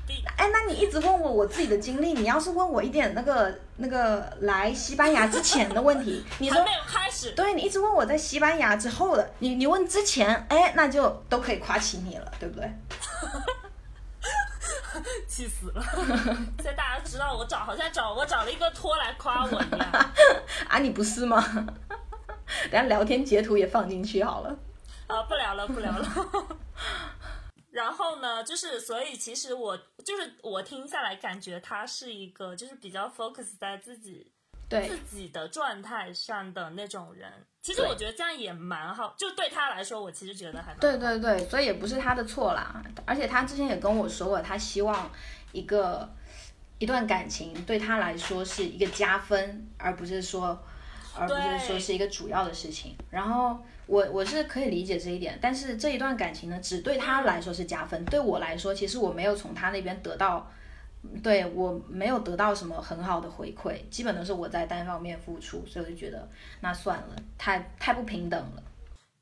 [0.06, 0.24] 病？
[0.38, 12.72] 哎，那你一直问我我自己的经历，你要是问我一点那个那个来西班牙之前的问题， 你说没有开始，对你一直问我在西班牙之后的，你你问之前，哎，那就都可以夸起你了，对不对？
[15.28, 15.84] 气死了！
[16.58, 19.90] 现在大家知道我找好像找我找了一个托来夸我一样
[20.70, 21.44] 啊，你不是吗？
[22.70, 24.56] 等下聊天截图也放进去好了。
[25.14, 26.58] 啊，不聊了，不聊了。
[27.70, 34.32] 然后呢，就是所以其实我就是我听下来感觉他是一个就是比较 focus 在自己
[34.68, 37.32] 对自己的状态上的那种人。
[37.62, 42.84] 其实我觉得这样也蛮好，就对他来说，我其实觉得还蛮对对对，所以也不是他的错啦。
[43.06, 45.10] 而且他之前也跟我说过，他希望
[45.52, 46.08] 一个
[46.80, 50.64] 一段感情对他来说是一个加分，而不是说
[51.16, 52.96] 而不是说是一个主要的事情。
[53.10, 53.64] 然后。
[53.86, 60.50] 我我是可以理解这一点，但是这一段感情呢，只对他来说是加分，对我来说，其实我没有从他那边得到，
[61.22, 66.30] 对我没有得到什么很好的回馈，基本都是我在单方面付出，所以我就觉得
[66.62, 68.64] 那算了，太太不平等了。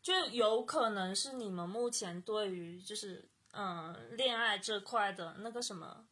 [0.01, 6.05] 就有可能是你们目前对于就是嗯恋爱这块的那个什么，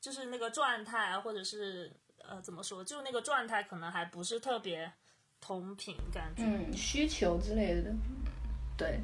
[0.00, 4.92] 就是那个状态啊，或者是呃怎么说，就那个状态可能还不是特别。
[5.40, 7.90] 同频感觉，嗯，需求之类的，
[8.76, 9.00] 对，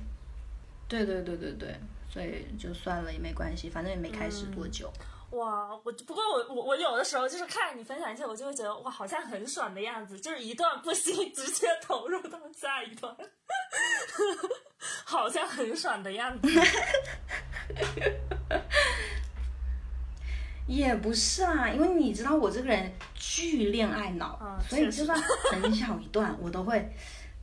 [0.89, 1.75] 对对对对对，
[2.09, 4.93] 所以就算了也没关系，反正也没开始多久。
[5.31, 13.17] 哇，我不过我我我有的时候就是看你分享一些，我就会觉得哇，好像很爽的样子，就是一段不行直接投入到下一段，
[15.05, 16.49] 好像很爽的样子。
[20.67, 25.21] 也不是啦，因为你知道我这个人巨恋爱脑，所以就算
[25.53, 26.91] 很小一段，我都会，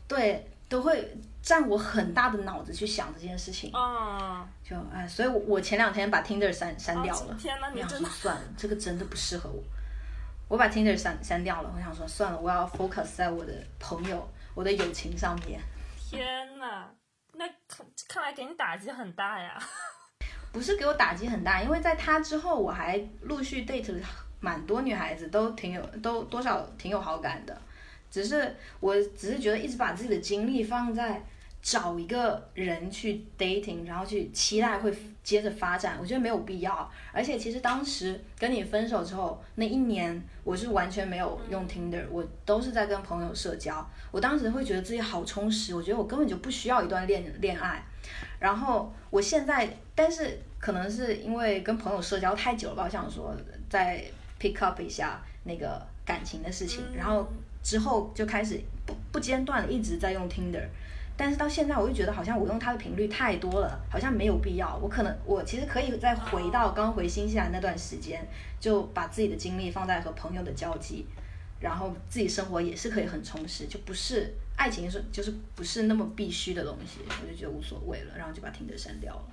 [0.07, 3.71] 对，都会占我很大的脑子去想这件事情。
[3.73, 7.35] 啊，就哎，所以我我前两天把 Tinder 删删掉了。
[7.39, 9.63] 天哪，你真的算了，这个真的不适合我。
[10.47, 15.61] 我把 Tinder 删删掉了，我想说算了，我要 focus 在我的朋友、我的友情上面。
[16.09, 16.91] 天哪，
[17.33, 19.57] 那看看来给你打击很大呀。
[20.51, 23.99] 不是给我打击很大，因为在他之后，我还陆续 date 了
[24.39, 27.55] 蛮多女孩子，都挺有，都多少挺有好感的。
[28.09, 31.23] 只是我只是觉得一直把自己的精力放在
[31.61, 34.93] 找一个人去 dating，然后去期待会
[35.23, 36.91] 接着发展，我觉得没有必要。
[37.13, 43.89] 而且其实当时跟你分手之后那一年，我是完全没有用 Tinder，我都是在跟朋友社交。
[44.11, 47.81] 我当时会觉得自己好充实，我觉得我根本就不需要一段恋恋爱。
[48.41, 53.35] 然后我现在，但是可能是因为跟朋友社交太久了吧，我想说
[53.69, 54.03] 再
[54.39, 57.31] pick up 一下那个感情的事情，然后
[57.61, 60.65] 之后就开始不不间断的一直在用 Tinder，
[61.15, 64.75] 但是到现在我就觉得好像我用它的频率太多了，好像没有必要。
[64.81, 68.27] 我可能我其实可以再回到刚回新西兰那段时间，
[68.59, 71.05] 就把自己的精力放在和朋友的交际，
[71.59, 74.33] 然后自己生活也是可以很充实，就不是。
[74.57, 79.23] 爱情是就是不是那么必须的东西，我就觉得无所谓了，然后就把听着删掉了。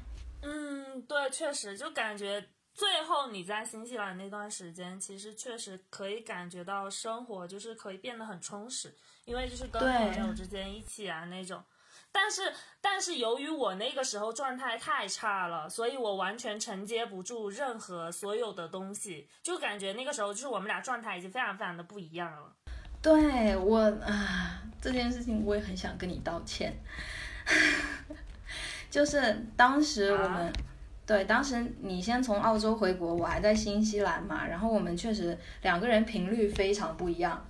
[0.43, 2.43] 嗯，对，确实就感觉
[2.73, 8.95] 最后你在新西兰那段时间，其实确实可以感觉到生活就是可以变得很充实，
[9.25, 11.63] 因为就是跟朋友之间一起啊那种。
[12.11, 12.51] 但是，
[12.81, 22.57] 但是由于我那个时候状态太差了，所以我完全承接不住任何所有的东西，就感觉那个时候就是我们俩状态已经非常非常的不一样了。
[23.01, 26.73] 对我啊，这件事情我也很想跟你道歉。
[28.91, 30.53] 就是当时我们，
[31.07, 37.45] 对，当时你先从澳洲回国，我还在新西兰嘛，然后我们确实两个人频率非常不一样。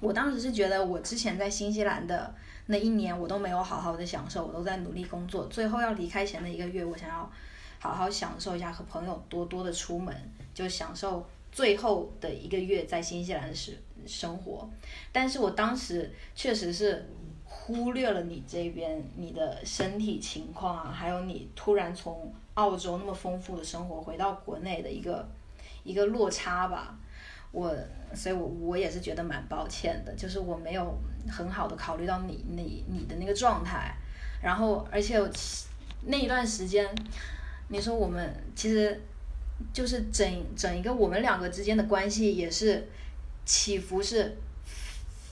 [0.00, 2.34] 我当时是觉得我之前在新西兰的。
[2.70, 5.46] 那一年我都没有好好的享受，我都在努力工作。
[5.46, 7.32] 最后要离开前的一个月，我想要
[7.78, 10.14] 好好享受一下，和朋友多多的出门，
[10.52, 13.74] 就享受最后的一个月在新西兰的生
[14.06, 14.68] 生活。
[15.12, 17.08] 但是我当时确实是
[17.44, 25.26] 忽略了你这边你的身体情况啊，还有你突然从澳洲那么丰富的生活回到国内的一个
[25.84, 26.98] 一个落差吧。
[27.50, 27.74] 我，
[28.14, 30.94] 所以我我也是觉得蛮抱歉的，就是我没有
[31.30, 33.94] 很好的考虑到你你你的那个状态，
[34.42, 35.18] 然后而且
[36.02, 36.86] 那一段时间，
[37.68, 39.00] 你说我们其实
[39.72, 42.86] 就是整整一个我们两个之间的关系也是
[43.48, 44.36] 起伏是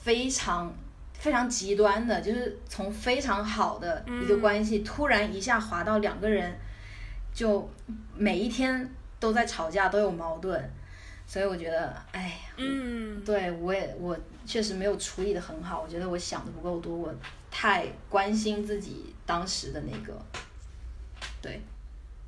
[0.03, 0.75] 非常
[1.13, 6.57] 非常极端的，就是从非常好的一个关系突然一下滑到两个人
[7.31, 7.69] 就
[8.15, 8.89] 每一天
[9.19, 10.73] 都在吵架，都有矛盾。
[11.27, 15.81] 所以我觉得，哎，嗯，对我也我确实没有处理的很好。
[15.81, 17.13] 我觉得我想的不够多，我
[17.51, 20.19] 太关心自己当时的那个，
[21.41, 21.61] 对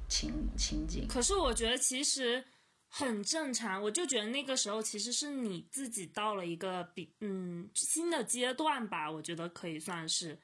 [0.07, 1.07] 情情景。
[1.07, 2.43] 可是我觉得其实
[2.89, 3.81] 很正常。
[3.81, 10.37] 我就觉得那个时候其实是你自己到了一个比嗯新的阶段吧，我觉得可以算是。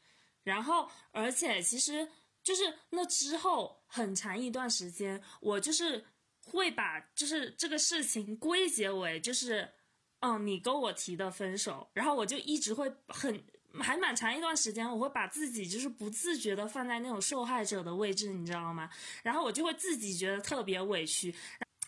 [0.43, 2.07] 然后而且其实
[2.41, 6.05] 就是那之后很长一段时间，我就是。
[6.47, 9.67] 会把就是这个事情归结为就是，
[10.19, 13.43] 嗯，你跟我提的分手，然后我就一直会很
[13.79, 18.87] 还蛮长一段时间，我会把自己就是不自觉的放在那种受害者的位置，你知道吗？
[19.23, 21.33] 然后我就会自己觉得特别委屈，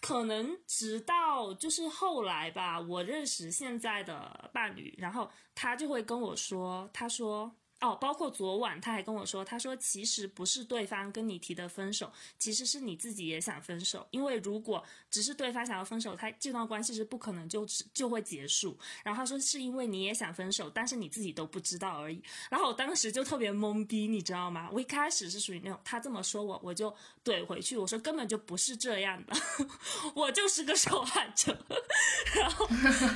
[0.02, 7.56] 可能直到就是后来吧，我认识现在的伴侣，然后他就会跟我说，他说。
[7.80, 14.08] 哦，包括昨晚他还跟我说，他说其实不是对方跟你提的分手，其实是你自己也想分手。
[14.10, 17.64] 因为如果只是对方想要分手，他这段关系是不可能就
[17.94, 18.76] 就会结束。
[19.04, 22.20] 然后他说是因为你也想分手，但是你自己都不知道而已。
[22.50, 24.68] 然后我当时就特别懵逼，你知道吗？
[24.74, 26.92] 我一开始是属于那种他这么说我，我就
[27.24, 29.36] 怼回去，我说根本就不是这样的，
[30.16, 31.56] 我就是个受害者。
[32.34, 32.68] 然后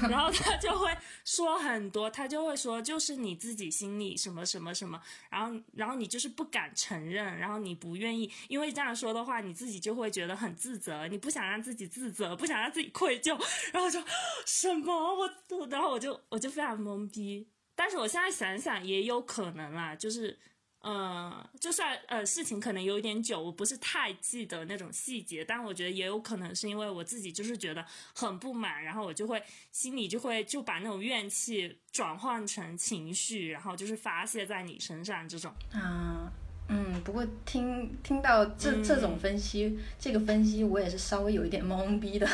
[0.07, 0.95] 然后他就会
[1.25, 4.45] 说很多，他就会说就是你自己心里什么。
[4.51, 13.39] 什么什么，然后然后你就是不敢承认，然后你不愿意，因为这样说的话，你自己就会觉得很自责，你不想让自己自责，不想让自己愧疚，
[13.71, 14.03] 然后就
[14.45, 15.29] 什么我，
[15.69, 20.37] 然后我就我就非常懵逼，但是我现在想想也有可能啦，就是。
[20.83, 35.53] 嗯，就算呃事情可能有点久，我不是太记得那种细节，但我觉得也有可能是因为我自己就是觉得很不满，然后我就会心里就会就把那种怨气转换成情绪，然后就是发泄在你身上这种。
[35.73, 36.27] 嗯
[36.69, 42.27] 嗯，不过听听到这这种分析，这个分析我也是稍微有一点懵逼的，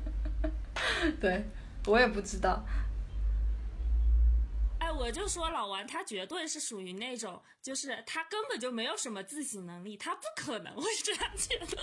[1.20, 1.44] 对
[1.86, 2.62] 我也不知道。
[4.98, 11.76] 我就说老王，他绝对是属于那种，就是他根本就没有什么自省能力，他不可能会这样觉得。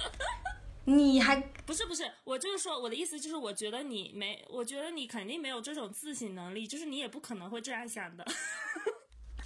[0.86, 1.36] 你还
[1.66, 8.26] 不是不是，我就是说我的意思就是，我觉得你没，我觉得你肯定没有这种自省能力，就是你也不可能会这样想的。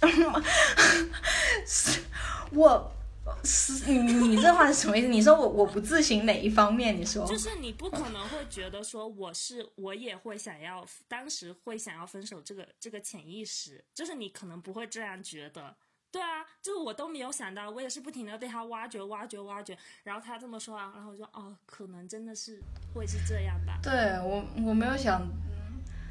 [2.52, 2.92] 我。
[3.44, 5.08] 是你你这话是什么意思？
[5.08, 6.96] 你说我我不自省哪一方面？
[6.96, 15.76] 你说就是你不可能会觉得说我是我也会想要当时会想要分手这个这个潜意识，就是你可能不会这样觉得。
[16.10, 22.58] 对啊，就是我都没有想到，我也是不停的被他挖掘挖掘挖掘，然后他这么说啊，然后我就哦，可能真的是
[22.94, 23.78] 会是这样吧。
[23.82, 25.22] 对我我没有想，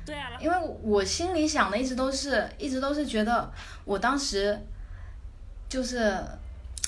[0.05, 3.51] 对啊，因为我心里想的一直都是一直都是觉得
[3.85, 4.59] 我当时
[5.67, 6.23] 就是。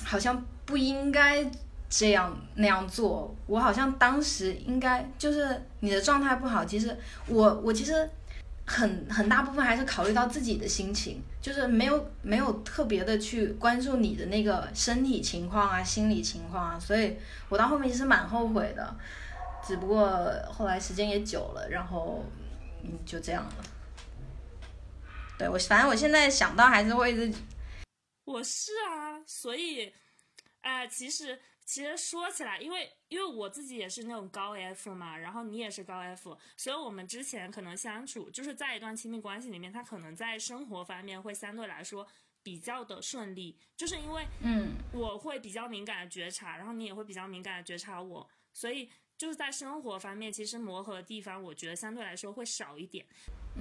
[0.06, 1.50] 好像不应该
[1.90, 6.64] 这样那样做，我好像当时应该就是你的状态不好。
[6.64, 6.96] 其实
[7.28, 8.10] 我我其实
[8.66, 17.18] 很很大部分还是考虑到自己的心情，就是没有没有特别的去关注你的那个身体情况啊、心理情况啊，所以
[17.50, 18.96] 我到后面其实蛮后悔的。
[19.66, 22.24] 只不过后来时间也久了，然后
[22.84, 23.54] 嗯就这样了。
[25.38, 27.34] 对我反正我现在想到还是会一直。
[28.26, 29.94] 我是啊，所以，
[30.62, 42.08] 哎，其实其实说起来，因为因为我自己也是那种高 F 嘛，然后你也是高 F，所以我们之前可能相处就是在一段亲密关系里面，他可能在生活方面会相对来说
[42.42, 53.06] 比较的顺利，就是因为嗯，我会比较敏感的觉察，然后你也会比较敏感的觉察我，所以就是在生活方面，其实磨合的地方，我觉得相对来说会少一点。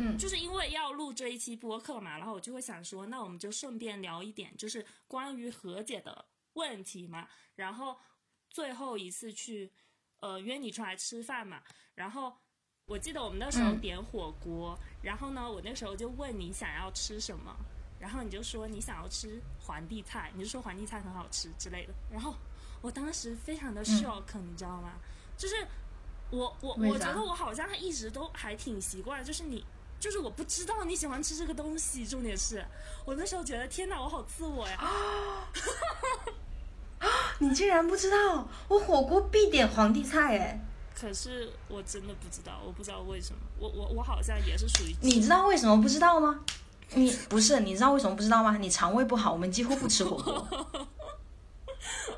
[0.00, 7.28] 嗯就是因为要录这一期播客嘛，然后我就会想说，那我们就顺便聊一点，就是关于和解的问题嘛。
[7.56, 7.98] 然后
[8.48, 9.72] 最后一次去，
[10.20, 11.60] 呃，约你出来吃饭嘛。
[11.96, 12.32] 然后
[12.86, 17.56] 我记得我们那时候嗯点火锅，然后呢，我那时候就问你想要吃什么，
[17.98, 21.92] 然后你就说你想要吃皇帝菜，你就说皇帝菜很好吃之类的。
[22.10, 22.36] 然后
[22.80, 24.92] 我当时非常的 shock，、你知道吗？
[25.36, 25.56] 就是
[26.30, 29.64] 我我我觉得我好像一直都还挺习惯，就是你。
[30.00, 32.64] 就是我不知道你喜欢吃这个东西，重点是
[33.04, 34.76] 我那时候觉得天哪，我好自我呀！
[34.78, 35.48] 啊
[37.38, 40.60] 你竟然不知道，我火锅必点皇帝菜哎！
[41.00, 46.40] 可是我真的不知道，我不知道为什么，我我我好像也是属于你知道为什么不知道吗？
[46.94, 48.56] 你不是，你知道为什么不知道吗？
[48.58, 50.88] 你肠胃不好，我们几乎不吃火锅，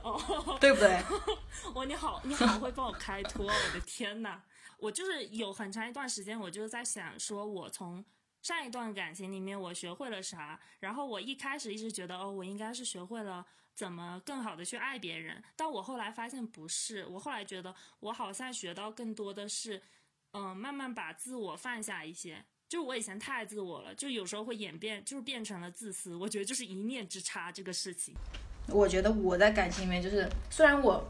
[0.02, 0.98] 哦对不对？
[1.74, 4.40] 哇，你好，你好会帮我开脱，我的天呐！
[4.80, 8.04] 我就是有很长一段时间，我就在想，说我从
[8.42, 10.58] 上一段感情里面我学会了啥？
[10.80, 19.82] 然后我一开始一直觉得，哦，我应该是学会了怎么更好的去爱别人，但我后来发现不是，我后来觉得我好像学到更多的是，
[20.32, 22.44] 嗯、慢慢把自我放下一些。
[22.68, 26.14] 就我以前太自我了，就有时候会演变，就是变成了自私。
[26.14, 28.14] 我觉得就是一念之差这个事情。
[28.68, 31.04] 我觉得我在感情里面就是，虽然我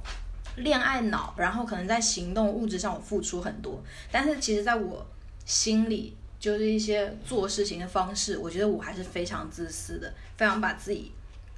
[0.61, 5.07] 恋爱脑，然后可能在行动物质上我付出很多，但是其实在我
[5.45, 11.13] 心里，就是一些做事情的方式，我觉得我还是非常自私的，非常把自己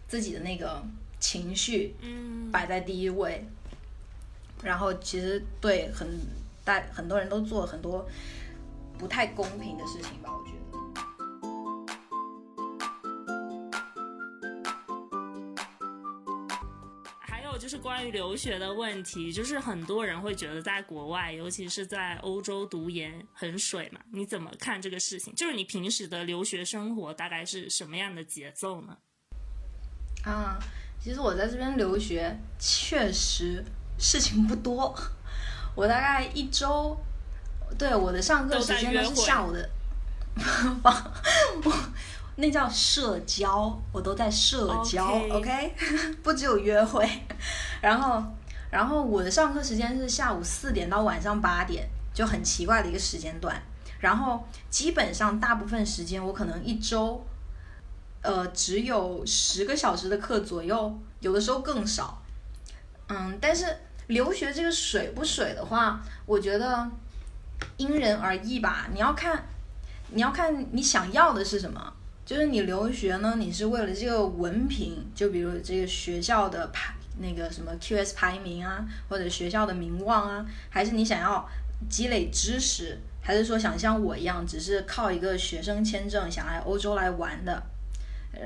[0.08, 0.82] 自己的那个
[1.20, 3.46] 情绪嗯，摆在第一位，
[4.62, 6.08] 然后其实对很
[6.64, 8.06] 大很多人都做了很多
[8.98, 10.61] 不太公平的事情吧，我觉得。
[17.72, 25.34] 就是关于留学的问题，就是很多人会觉得在国外，尤其是在欧洲读研很水嘛，你怎么看这个事情？
[25.34, 28.98] 就是你平时的留学生活大概是什么样的节奏呢？
[30.24, 30.58] 啊，
[31.02, 33.64] 其实我在这边留学确实
[33.98, 34.94] 事情不多，
[35.74, 36.94] 我大概一周，
[37.78, 39.70] 对我的上课时间都是下午的，
[40.82, 41.10] 放
[41.64, 41.72] 我
[42.36, 45.74] 那叫社交，我都在社交 OK，OK，
[46.22, 47.08] 不只有约会，
[47.80, 48.22] 然后
[48.70, 53.60] 然后我的上课时间是下午四点到晚上八点，就很奇怪的一个时间段，
[54.00, 57.24] 然后基本上大部分时间我可能一周。
[58.24, 62.22] 呃，只有十个小时的课左右，有的时候更少。
[63.08, 63.66] 嗯，但是
[64.06, 66.88] 留学这个水不水的话，我觉得
[67.78, 68.86] 因人而异吧。
[68.92, 69.44] 你要看，
[70.10, 71.92] 你要看你想要的是什么。
[72.32, 81.46] 就是你留学呢，你是为了这个文凭，就比如这个学校的排那个什么 QS 排名啊，或者学校的名望啊，还是你想要
[81.90, 87.62] 积累知识，还是说想像我一样，只是靠一个学生签证想来欧洲来玩的？
[88.32, 88.40] 呃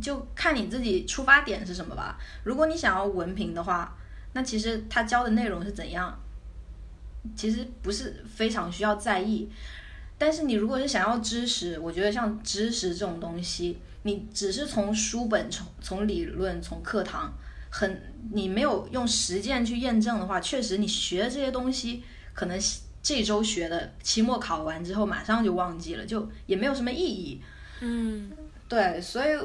[0.00, 2.18] 就看你自己出发点是什么吧。
[2.42, 3.96] 如果你想要文凭的话，
[4.32, 6.18] 那其实他教的内容是怎样，
[7.36, 9.48] 其实不是非常需要在意。
[10.22, 17.36] 但是你如果是想要知识，我觉得像知识这种东西，你只是从书本、从从理论、从课堂，
[17.68, 18.00] 很
[18.32, 22.04] 你没有用实践去验证的话，确实你学的这些东西，
[22.34, 22.56] 可能
[23.02, 27.42] 这周学的，期末考完之后马上就忘记了，就也没有什么意义。
[27.80, 28.30] 嗯，
[28.68, 29.36] 对，所以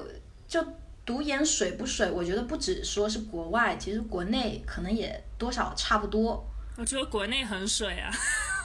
[0.47, 0.63] 就
[1.03, 6.47] 读研水不水，我觉得不只说是国外，其实国内可能也多少差不多。
[6.75, 8.11] 我觉得国内很水啊。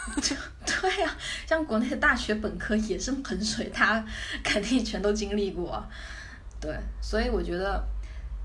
[0.67, 4.05] 对呀、像国内的大学本科也是很水，他
[4.43, 5.85] 肯定全都经历过。
[6.61, 7.85] 对，所以我觉得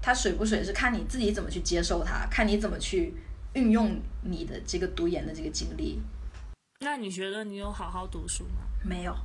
[0.02, 3.14] 他水不水是看你自己怎么去接受它，看你怎么去
[3.54, 6.02] 运用你的这个读研的这个经历。
[6.80, 8.62] 那你觉得你有好好读书吗？
[8.84, 9.16] 没有，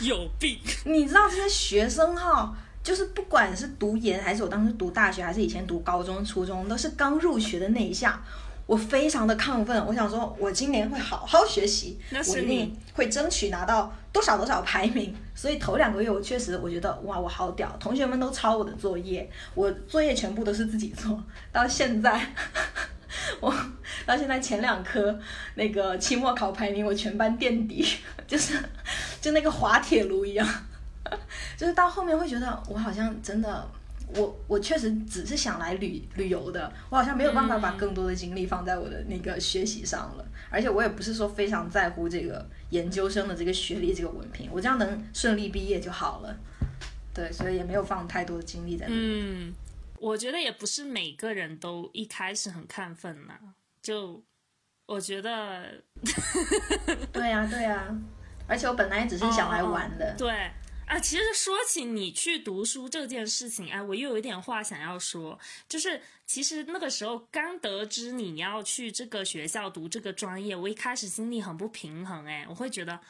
[0.00, 0.58] 有病！
[0.84, 8.22] 你知道这些学生哈，就是不管是读研还是我当时读大学，还是以前读高中、初中，都是刚入学的那一下，
[8.66, 9.84] 我非常的亢奋。
[9.86, 15.16] 我想说，我今年会好好学习，那是我一定你会争取拿到多少多少排名。
[15.34, 21.18] 所以头两个月我确实我觉得哇，我好屌，同学们都抄我的作业，我作业全部都是自己做。
[21.50, 22.34] 到现在，
[23.40, 23.50] 我
[24.04, 25.18] 到现在前两科
[25.54, 27.82] 那个期末考排名我全班垫底，
[28.28, 28.62] 就是
[29.22, 30.46] 就那个滑铁卢一样。
[31.56, 33.68] 就是到后面会觉得我好像真的。
[34.16, 46.36] 我我确实只是想来旅旅游的，我好像没有办法把更多的精力放在我的那个学习上了，而且我也不是说非常在乎这个研究生的这个学历这个文凭，我这样能顺利毕业就好了。
[47.14, 49.48] 对，所以也没有放太多的精力在里面。
[49.48, 49.54] 嗯，
[49.98, 53.32] 我觉得也不是每个人都一开始很亢奋呐，
[53.80, 54.22] 就
[54.84, 55.64] 我觉得，
[57.10, 57.82] 对呀对呀，
[58.46, 60.14] 而且我本来只是想来玩的。
[60.16, 60.30] 对。
[60.86, 73.00] 啊，其实说起你去读书这件事情，哎，我又有一点话想要说，就是其实那个时候刚得知你要去这个学校读这个专业，我一开始心里很不平衡，哎，我会觉得，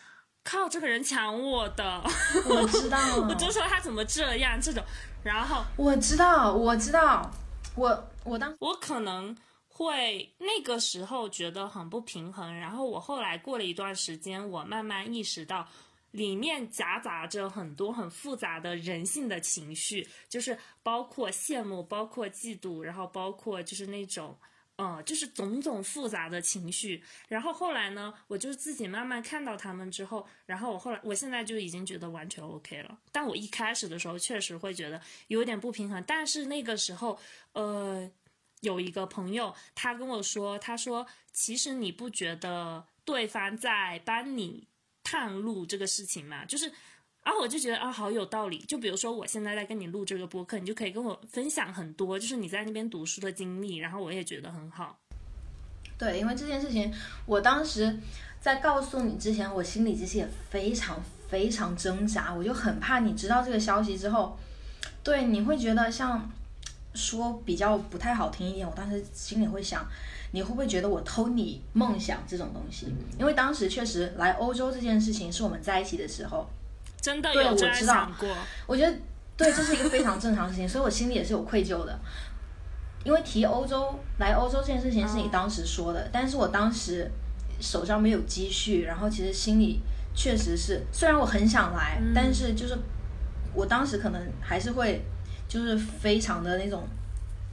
[0.44, 2.02] 靠，这个人抢我的，
[2.48, 2.98] 我知道，
[3.28, 4.82] 我就说他怎么这样这种，
[5.24, 7.28] 然后我知道，我知道，
[7.74, 15.68] 我我当我可能会那个时候觉得很不平衡，然后我后来过了一段时间，我慢慢意识到。
[16.14, 24.38] 里面夹杂着很多很复杂的人性的情绪，就是包括羡慕，包括嫉妒，然后包括就是那种，
[24.76, 27.02] 呃，就是种种复杂的情绪。
[27.26, 32.96] 然后后来呢，我就自己慢慢看到他们之后，然后我后来，我现在就已经觉得完全 OK 了。
[33.10, 36.00] 但我一开始的时候确实会觉得有点不平衡。
[36.06, 37.18] 但是那个时候，
[37.54, 38.08] 呃，
[38.60, 44.68] 有一个朋友他跟我说，他说其实你不觉得对方在帮你。
[45.04, 46.66] 探路这个事情嘛，就是，
[47.22, 48.58] 然后我就觉得啊，好有道理。
[48.60, 54.98] 就比如说，我现在在跟你录这个播客，你就可以跟我分享很多，就是你在那边读书的经历，然后我也觉得很好。
[55.98, 56.92] 对，因为这件事情，
[57.26, 57.96] 我当时
[58.40, 64.38] 在告诉你之前，我心里其实也非常非常挣扎，我就很怕你知道这个消息之后，
[65.02, 66.32] 对，你会觉得像
[66.94, 69.86] 说比较不太好听一点，我当时心里会想。
[70.34, 72.92] 你会不会觉得我偷你梦想这种东西？
[73.20, 76.44] 因为当时确实来欧洲这件事情是我们在一起的时候，
[77.00, 78.28] 真的有这样想过。
[78.66, 78.92] 我觉得
[79.36, 81.96] 对，这是一个非常正常的事情，所以我心里也是有愧疚的。
[83.04, 87.08] 因为提欧洲来欧洲这件事情是你当时说的，但是我当时
[87.60, 89.80] 手上没有积蓄，然后其实心里
[90.16, 92.76] 确实是，虽然我很想来，但是就是
[93.54, 95.00] 我当时可能还是会
[95.46, 96.82] 就是非常的那种。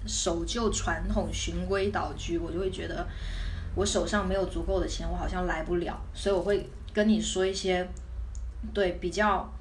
[0.06, 3.08] 守旧传统、循规蹈矩，我就会觉得
[3.76, 7.88] 我手上没有足够的钱，我好像来不了，所以我会跟你说一些
[8.74, 9.52] 对比较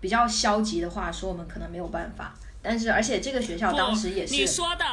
[0.00, 2.34] 比较消极的话，说我们可能没有办法。
[2.60, 4.84] 但是，而且这个学校当时也是你说的，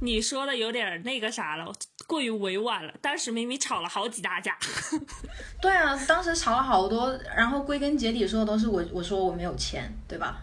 [0.00, 1.72] 你说的有点那个啥了，
[2.06, 2.92] 过于委婉了。
[3.00, 4.56] 当时明明吵了好几大架。
[5.62, 10.42] 对啊，当时吵了好多，然后归根结底说的都是我，我说我没有钱，对吧？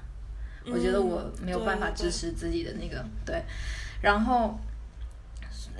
[0.71, 3.43] 我觉得我没有办法支持自己的那个对，
[4.01, 4.59] 然后，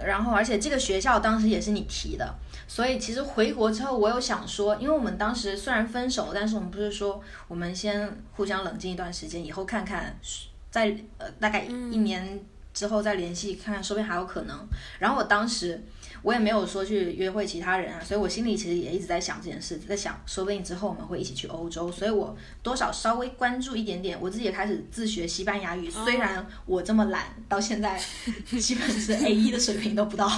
[0.04, 2.36] 然后而且这个学校当时也是你提的，
[2.68, 10.18] 所以其实回国之后我有想说，因为我们当时虽然分手，但是我们不是说我们先互相冷静一段时间，以后看看，
[10.72, 12.40] 在呃大概一年
[12.74, 14.68] 之后再联系，看看说不定还有可能。
[15.00, 15.84] 然后我当时。
[16.22, 25.90] 我也没有说去约会其他人啊，所以我心里其实也一直在想这件事，在想说不定之后我们会一起去欧洲，所以我多少稍微关注一点点，我自己也开始自学西班牙语。
[25.90, 28.00] 虽然我这么懒，到现在
[28.60, 30.30] 基本是 A 一的水平都不到。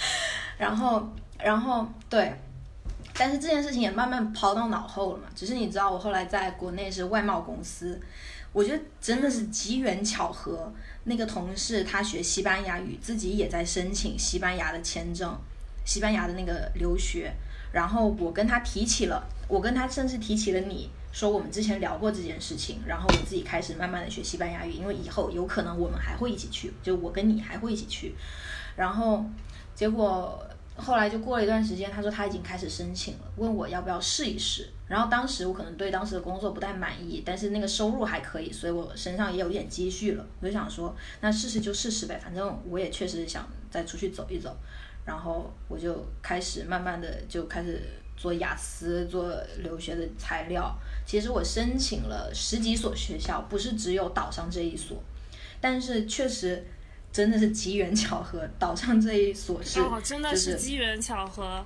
[0.58, 1.08] 然后，
[1.38, 2.34] 然后对，
[3.14, 5.24] 但是这件事情也慢慢抛到脑后了嘛。
[5.34, 7.98] 只是你知道，我后来在国内是外贸公司，
[8.52, 10.72] 我觉得真的是机缘巧合。
[11.04, 15.36] 那个同事他学西班牙语，自己也在申请西班牙的签证，
[15.84, 17.32] 西班牙的那个留学。
[17.72, 22.80] 然后我跟他提起了，我跟他甚至提起了你说我们之前聊过这件事情。
[22.86, 28.14] 然后我自己开始慢慢的学西班牙语，因为以后有可能我们还会一起去，就我跟你还会一起去。
[28.76, 29.24] 然后
[29.74, 30.42] 结果。
[30.76, 34.70] 后来就过了一段时间，他说他已经开始申请了，问我要不要试一试。
[34.90, 40.26] 然后当时我可能对当时的工作不太满意，但是那个收入还可以，所以我身上也有一点积蓄了。
[40.40, 44.54] 我就想说，那试试就试试呗，反正我也确实想再出去走一走。
[45.06, 47.80] 然后我就开始慢慢的就开始
[48.16, 49.32] 做雅思，做
[49.62, 50.76] 留学的材料。
[51.06, 55.00] 其实我申请了十几所学校，不是只有岛上这一所，
[55.60, 56.66] 但是确实。
[57.12, 61.60] 真的是机缘巧合，岛上这一所是，真的是机缘巧合。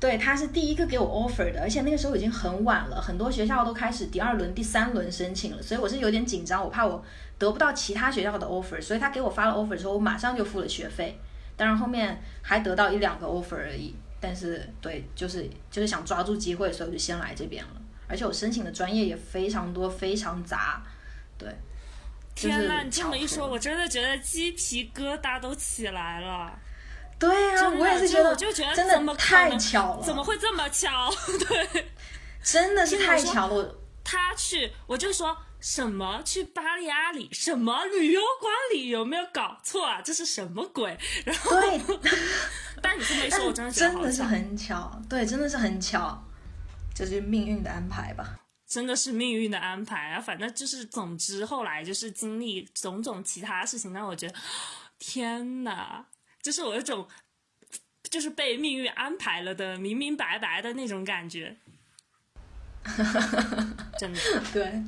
[0.00, 7.04] 对，他是第一个给我 offer 的，而且那个时候已经很晚了，很多学校都开始第二轮、第三轮申请了，所以我是有点紧张，我怕我
[7.36, 11.18] 得不到其他学校的 offer，所以他给我发了 offer 之后，我马上就付了学费。
[11.56, 17.70] 当然后面还得到一两个 offer 而已，但是对，就是就是想抓住机会，所以我就先来这边了。
[18.06, 20.80] 而且我申请的专业也非常多，非常杂，
[21.36, 21.48] 对。
[22.36, 26.56] 天呐，你这么一说，我真的觉得鸡皮疙瘩都起来了。
[27.18, 31.12] 对啊，我也是觉得，就觉得真的太巧了，怎么会这么巧？
[31.48, 31.90] 对，
[32.42, 33.78] 真的是太巧了。
[34.04, 37.28] 他去，我就说什么去巴黎阿里？
[37.32, 38.88] 什么旅游管理？
[38.88, 40.00] 有没有搞错啊？
[40.00, 40.96] 这是什么鬼？
[41.24, 41.80] 然后对，
[42.80, 46.24] 但你这么一说，我真的真的是很巧，对，真的是很巧，
[46.94, 48.38] 就是命运的安排吧。
[48.66, 50.20] 真的是命运的安排啊！
[50.20, 54.34] 反正就是，总之后来就是经历种种其他事情，让我觉得
[54.98, 56.04] 天哪，
[56.48, 57.06] 就是我有种
[58.04, 61.54] 就是被命运安排了的明明白白的那种感觉。
[64.00, 64.18] 真的
[64.50, 64.82] 对。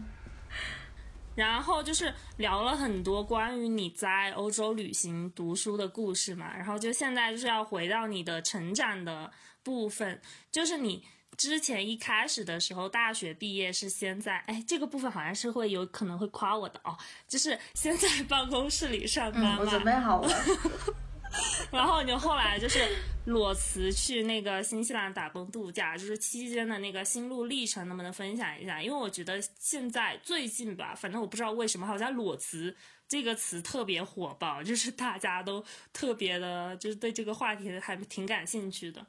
[1.34, 9.30] 然后就是聊了很多关于你在欧洲旅行读书的故事嘛，然后就现在就是要回到你的成长的
[9.62, 10.18] 部分，
[10.50, 11.04] 就是你。
[11.36, 16.94] 之前一开始的时候，大学毕业是先在哎，这个部分好像是会有可能会夸我的哦，
[17.26, 19.56] 就是先在办公室里上班嘛。
[19.60, 20.28] 我准备好了。
[21.70, 22.80] 然后你后来就是
[23.26, 28.82] 裸辞去那个新西兰打工度假，就是期间的那个心路历程，能不能分享一下？
[28.82, 32.74] 因为我觉得现在最近吧，反正我不知道为什么，好像裸辞
[33.06, 39.06] 这个词特别火爆，就是大家都特别的，就是对这个话题还挺感兴趣的。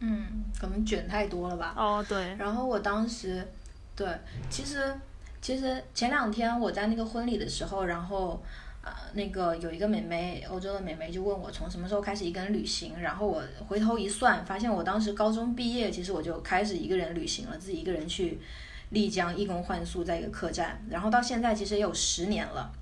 [0.00, 1.74] 嗯，可能卷太多了吧。
[1.76, 2.34] 哦，对。
[2.36, 3.46] 然后我当时，
[3.96, 4.08] 对，
[4.48, 4.96] 其实
[5.40, 8.40] 其实前两天我在那个婚礼的时候，然后
[9.12, 18.38] 那个有一个美眉，欧洲的美眉就问我从什么时候开始一个人旅行，然后我回头一算，发现我当时高中毕业，其实我就开始一个人旅行了，自己一个人去
[18.90, 22.72] 丽江义工换宿，在一个客栈，然后到现在其实也有十年了。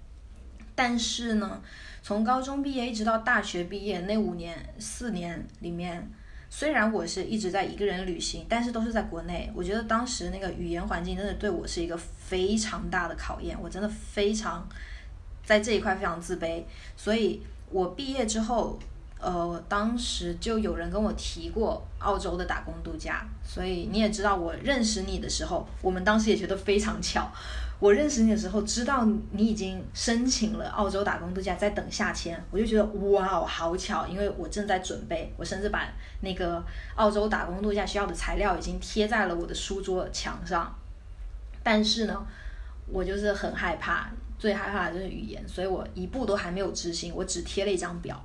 [0.74, 1.62] 但是呢，
[2.02, 6.11] 从高中毕业一直到大学毕业那五年四年里面。
[6.48, 9.50] 虽然我是一直在一个人旅行，但是都是在国内。
[9.52, 14.66] 我觉得当时那个语言环境真的对我是一个非常大的考验，我真的非常
[15.47, 16.62] 在这一块非常自卑。
[16.94, 17.40] 所以
[17.70, 18.78] 我毕业之后，
[19.18, 23.26] 呃，当时就有人跟我提过澳洲的打工度假。
[23.42, 27.30] 所以你也知道，我认识你的时候，我们当时也觉得非常巧。
[27.78, 35.86] 我认识你的时候，知道你已经申请了澳洲打工度假，在等下签，我就觉得哇哦，好巧，因为我正在准备，我甚至把
[36.22, 40.74] 那个澳洲打工度假需要的材料已经贴在了我的书桌墙上。
[41.62, 42.26] 但是呢，
[42.86, 48.24] 我就是很害怕，最害怕的就是语言，所以我一步都还没有执行，我只贴了一张表。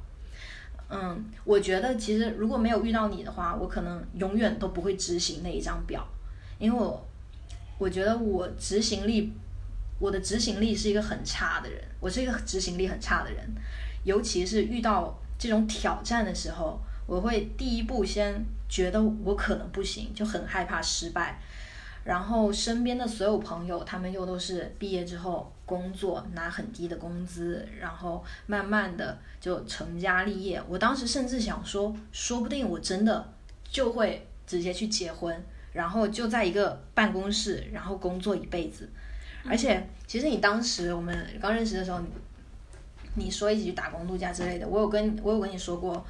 [0.89, 6.07] 嗯，我觉得其实如果没有遇到你的话，我可能永远都不会执行那一张表，
[6.57, 7.07] 因为我。
[7.77, 9.33] 我觉得我执行力，
[9.97, 13.43] 我的执行力是一个很差的人，我是一个执行力很差的人，
[14.03, 21.39] 尤其是遇到这种挑战的时候，我会第一步先觉得我可能不行，就很害怕失败。
[22.03, 30.61] 然后身边的所有朋友，他们又都是毕业之后工作拿很低的工资，然后慢慢的就成家立业。
[30.67, 35.41] 我当时甚至想说，说不定我真的就会直接去结婚。
[35.71, 38.89] 然后就在一个办公室，然后工作一辈子。
[39.45, 42.01] 而且，其实你当时我们刚认识的时候，
[43.15, 46.05] 你说一起去打工度假之类的，我有跟我有跟你说过，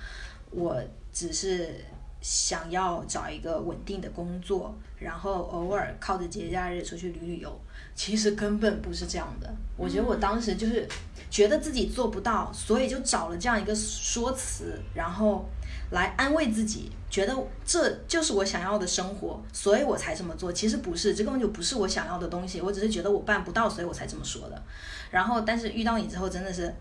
[0.50, 0.82] 我
[1.14, 1.76] 只是
[2.22, 7.62] 想要找一个稳定的工作，然后偶尔靠着节假日出去旅旅游。
[8.02, 9.48] 其实根本不是这样的。
[9.78, 10.88] 我觉得我当时就是
[11.30, 15.48] 觉得自己做不到，所以就找了这样一个说辞，然后。
[15.92, 17.36] 来安慰自己，觉得
[17.66, 20.50] 这就是我想要的生活，所以我才这么做。
[20.50, 22.62] 其实不是，这根本就不是我想要的东西。
[22.62, 24.64] 我只是觉得我办不到，所以我才这么说的。
[25.10, 26.74] 然后，但是遇到你之后，真的是，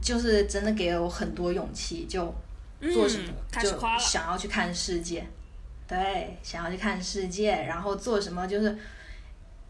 [0.00, 2.34] 就是真的给了我很多勇气，就
[2.92, 5.24] 做什么就想要去看世界，
[5.86, 8.76] 对，想要去看世界，然后做什么就是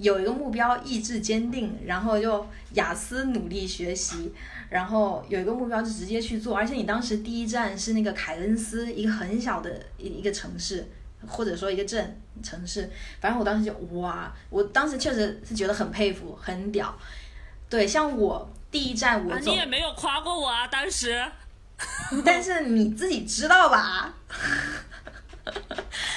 [0.02, 4.34] 有一个目标，意志坚定，然后就雅思努力学习。
[4.68, 10.88] 然后有一个目标就直接去做，而且你当时第一站是那个凯恩斯，一个很小的一一个城市，
[11.26, 12.90] 或者说一个镇城市。
[13.20, 16.98] 反正我当时就哇，我当时确实是觉得很佩服，很屌。
[17.68, 21.22] 对，像我第一站我走，你也没有夸过我啊，当时。
[22.24, 24.14] 但是你自己知道吧？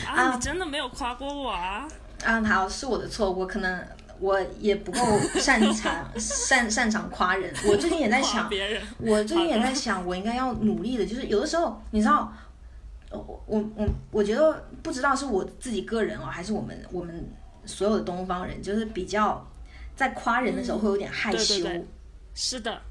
[0.07, 1.87] 啊，你 真的没有夸过我啊？
[2.25, 3.81] 啊，好，是我的错，我可能。
[4.17, 4.99] 我也不够
[5.41, 8.49] 擅长擅擅长夸人，我最近也在想，
[8.97, 12.31] 我最近也在想，我应该要努力的，就是有的时候，你知道，
[13.11, 17.29] 我我我我觉得不知道是我自己个人哦，还是我们我们
[17.65, 19.45] 所有的东方人，就是比较
[19.97, 21.67] 在夸人的时候会有点害羞，
[22.33, 22.81] 是的。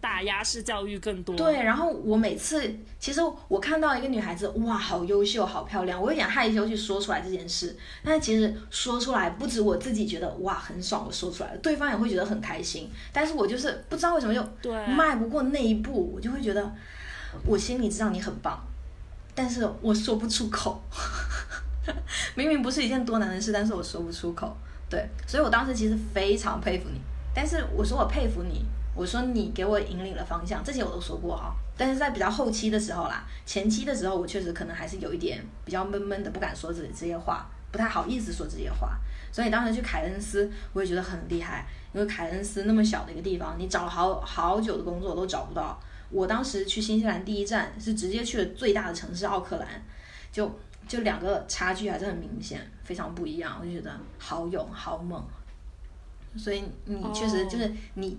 [0.00, 1.34] 打压式教育更多。
[1.36, 7.76] 对，然后我每次，其实我看到一个女孩子，哇，好优秀，好漂亮，我有点害羞去说出来这件事。
[8.04, 12.90] 但其实说出来，不止我自己觉得哇很爽，我说出来了，对方也会觉得很开心。
[13.12, 16.72] 但是我就是不知道为什么就迈不过那一步，我就会觉得，
[17.44, 18.58] 我心里知道你很棒，
[19.34, 20.80] 但是我说不出口。
[22.34, 24.54] 明明不是一件多难的事，但是我说不出口。
[24.90, 27.00] 对，所以我当时其实非常佩服你。
[27.34, 28.62] 但是我说我佩服你，
[28.98, 31.54] 我说你给我引领了方向，这些我都说过哈。
[31.76, 38.98] 但是在比较后期的时候啦，前期的时候我确实可能还是有一点比较闷闷的，不敢说这这些话，不太好意思说这些话。
[39.30, 45.78] 所以当时去凯恩斯，我也觉得很厉害，因为凯恩斯那么小的一个地方，你找了好好久的工作都找不到。
[46.10, 49.68] 我当时去新西兰第一站是直接去了最大的城市奥克兰，
[50.32, 50.50] 就
[50.88, 53.58] 就两个差距还是很明显，非常不一样。
[53.60, 55.22] 我就觉得好勇好猛，
[56.36, 58.18] 所以你确实就是你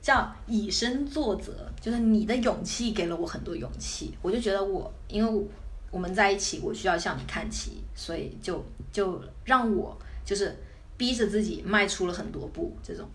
[0.00, 4.14] 叫以身作则，就是你的勇气给了我很多勇气。
[4.22, 5.46] 我就觉得我因为
[5.90, 10.56] 我们在一起，我需要向你看齐，所以就就让我就是
[10.96, 13.08] 逼着自己迈出了很多步这种。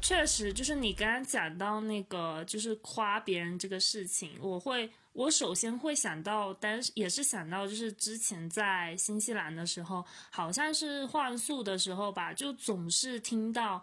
[0.00, 13.82] 确实，就是你刚刚讲到那个，就是夸别人这个事情，我会，我首先会想到，但是也是想到，就是之前在新西兰的时候，好像是换宿的时候吧，就总是听到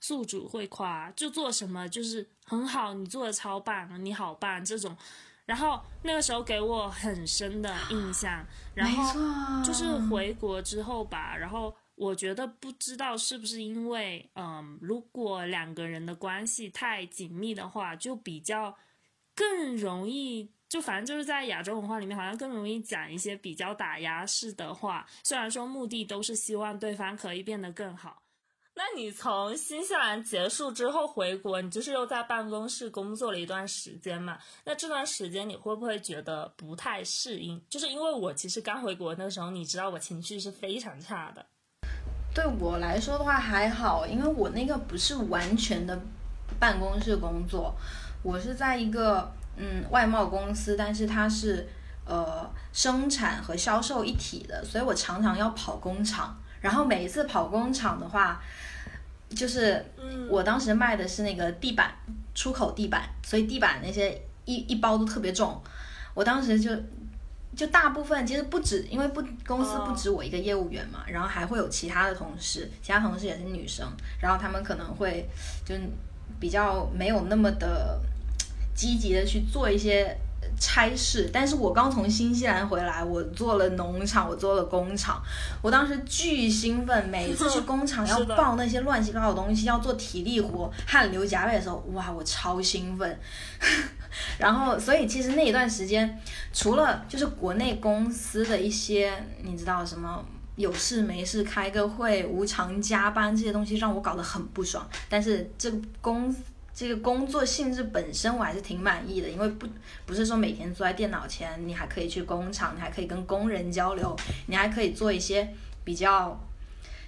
[0.00, 4.96] 宿主会夸，就做什么就是很好，你做的超棒，你好棒这种，
[5.46, 8.44] 然后那个时候给我很深的印象，
[8.74, 11.74] 然后就是回国之后吧，然后。
[11.96, 18.74] 我觉得不知道是不是因为，嗯，如果两个人的关系太紧密的话，就比较
[19.34, 25.06] 更容易，就反正就是在亚洲文化里面，好像更容易讲一些比较打压式的话。
[25.22, 28.22] 虽然说目的都是希望对方可以变得更好。
[28.80, 34.38] 那你从新西兰结束之后回国，你就是又在办公室工作了一段时间嘛？
[34.64, 37.60] 那这段时间你会不会觉得不太适应？
[37.68, 41.44] 就是因为我其实刚回国那时候，你知道我情绪是非常差的。
[42.34, 46.00] 对我来说的话还好，因为我那个不是完全的
[46.58, 47.74] 办公室工作，
[48.22, 51.68] 我是在一个嗯外贸公司，但是它是
[52.06, 56.34] 呃生产和销售一体的，所以我常常要跑工厂。
[56.62, 58.38] 然后每一次跑工厂的话，
[59.30, 59.84] 就是
[60.28, 61.92] 我当时卖的是那个地板
[62.34, 65.60] 出口地板，所以地板那些一一包都特别重，
[66.14, 66.70] 我当时就。
[67.56, 73.84] 就大部分其实不止，因为不公司不止我一个业务员嘛，然后还会有其他的同事，其他同事也是女生，
[74.20, 75.28] 然后他们可能会
[75.64, 75.74] 就
[76.38, 78.00] 比较没有那么的
[78.72, 80.16] 积极的去做一些
[80.58, 81.30] 差事。
[81.32, 85.22] 但是我刚从新西兰回来，我做了农场，我做了工厂，
[85.62, 93.18] 我当时巨兴奋，每次去工厂 要抱那些乱七八糟的东西，要做体力活，汗流浃背的时候，哇，我超兴奋。
[94.38, 96.18] 然后，所以其实那一段时间，
[96.52, 99.12] 除了就是国内公司的一些，
[99.42, 100.24] 你知道什么
[100.56, 104.84] 有事没事开个会、无偿加班这些东西，让我搞得很不爽。
[105.08, 106.34] 但是这个工
[106.80, 109.66] 这个工作性质本身，我还是挺满意的，因为不
[110.06, 114.16] 不是说每天坐在电脑前，你还可以去工厂，你还可以跟工人交流，
[114.46, 115.46] 你还可以做一些
[115.84, 116.40] 比较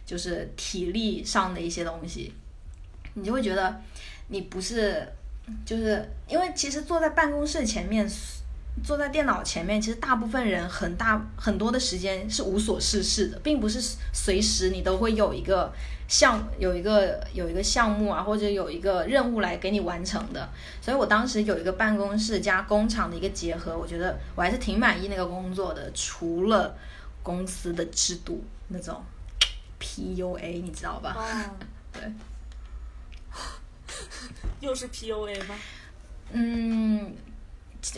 [0.05, 2.35] 就是体力上的一些东西，
[3.15, 3.81] 你就会觉得
[4.29, 5.09] 你不是。
[5.65, 8.07] 就是因为其实坐在办公室前面，
[8.85, 15.73] 坐在电脑前面，其实大部分人很大很多的时间是无所事事的，并不是随时你都会有一个
[16.13, 20.47] 项有一个有一个项目啊，或者有一个任务来给你完成的。
[20.83, 25.91] 所以我当时有一个办公室加工厂的一个结合，我觉得我还是挺满意那个工作的。
[25.95, 26.77] 除了
[27.23, 29.03] 公司的制度那种
[29.81, 31.17] PUA，你知道吧？
[31.91, 32.03] 对。
[34.61, 35.55] 又是 PUA 吗？
[36.33, 37.15] 嗯，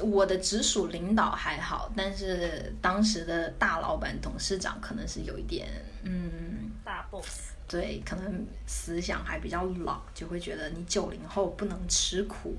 [0.03, 5.69] 我的直属领导还好，但是当时的大老板、董事长可能是有一点，
[6.05, 12.55] 嗯，大 boss，对，可能思想还比较老，就会觉得你九零后不能吃苦，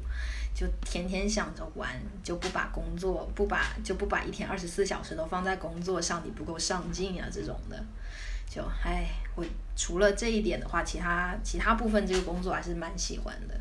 [0.53, 1.89] 就天天想着玩，
[2.21, 7.81] 就不把工作不把就不把一天二十四小时都放在工作上，你不够上进啊这种的。
[8.49, 9.05] 就唉，
[9.35, 9.45] 我
[9.77, 13.57] 除了这一点的话，其他其他部分这个工作还是蛮喜欢的。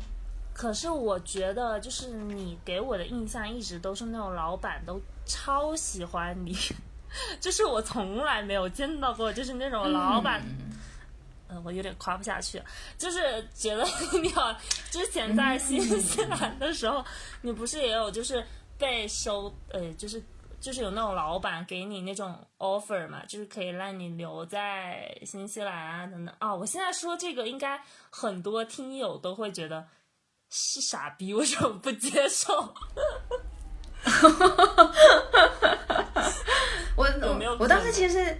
[0.53, 6.53] 可是我觉得，就是你给我的印象一直都是那种老板都超喜欢你，
[7.39, 10.75] 就是我从来没有见到过，就是那种老板，嗯，
[11.63, 12.61] 我有点夸不下去，
[12.97, 13.85] 就是觉得
[14.21, 14.55] 你好，
[14.89, 17.03] 之前在新西兰的时候，
[17.41, 18.45] 你不是也有就是
[18.77, 20.23] 被收，呃，就是。
[20.61, 26.55] 就是有那种老板给你那种 offer 嘛，就是可以让你留在新西兰啊等等啊。
[26.55, 29.85] 我现在说这个，应该很多听友都会觉得
[30.49, 32.51] 是傻逼， 为什么不接受？
[36.95, 37.05] 我
[37.59, 38.35] 我当时其实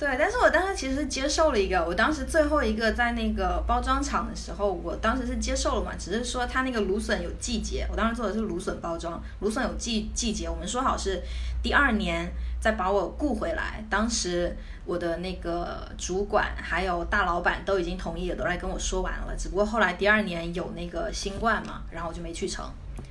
[0.00, 11.22] 对，但是我当时其实接受了一个，我当时最后一个在那个包装厂的时候，我当时是接受了嘛，只是说它那个芦笋有季节，我当时做的是芦笋包装，芦笋有季季节，我们说好是
[11.62, 14.56] 第二年再把我雇回来，当时
[14.86, 22.64] 我的那个主管还有大老板都已经同意了，都来跟我说完了，只不过后来第二年有那个新冠嘛，然后我就没去成。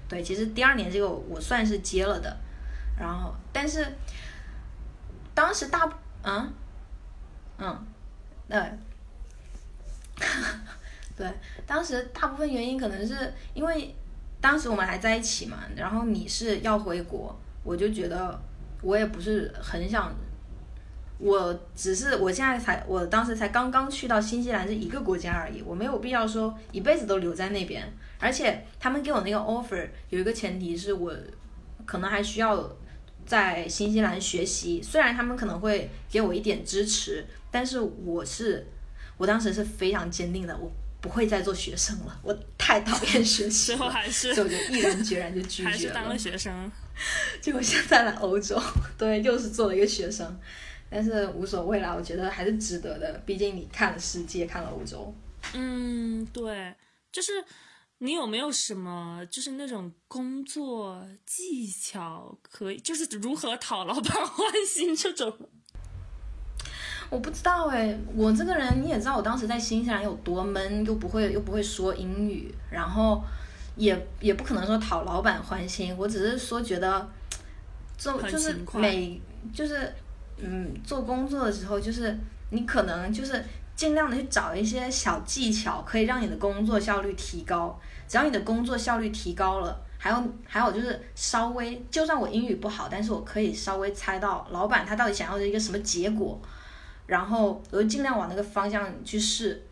[0.08, 2.36] 对，其实第二年这个我算是接了的，
[3.00, 3.86] 然后但是
[5.36, 5.88] 当时大
[6.24, 6.52] 嗯。
[7.62, 7.86] 嗯，
[8.48, 8.58] 对，
[11.18, 11.30] 对，
[11.68, 13.94] 当时大部分原因可能是因为
[14.40, 18.40] 当时我们还在一起嘛，然后你是要回国，我就觉得
[18.82, 20.16] 我也不是很想，
[21.18, 31.14] 我只是我现在才，我当时才刚刚去到新西兰这一个国家而已，我没有必要说一辈子都留在那边，而且他们给我那个 offer 有一个前提是我
[31.86, 32.72] 可能还需要
[33.26, 37.26] 在新西兰学习，虽然他们可能会给我一点支持。
[37.52, 38.68] 但是我是，
[39.18, 40.72] 我当时是非常坚定的，我
[41.02, 45.70] 不会再做学生了，我太讨厌学习了， 还是所以我就毅然决然就拒绝了。
[45.72, 46.72] 还是当了学生，
[47.42, 48.62] 结果现在来欧洲，
[48.98, 50.38] 对，又是做了一个学生，
[50.90, 55.16] 但是无所谓啦，我觉得还是值得的，毕竟你看了世界，看了欧洲。
[55.54, 56.76] 嗯，对，
[57.12, 57.32] 就是
[58.00, 65.50] 你有没有什么就是那种工作技巧，可以就是如何讨老板欢心这种。
[67.10, 73.24] 我不知道哎，我这个人你也知道，我当时在新西兰有多闷，又不会又不会说英语，然后
[73.76, 75.96] 也也不可能说讨老板欢心。
[75.98, 77.10] 我只是说觉得
[77.98, 79.20] 做就是每
[79.52, 79.92] 就是
[80.38, 82.16] 嗯做工作的时候，就是
[82.52, 83.44] 你可能就是
[83.76, 87.80] 尽量的去找一些小技巧，可以让你的工作效率提高。
[88.08, 96.40] 只要你的工作效率提高了，还有还有就是稍微，就算我英语不好，但是我可以稍微猜到老板他到底想要的一个什么结果。
[97.10, 99.64] 然后我就尽量往那个方向去试，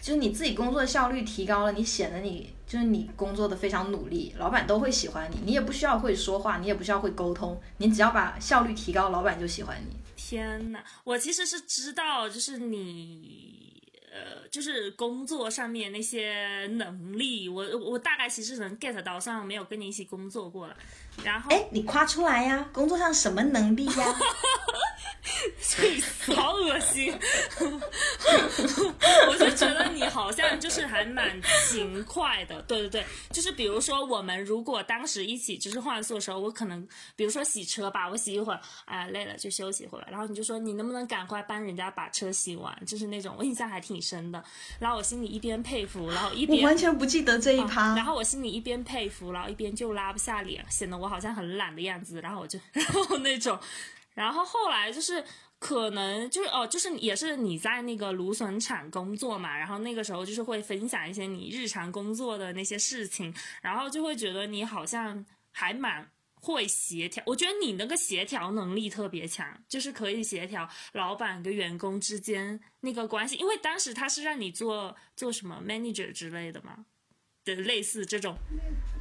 [0.00, 9.96] 就是你自己工作效率提高了，你显得你就是你工作的非常努力，老板都会喜欢你，你也不需要会说话，你也不需要会沟通，你只要把效率提高，老板就喜欢你。
[10.16, 20.76] 天呐，我其实是知道，就是你呃，就是工作上面那些能力，我我大概其实能 get 到，虽然没有跟你一起工作过了。
[21.22, 24.14] 然后，哎，你夸出来呀，工作上什么能力呀？
[26.34, 27.12] 好恶心！
[29.28, 36.86] 我就觉得你好像就是还蛮勤快的，对对对，就是比如说我们如果当时一起就是换宿的时候，我可能
[37.16, 44.42] 比如说洗车吧，我洗一会儿，哎累了就休息一会儿，然后你就说你能不能赶快帮人家把车洗完，就是那种我印象还挺深的。
[44.78, 47.94] 然后我心里一边佩服，然后一边我完全不记得这一趴。
[47.96, 52.20] 然后我心里一边佩服，然后一边就拉不下脸，显得我我好像很懒的样子。
[52.20, 53.58] 然后我就 然后那种。
[54.14, 55.24] 然后后来就是
[55.58, 67.20] 可能就是哦，就是也是你在那个芦笋厂工作嘛，然后那个时候就是会分享一些你日常工作的那些事情，然后就会觉得你好像还蛮会协调。
[67.26, 76.84] 我觉得你那个协调能力特别强，就是可以协调老板跟员工之间那个关系，因为当时他是让你做做什么 manager 之类的嘛。
[77.44, 78.34] 的类似这种，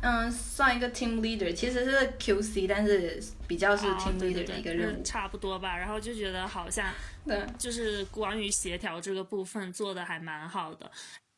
[0.02, 5.78] 嗯，算一个 team leader，其实是 QC，但是比较是 team leader 的一个任务，差不多吧。
[5.78, 6.92] 然后就觉得好像，
[7.26, 10.92] 对，就是关于协调这个部分做的还蛮好的。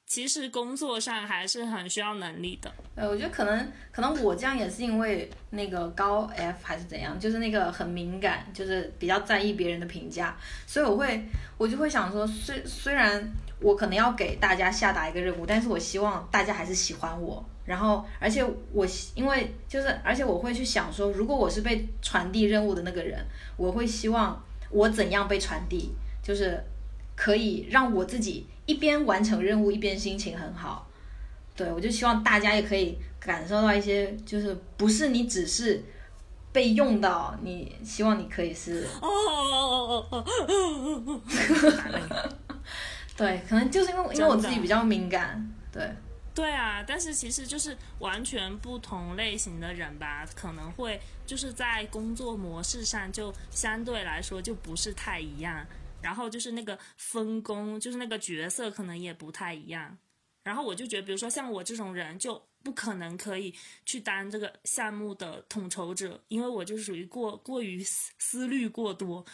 [0.07, 2.71] 其实工作上还是很需要能力的。
[2.95, 11.25] 呃，我觉得可能可能我这样也是因为那个高 F 还是怎样，就是那个很敏感，就是比较在意别人的评价，所以我会
[11.57, 13.31] 我就会想说，虽虽然。
[13.65, 17.43] 我可能要给大家下达一个任务，但是我希望大家还是喜欢我。
[17.65, 18.85] 然后，而且我
[19.15, 23.25] 因为就是，而且我会去想说，如果我是被传递任务的那个人，
[23.57, 24.39] 我会希望
[24.69, 25.89] 我怎样被传递，
[26.21, 26.63] 就是
[27.15, 30.87] 可以让我自己一边完成任务，一边心情很好。
[31.55, 35.83] 对我就希望大家也可以感受到一些，就是不是你只是
[36.51, 38.87] 被用到，你希望你可以是。
[43.15, 45.89] 对，可能就是因为因为我自己比较敏感，对。
[46.33, 55.65] 对啊，但是其实就是完全不同类型的人吧，可能会就是在工作模式上就相对来说就不是太一样，
[56.01, 59.97] 然后就是那个分工，就是那个角色可能也不太一样。
[60.43, 63.55] 然后我就觉得，比如说像我这种人，就不可能可以
[63.85, 69.25] 去当这个项目的统筹者，因为我就属于过过于思思虑过多，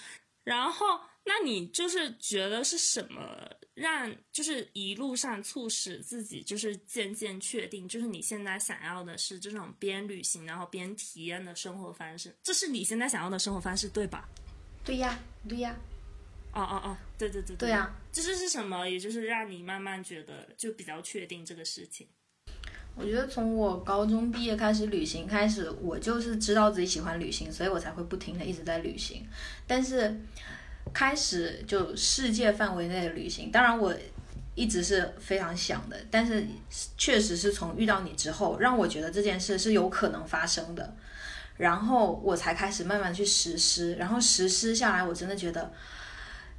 [0.43, 0.85] 然后。
[1.33, 14.27] 那你就是觉得是什么让就是一路上促使自己就是渐渐确定，就是你现在想要的是这种边旅行然后边体验的生活方式，这是你现在想要的生活方式对吧？
[14.83, 15.17] 对呀，
[15.47, 15.73] 对呀。
[16.53, 18.85] 哦哦哦，对对对对呀，这是是什么？
[18.85, 22.05] 也就是让你慢慢觉得就比较确定这个事情。
[22.93, 29.25] 我觉得从我高中毕业开始旅行开始，我就是知道自己喜欢旅行，所以我才会不停的一直在旅行。
[29.65, 30.19] 但是
[30.93, 33.95] 开始就世界范围内的旅行，当然我
[34.55, 36.45] 一直是非常想的，但是
[36.97, 40.95] 确实是从遇到你之后，让我觉得这件事是有可能发生的，
[41.57, 45.71] 然后我才开始慢慢去实施，然后实施下来，我真的觉得。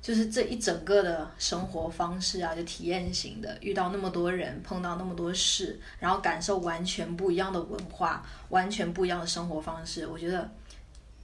[0.02, 10.04] 就是这一整个的生活方式啊，就体验型的，遇到那么多人，碰到那么多事，然后感受完全不一样的文化，完全不一样的生活方式。
[10.08, 10.50] 我觉得，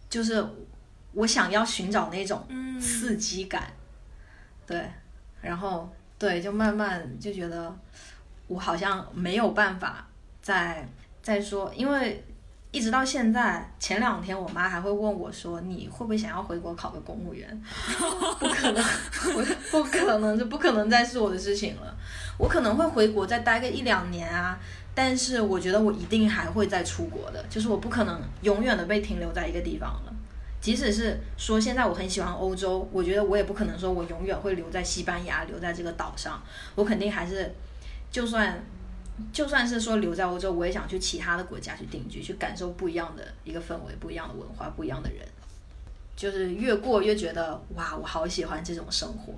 [0.09, 0.47] 就是
[1.13, 2.47] 我想要寻找那种
[2.81, 3.73] 刺激感，
[4.67, 4.91] 对，
[5.41, 7.75] 然后对，就慢慢就觉得
[8.47, 10.07] 我好像没有办法
[10.43, 10.89] 再
[11.23, 12.25] 再说，因为。
[12.71, 17.49] 一直到现在，前两天我妈还会问我说：“你会不会想要回国考个公务员？”
[18.39, 18.85] 不可能，
[19.33, 21.97] 不不可能，这不可能再是我的事情了。
[22.37, 24.61] 我可能会回国再待个一两年啊，
[24.95, 30.15] 但是我觉得我一定还会再出国的，就是我不可能永远的被停留在一个地方了。
[30.69, 36.43] 即使是说现在我很喜欢欧洲，我觉得我也不可能说我永远会留在西班牙，留在这个岛上。
[36.75, 37.51] 我肯定还是，
[38.11, 38.63] 就算。
[39.33, 45.27] 就算是说留在欧洲，我也想去其他的国家去定居，去感受不一样的一个氛围、不一样的文化、不一样的人。
[46.15, 49.33] 就是越过越觉得哇，我好喜欢这种生活，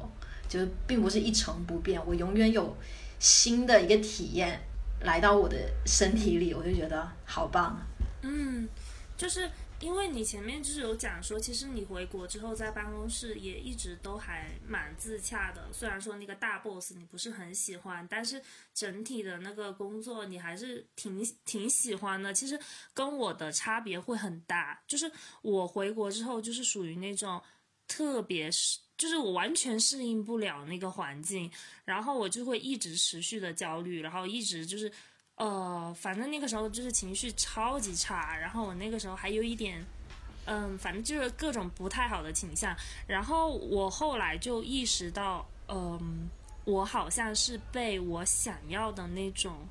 [0.48, 2.76] 就是并不是一成不变，我永远有
[3.20, 4.60] 新的一个体验
[5.02, 7.80] 来到我的身体里，我就觉得好棒。
[8.22, 8.68] 嗯，
[9.16, 9.48] 就是。
[9.80, 15.72] 因为你前面就是有讲说，其实你回国之后在办公室也一直都还蛮自洽的。
[15.72, 18.40] 虽然说那个大 boss 你不是很喜欢，但是
[18.74, 22.34] 整体的那个工作你还是挺挺喜欢的。
[22.34, 22.60] 其实
[22.92, 27.42] 跟我的差别会很大，就是我回国之后就是属于那种
[27.88, 31.50] 特别是，就是我完全适应不了那个环境，
[31.86, 34.92] 然后我就会一直持续的焦虑，然后一直就是。
[35.40, 39.82] 呃，反正那个时候就是情绪超级差，然后我那个时候还有一点，
[40.44, 42.76] 嗯，反正就是各种不太好的倾向。
[43.06, 46.28] 然后我后来就意识到，嗯，
[46.66, 49.66] 我好像是被我想要的那种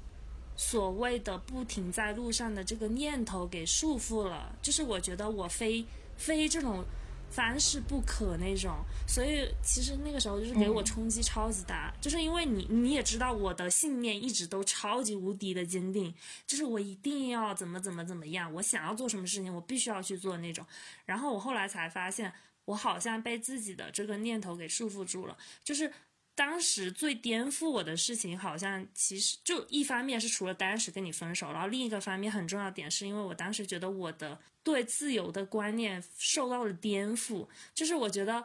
[0.57, 4.55] 所谓的不停在路上的这个念头给束缚了。
[4.63, 5.85] 就是我觉得我非
[6.17, 6.83] 非这种。
[7.29, 8.75] 凡事不可那种，
[9.07, 16.13] 所以其实那个时候就是给我冲击超级大，就是因为你你也知道我的信念一直都超级无敌的坚定，
[16.45, 20.65] 就是我一定要怎么怎么怎么样，我想要做什么事情，我必须要去做那种。
[21.05, 22.33] 然后我后来才发现，
[22.65, 25.91] 我好像被自己的这个念头给束缚住了，就是。
[26.39, 37.45] 当时最颠覆我的事情，好像其实就一方面是除了当时跟你分手，然后另一个方面很重要点，是因为我当时觉得我的对自由的观念受到了颠覆。
[37.73, 38.41] 就是我觉得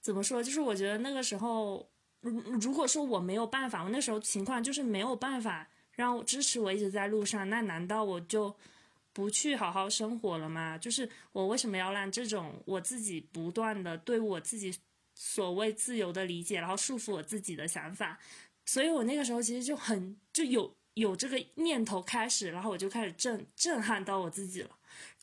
[0.00, 1.88] 怎么说，就是我觉得那个时候，
[2.20, 8.52] 如如果说我没有办法，我那时候情况就是没有办法让我支持我一直在路上，那难道我就
[9.12, 10.76] 不去好好生活了吗？
[10.76, 14.74] 就是我为什么要让这种我自己不断的对我自己。
[15.14, 18.18] 所谓自由的理解，然后束缚我自己的想法，
[18.66, 24.70] 所以我那个时候其实就很就有有这个念头开始，然后我就开始震震撼到我自己了，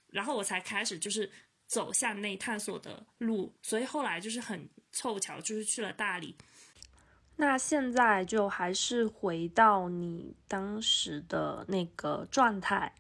[0.08, 1.30] 然后我才开始就是
[1.68, 6.36] 走向内探索的路，所以后来就是很凑巧，就是去了大理。
[7.38, 12.94] 那现在就还是回到你当时的那个状态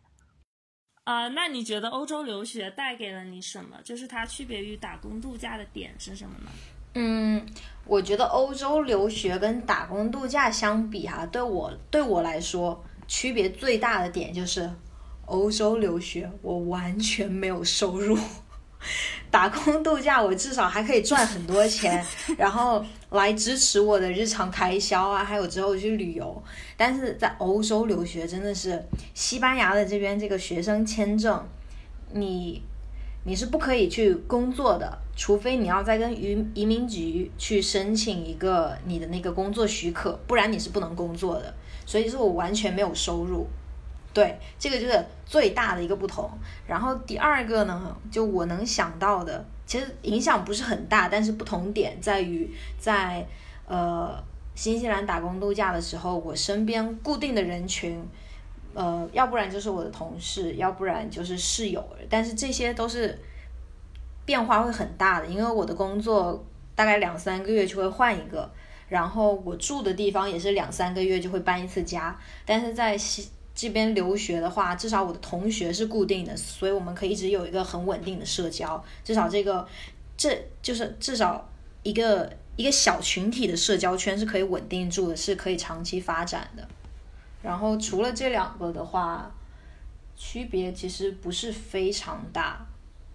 [1.03, 1.27] 啊？
[1.27, 3.79] 那你觉得欧洲留学带给了你什么？
[3.83, 6.49] 就是它区别于打工度假的点是什么呢？
[6.93, 7.45] 嗯，
[7.85, 14.69] 我觉得欧洲留学跟打工度假相比，哈，对我对我来说，区别最大的点就是，
[15.25, 18.17] 欧洲留学我完全没有收入，
[19.31, 22.05] 打工度假我至少还可以赚很多钱，
[22.37, 26.43] 然后来支持我的日常开销啊，还有之后去旅游。
[26.75, 31.47] 但是在欧洲留学真的是，西班牙的这边这个学生签证，
[32.11, 32.61] 你。
[33.23, 41.53] 你是不可以去工作的，除非你要再跟移移民局去申请一个你的那个工作许可，不然你是不能工作的。
[41.85, 43.45] 所以是我完全没有收入，
[44.13, 46.29] 对，这个就是最大的一个不同。
[46.65, 52.49] 然后第二个呢，就我能想到的，其实影响不是很大，但是不同点在于，
[52.79, 53.27] 在
[53.67, 54.23] 呃
[54.55, 58.01] 新西兰打工度假的时候，我身边固定的人群。
[58.73, 63.17] 呃，要不然就是我的同事，要不然就是室友，但是这些都是
[64.25, 66.43] 变化会很大的，因为我的工作
[66.75, 68.49] 大概两三个月就会换一个，
[68.87, 72.17] 然后我住的地方也是两三个月就会搬一次家。
[72.45, 79.67] 但是在西这边留学的话，至少我的同学是固定的，所以我们可以一直有一个很稳定的社交，至少这个
[80.15, 81.49] 这就是至少
[81.83, 86.65] 一个一个小群体的社交圈是可以稳定住的，是可以长期发展的。
[87.41, 89.31] 然后除了这两个的话，
[90.15, 92.65] 区别其实不是非常大。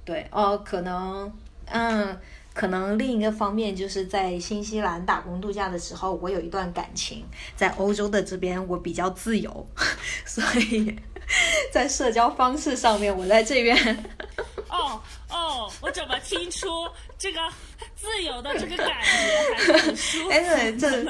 [0.04, 1.32] 对，哦，可能，
[1.66, 2.18] 嗯。
[2.56, 7.22] 可能另一个方面就是在新西兰打工度假的时候，我有一段感情，
[7.54, 9.66] 在欧洲的这边我比较自由，
[10.24, 10.98] 所以
[11.70, 13.76] 在社交方式上面，我在这边。
[14.70, 14.98] 哦
[15.28, 16.66] 哦，我怎么听出
[17.18, 17.40] 这个
[17.94, 20.30] 自由的这个感觉还是很舒服？
[20.32, 21.04] 哎，这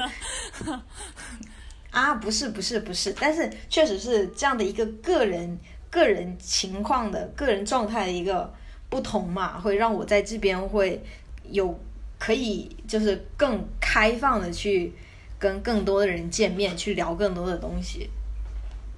[1.97, 5.57] 啊，不是不是不是，但是确实是这样的一个个人
[5.89, 8.53] 个人情况的个人状态的一个
[8.89, 11.01] 不同嘛，会让我在这边会。
[11.49, 11.79] 有
[12.19, 14.91] 可以就是更开放的去
[15.39, 18.09] 跟更多的人见面，去聊更多的东西，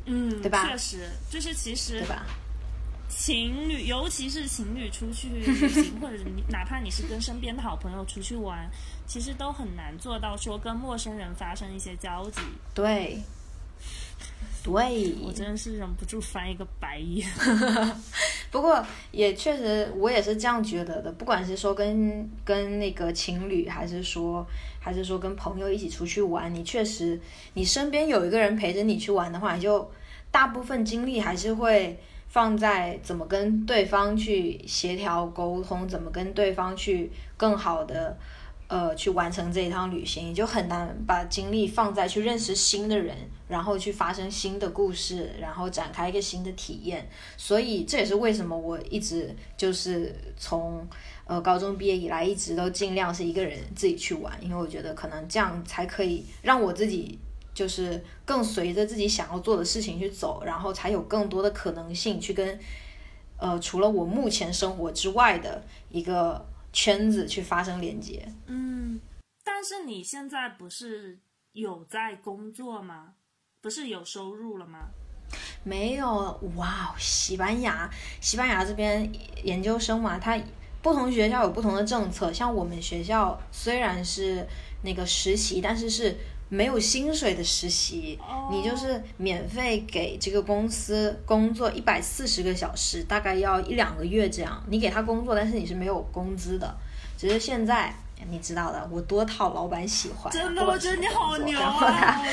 [0.05, 0.67] 嗯，对吧？
[0.67, 2.25] 确实，就是其实，对吧？
[3.07, 8.67] 情侣，尤其是情侣出去旅行， 或者你哪怕你是跟身边的好朋友出去玩，
[9.09, 12.41] 其实都很难做到说跟陌生人发生一些交集。
[12.75, 13.19] 对。
[14.61, 17.27] 对，我真的是忍不住翻一个白眼。
[18.51, 21.11] 不过也确实，我也是这样觉得的。
[21.13, 24.45] 不管是说跟跟那个情侣，还是说
[24.79, 27.19] 还是说跟朋友一起出去玩，你确实
[27.53, 29.89] 你身边有一个人陪着你去玩的话，你就
[30.29, 38.15] 大部分精力还是会放在怎么跟对方去协调沟通，怎么跟对方去更好的。
[38.69, 43.17] 呃，去完成这一趟旅行，你就很难把精力放在去认识新的人，
[43.47, 47.09] 然后去发生新的故事，然后展开一个新的体验。
[47.35, 50.87] 所以这也是为什么我一直就是从
[51.25, 57.17] 呃高中毕业以来，一直都尽量是一个人自己去玩，因为我觉得可能这样才可以让我自己
[57.55, 62.59] 就是更随着自己想要做的事情去走，然后才有更多的可能性去跟
[63.37, 66.47] 呃除了我目前生活之外的一个。
[66.71, 68.99] 圈子去发生连接，嗯，
[69.43, 71.19] 但是你现在不是
[71.53, 73.13] 有在工作吗？
[73.61, 74.89] 不是有收入了吗？
[75.63, 77.89] 没有，哇，西班牙，
[78.21, 79.11] 西班牙这边
[79.43, 80.39] 研究生嘛，他
[80.81, 84.47] 不同学校有不同的政策，像我们学校虽然是
[84.83, 86.17] 那个实习，但是是。
[86.49, 88.19] 没有薪水的实习，
[88.51, 94.61] 你就是免费给这个公司工作一百四十个小时，大概要一两个月这样。
[94.67, 96.75] 你给他工作，但是你是没有工资的。
[97.15, 97.93] 只是现在
[98.29, 100.33] 你知道的，我多讨老板喜欢。
[100.33, 102.21] 真的，我觉得你好牛啊！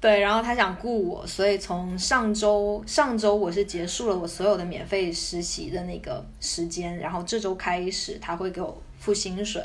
[0.00, 9.60] 对，然后他想雇我，所以从上周上周我是结束了我所有的免费实习的那个时间，然后这周开始他会给我付薪水。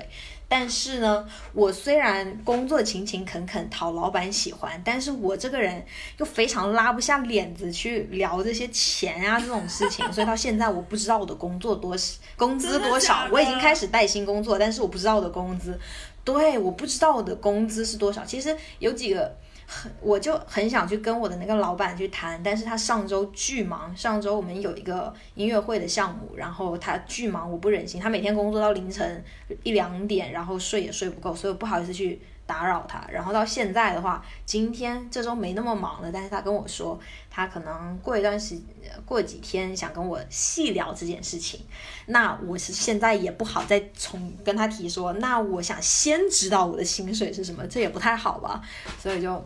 [0.55, 5.83] 但是呢，我虽然工作勤勤恳恳，讨老板喜欢，但是我这个人
[6.19, 11.95] 又非常拉不下脸子去聊这些钱啊这种事情， 所以到现在我不知道我的工作多
[12.37, 15.79] 工资多少，我已经开始带薪工作，但是我不知道我的工资，
[16.23, 18.23] 对，我不知道我的工资是多少。
[18.23, 19.35] 其实有几个。
[19.65, 29.23] 很我就很想去跟我的那个老板去谈，但是他上周巨忙，上周我们有一个音乐会的项目，然后他巨忙，我不忍心，他每天工作到凌晨
[29.63, 33.03] 一两点，然后睡也睡不够，所以我不好意思去打扰他。
[33.11, 36.99] 然后到现在的话，今天这周没那么忙了，但是他跟我说，
[37.29, 38.59] 他可能过一段时，
[39.05, 41.61] 过几天想跟我细聊这件事情。
[42.07, 48.61] 那我是现在也不好再从跟他提说，那我想先知道我的薪水是什么，这也不太好吧，
[49.01, 49.43] 所以就。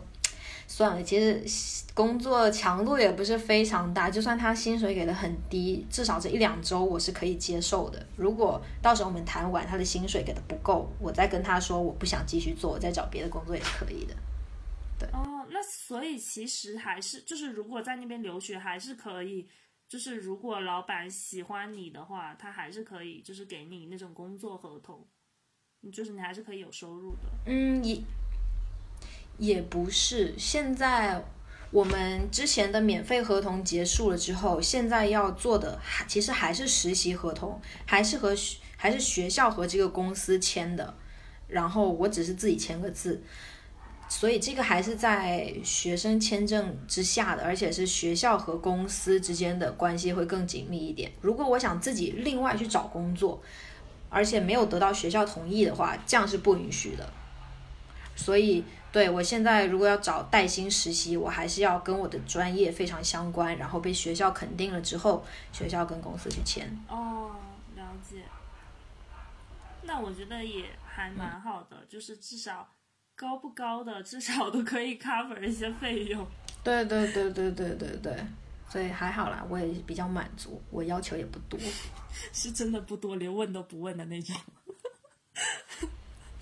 [0.70, 1.42] 算了，其实
[1.94, 8.06] 工作强度也不是非常大，就算他薪水给的很低，至少这一两周我是可以接受的。
[8.16, 14.14] 如果到时候我们谈完他的薪水给的不够，我再跟他说我不想继续做，我再找别的工作也可以的。
[14.98, 15.08] 对。
[15.14, 19.48] 哦，那所以其实还是就是，如果在那边留学还是可以，
[19.88, 25.02] 就是如果老板喜欢你的话，他还是可以就是给你那种工作合同，
[25.90, 27.30] 就是你还是可以有收入的。
[27.46, 27.98] 嗯，也。
[29.38, 31.24] 也不是，现在
[31.70, 38.34] 我们之前的免费合同结束了之后，现在要做的还其实还是实习合同，还是和
[38.76, 40.92] 还是学校和这个公司签的，
[41.46, 43.22] 然后我只是自己签个字，
[44.08, 51.12] 所以这个还是在学生签证之下的，而且是学校和公司之间的关系会更紧密一点。
[51.20, 53.40] 如果我想自己另外去找工作，
[54.08, 57.12] 而且没有得到学校同意的话，这样是不允许的，
[58.16, 58.64] 所以。
[58.90, 66.66] 对我现在如果要找带薪实习，我还是要跟我的专业非常相关，然后被学校肯定了之后，学校跟公司去签。
[66.88, 67.36] 哦，
[67.76, 68.22] 了解。
[69.82, 72.66] 那我觉得也还蛮好的，就是至少
[73.14, 76.26] 高不高的，至少都可以 cover 一些费用。
[76.64, 78.16] 对对对对对对对，
[78.68, 81.58] 所以还好啦，我也比较满足，我要求也不多。
[82.32, 84.34] 是真的不多，连问都不问的那种。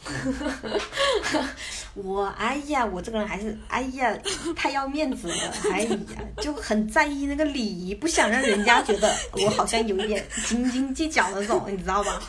[1.94, 4.16] 我哎呀，我这个人还是哎呀，
[4.54, 5.98] 太要面子了，哎呀，
[6.42, 12.20] 就很在意那个礼仪，不想让人家觉得我好像有一点斤斤计较那种，你知道吧？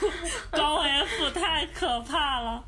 [0.52, 2.64] 高 F 太可怕了。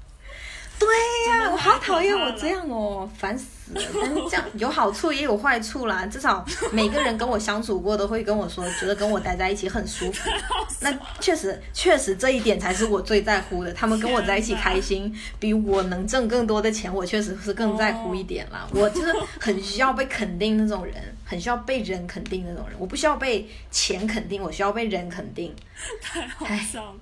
[0.80, 0.88] 对
[1.28, 3.82] 呀，我好讨厌我这样哦，烦死了。
[4.02, 10.30] 但是这样有好处也有坏处啦， 至少每个人跟我相处过都会跟我说，觉得跟我待在一起很舒服。
[10.80, 13.74] 那确实，确实这一点才是我最在乎的。
[13.74, 18.66] 他们跟我在一起开心， 比我能挣更多的钱，我确实是更在乎一点啦。
[18.74, 20.96] 我就是很需要被肯定那种人，
[21.26, 22.76] 很需要被人肯定那种人。
[22.80, 25.54] 我不需要被钱肯定，我需要被人肯定。
[26.02, 26.96] 太好笑了。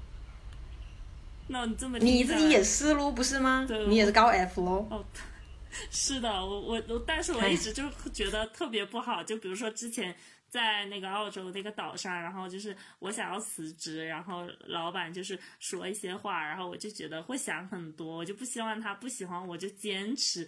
[1.47, 3.65] 那你这么你自己也是喽，不是吗？
[3.87, 4.85] 你也是高 F 喽。
[4.91, 5.03] 哦，
[5.89, 9.23] 是的，我我我，但是我一直就觉得特别不好。
[9.23, 10.13] 就比如说之前
[10.49, 20.47] 在那个澳洲那个岛上，然后就是我想要辞职，然后老板就是说一些话，然后我就觉得会想很多，我就不希望他不喜欢我就坚持，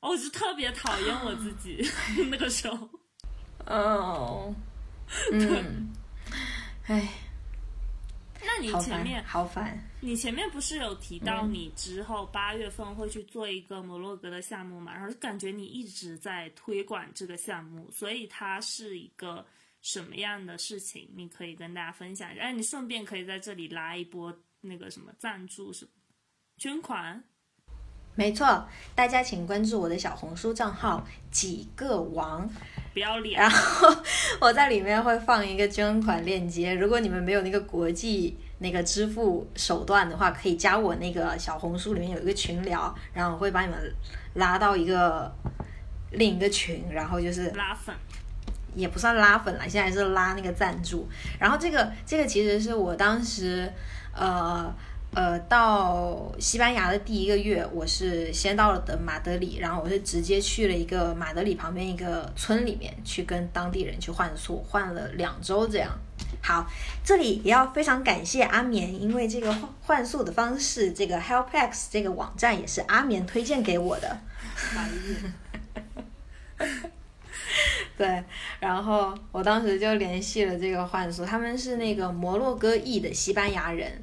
[0.00, 1.84] 我就特别讨厌我自己
[2.30, 2.88] 那个时候。
[3.66, 4.54] 哦，
[5.32, 5.92] 嗯，
[6.86, 7.08] 唉。
[8.46, 14.94] 那你前面好烦，你前面不是有提到你之后八月份会去做一个摩洛哥的项目嘛？
[14.94, 19.44] 然后感觉你一直在推广这个项目，所以它是一个
[19.82, 21.10] 什么样的事情？
[21.14, 22.42] 你可以跟大家分享一下。
[22.42, 25.90] 哎，你顺便可以在这里拉一波那个什么赞助什么
[26.56, 27.22] 捐款。
[28.16, 32.48] 没错，大家请关注我的小红书账号几个王。
[32.94, 33.38] 不要脸。
[33.38, 33.94] 然后
[34.40, 43.94] 我在里面会放一个捐款链接，如果你们没有那个国际那个支付手段的话，可以加我那个小红书里面有一个群聊，然后我会把你们
[44.34, 45.30] 拉到一个
[46.12, 47.94] 另一个群，然后就是拉粉，
[48.74, 51.06] 也不算拉粉了，现在是拉那个赞助。
[51.38, 53.70] 然后这个这个其实是我当时
[54.14, 54.74] 呃。
[55.14, 65.90] 呃，到西班牙的第一个月，我是先到了的马德里，然后我是直接去了一个马德里旁边一个村里面去跟当地人去换宿，换了两周这样。
[66.42, 66.70] 好，
[67.02, 74.20] 这里也要非常感谢阿棉，因为这个换换宿的方式，这个 HelpX 这个网站也是阿棉推荐给我的。
[77.96, 78.22] 对，
[78.60, 84.02] 然后我当时就联系了这个换宿，他们是那个摩洛哥裔的西班牙人。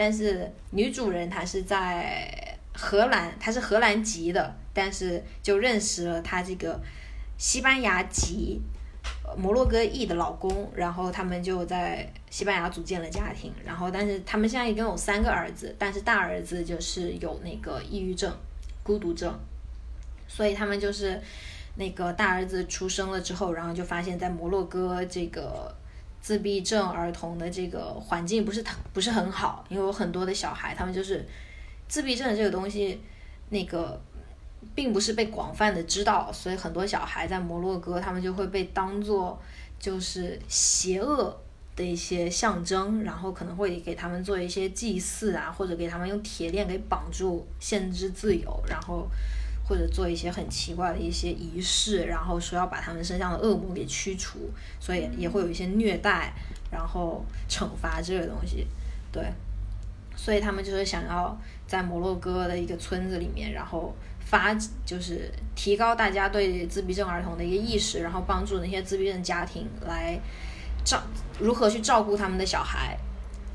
[0.00, 6.80] 但是女主人她是在荷兰，她是荷兰籍的，但是就认识了她这个
[7.36, 8.58] 西班牙籍
[9.36, 13.52] 摩洛哥裔的老公，然后他们就在西班牙组建了家庭。
[13.62, 18.34] 然后，但是他们现在一共有三个儿子，但是大儿子就是有那个抑郁症、
[18.82, 19.38] 孤独症，
[20.26, 21.20] 所以他们就是
[21.74, 25.76] 那个大儿子出生了之后，然后就发现，在摩洛哥这个。
[26.20, 31.26] 自闭症儿童的这个环境不是很不是很好，因为有很多的小孩，他们就是
[31.88, 33.00] 自闭症这个东西，
[33.48, 34.00] 那个
[34.74, 39.40] 并不是被广泛的知道，所以很多小孩在摩洛哥，他们就会被当做
[39.78, 41.34] 就是邪恶
[41.74, 49.08] 的一些象征，然后可能会给他们做一些祭祀啊，或者给他们用铁链给绑住，限制自由，然后。
[49.70, 56.32] 或者做一些很奇怪的一些仪式，然后说要把他们身上的恶魔给驱除，所以也会有一些虐待，
[56.72, 58.66] 然后惩罚这个东西。
[59.12, 59.22] 对，
[60.16, 64.52] 所以他们就是想要在摩洛哥的一个村子里面，然后发
[64.84, 70.18] 就是提高大家对自闭症儿童的一个意识，然后帮助那些自闭症家庭来
[70.84, 71.00] 照
[71.38, 72.98] 如何去照顾他们的小孩。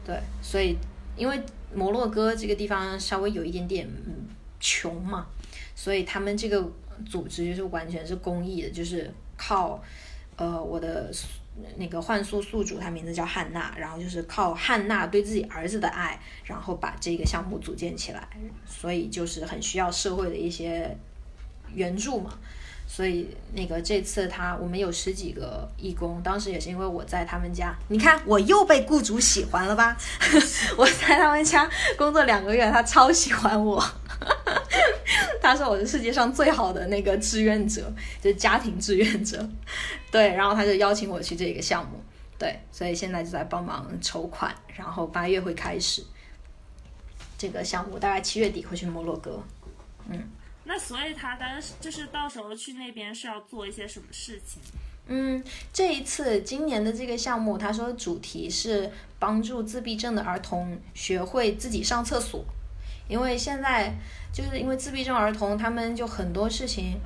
[0.05, 0.77] 对，所以
[1.17, 1.43] 因为
[1.73, 3.85] 摩洛哥这个地方稍微有一点点
[4.61, 5.27] 穷嘛。
[5.75, 6.71] 所以他们这个
[7.05, 9.79] 组织就是完全是公益的，就是靠，
[10.37, 11.11] 呃，我的
[11.77, 18.27] 那个幻宿宿主，他名字叫汉娜，然后就是靠汉娜对自己儿子的爱，然后把这个项目组建起来，
[18.65, 20.97] 所以就是很需要社会的一些
[21.73, 22.31] 援助嘛。
[22.87, 29.97] 所以那个这次他我们有十几个义工，当时也是因为我在他们家，你看我又被雇主喜欢了吧？
[30.77, 33.83] 我在他们家工作两个月，他超喜欢我。
[35.41, 39.47] 他是我是世界上最好的那个志愿者，就是家庭志愿者，
[40.11, 41.99] 对，然后他就邀请我去这个项目，
[42.39, 46.03] 对，所以现在就在帮忙筹款，然后八月会开始
[47.37, 49.43] 这个项目，大概七月底会去摩洛哥，
[50.09, 50.27] 嗯，
[50.63, 54.61] 那所以他当时就是到时候去那边是要做一些什么事情？
[55.07, 62.43] 嗯，这一次今年的这个项目，他说主题是帮助自闭症的儿童学会自己上厕所。
[63.07, 63.93] 因为现在
[64.33, 66.99] 就是因为自闭症儿童，他们就很多事情，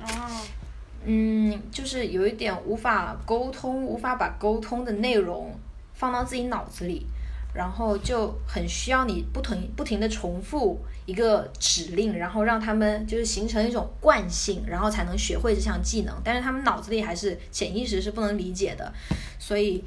[1.04, 5.54] 嗯，就是有一点无法沟通，无法把沟通的内容
[5.94, 7.06] 放到自己脑子里，
[7.54, 16.14] 然后就很需要你不停不停的重复一个指令，然后让他们就是形成一种惯性，然后才能学会这项技能。
[16.24, 18.92] 但是他们脑子里还是潜意识是不能理解的，
[19.38, 19.84] 所以。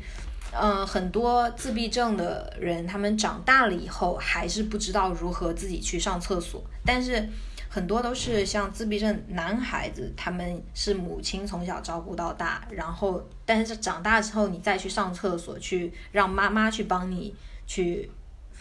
[0.55, 6.63] 嗯，很多自闭症的人，他们长大了以后还是不知道如何自己去上厕所。
[6.85, 7.27] 但是
[7.69, 17.34] 很多都是像自闭症男孩子，他们是母亲从小照顾到大，然后但是长大之后你再去上厕所，去让妈妈去帮你
[17.65, 18.11] 去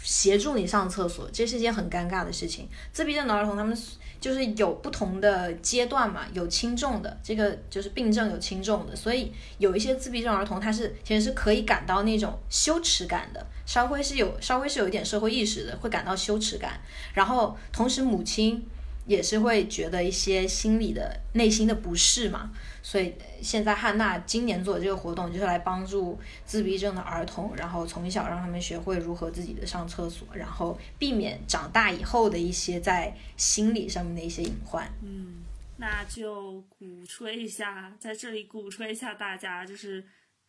[0.03, 2.69] 协助你上厕所，这是件很尴尬的事情。
[2.93, 3.77] 自闭症的儿童他们。
[4.23, 16.81] 就是有不同的阶段嘛，有轻重的，这个就是病症有轻重的，所以有一些自闭症儿童他是其实是可以感到那种羞耻感的，稍微是有稍微是有一点社会意识的，会感到羞耻感，
[17.15, 18.65] 然后同时母亲。
[19.07, 22.53] 也是会觉得一些心理的内心的不适嘛，
[22.83, 34.89] 所以现在汉娜今年做的这个活动就是来帮助自闭症的儿童，然后从小让他们学会如何自己的上厕所，然后避免长大以后的一些在心理上面的一些隐患。
[35.03, 35.43] 嗯，
[35.79, 40.05] 那就鼓吹一下，在这里鼓吹一下大家就是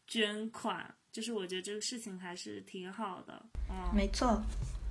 [0.08, 3.44] 捐款，就是我觉得这个事情还是挺好的。
[3.70, 4.42] 嗯，没错。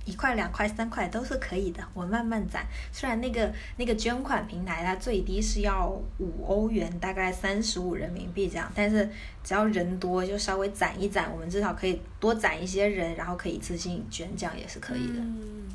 [0.05, 2.65] 一块、两块、三块都是可以的，我慢慢攒。
[2.91, 5.87] 虽然那个那个捐款平台它最低是要
[6.19, 9.09] 五欧元，大概三十五人民币这样，但是
[9.43, 15.19] 只要人多，就稍微攒一攒，我们至少可以多攒一些人，然后可以一次性捐，这样也是可以的。
[15.19, 15.69] 嗯，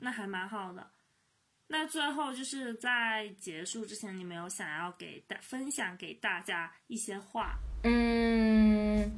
[0.00, 0.86] 那还蛮好的。
[1.68, 7.56] 那最后就是在结束之前，你没有想要给大分享给大家一些话？
[7.84, 9.10] 嗯。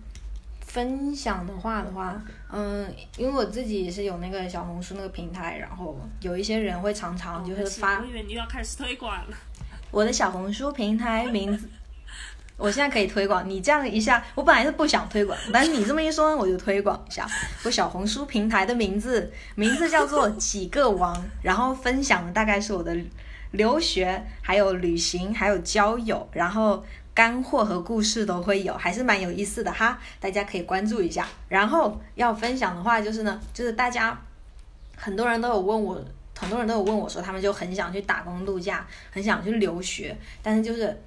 [0.72, 2.18] 分享的话的话，
[2.50, 8.00] 嗯，因为我自己也是有那个小红书那个平台，然后有一些人会常常就是发。
[8.00, 9.36] 我以为你要开始推广了。
[9.90, 11.68] 我的小红书平台名字，
[12.56, 13.46] 我现在可以推广。
[13.46, 17.28] 你这样一下，我本来是不想推广，但是你这么一说，我就推广一下。
[17.64, 22.96] 我小红书平台的名字，名字叫做几个王，然后分享的大概是我的
[23.50, 26.82] 留学，还有旅行，还有交友，然后。
[27.14, 31.28] 干货和故事都会有，还是蛮有意思的哈，大家可以关注一下。
[31.48, 34.18] 然后要分享的话就是呢，就是大家
[34.96, 36.02] 很多人都有问我，
[36.38, 40.98] 很多人都有问我说，他们就很想去打工度假，很想去留学，但是就是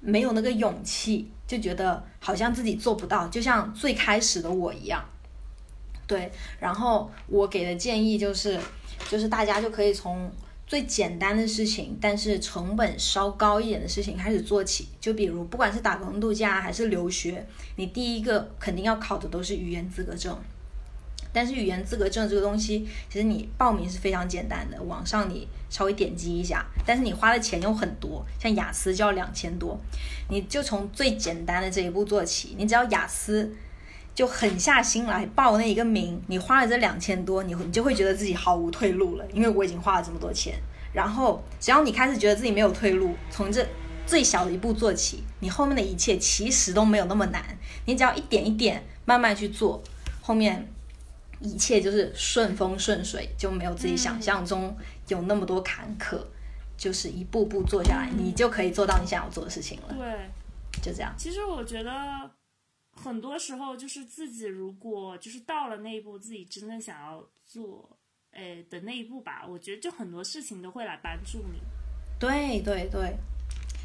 [0.00, 5.04] 没有那个勇气，就觉得好像自己做不到，就像最开始的我一样。
[6.06, 8.58] 对，然后我给的建议就是，
[9.10, 10.32] 就是大家就可以从。
[10.72, 14.88] 最简单的事情，但是成本稍高一点的事情开始做起。
[14.98, 17.46] 就比如，不管是打工度假还是留学，
[17.76, 20.34] 你第一个肯定要考的都是语言资格证。
[21.30, 26.64] 但是语言资格证这个东西，其实你报名是非常简单的，网上你稍微点击一下。
[26.86, 29.78] 但是你花的钱又很多，像雅思就要两千多。
[30.30, 33.54] 你就从最简单的这一步做起，你只要雅思。
[34.14, 40.54] 就狠下心来报那一个名，你花了这两千多，你你就会觉得自己毫无退路了，因为我已经花了这么多钱。
[40.92, 43.66] 然后只要你开始觉得自己没有退路，从这
[44.06, 47.42] 最小的一步做起，你后面的一切其实都没有那么难。
[47.86, 49.82] 你只要一点一点慢慢去做，
[50.20, 50.68] 后面
[51.40, 54.76] 一切就是顺风顺水，就没有自己想象中
[55.08, 56.18] 有那么多坎坷，
[56.76, 59.94] 就是一步步做下来，你就可以做到你想要做的事情了。
[59.98, 61.14] 对，就这样。
[61.16, 61.90] 其实我觉得。
[63.02, 67.98] 很多时候就是自己如果就是到了那一步，自己真的想要做，
[68.30, 71.60] 诶的那一步吧，我觉得就很多事情都会来帮助你。
[72.20, 73.16] 对对对，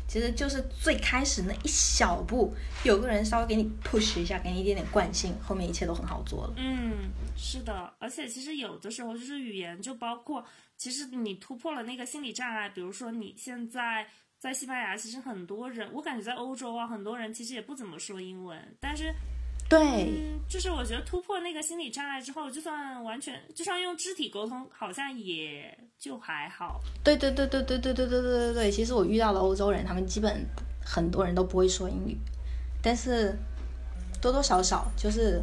[0.08, 2.54] 其实就是最开始那一小步，
[2.86, 6.54] 有个人稍微给你 push 一下，给你一点点惯性，后面一切都很好做了。
[6.58, 10.46] 嗯，是的，而且其实有的时候就是语言，就包括
[10.78, 14.08] 其实你突破了那个心理障碍，比如说你现在。
[14.40, 18.56] 在西班牙，其实很多人，我感觉在欧洲啊，很多人其实也不怎么说英文。
[18.80, 19.12] 但是，
[19.68, 26.80] 对，就是我觉得突破那个心理障碍之后，就算完全就算用肢体沟通，好像也就还好。
[27.04, 28.72] 对对对对对对对对对对对。
[28.72, 30.46] 其实我遇到的欧洲人，他们基本
[30.86, 32.16] 很多人都不会说英语，
[32.82, 33.36] 但是
[34.22, 35.42] 多多少少就是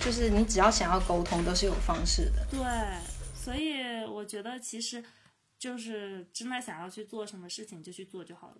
[0.00, 2.46] 就是你只要想要沟通，都是有方式的。
[2.50, 2.60] 对，
[3.34, 5.04] 所以我觉得其实。
[5.58, 8.56] 就是真的想要去做什么事情就去做就好了，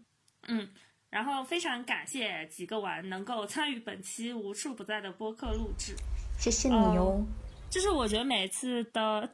[0.49, 0.69] 嗯，
[1.11, 5.95] 然后非常感谢几个玩能够参与本期无处不在的播客录制，
[6.39, 7.25] 谢谢你哦。
[7.69, 9.29] 就是我觉得每次的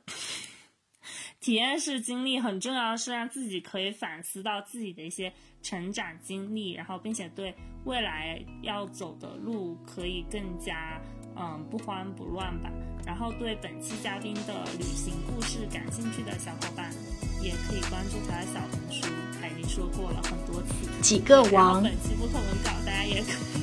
[1.38, 5.32] 体验式经历很重要，是让自己可以反思到自己的一些
[5.62, 11.00] 成长经历，然后并且对未来要走的路可以更加
[11.36, 12.70] 嗯不慌不乱吧。
[13.04, 16.90] 然后对本期嘉宾的旅行故事感兴趣的小伙伴。
[17.42, 19.06] 也可以关注他的小红书，
[19.40, 20.68] 他已经说过了很多次。
[21.02, 21.82] 几个王？
[21.82, 23.60] 本期播客文稿大家也可以，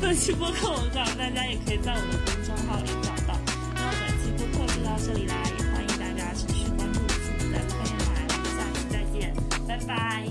[0.00, 3.38] 本期播客文稿大家也可以在我的公众号里找到。
[3.74, 7.06] 那本期播客就到这里啦，也欢迎大家持续关注我
[7.38, 8.10] 们的科研台，
[8.56, 9.34] 下期再见，
[9.66, 10.30] 拜拜，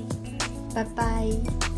[0.74, 1.71] 拜拜。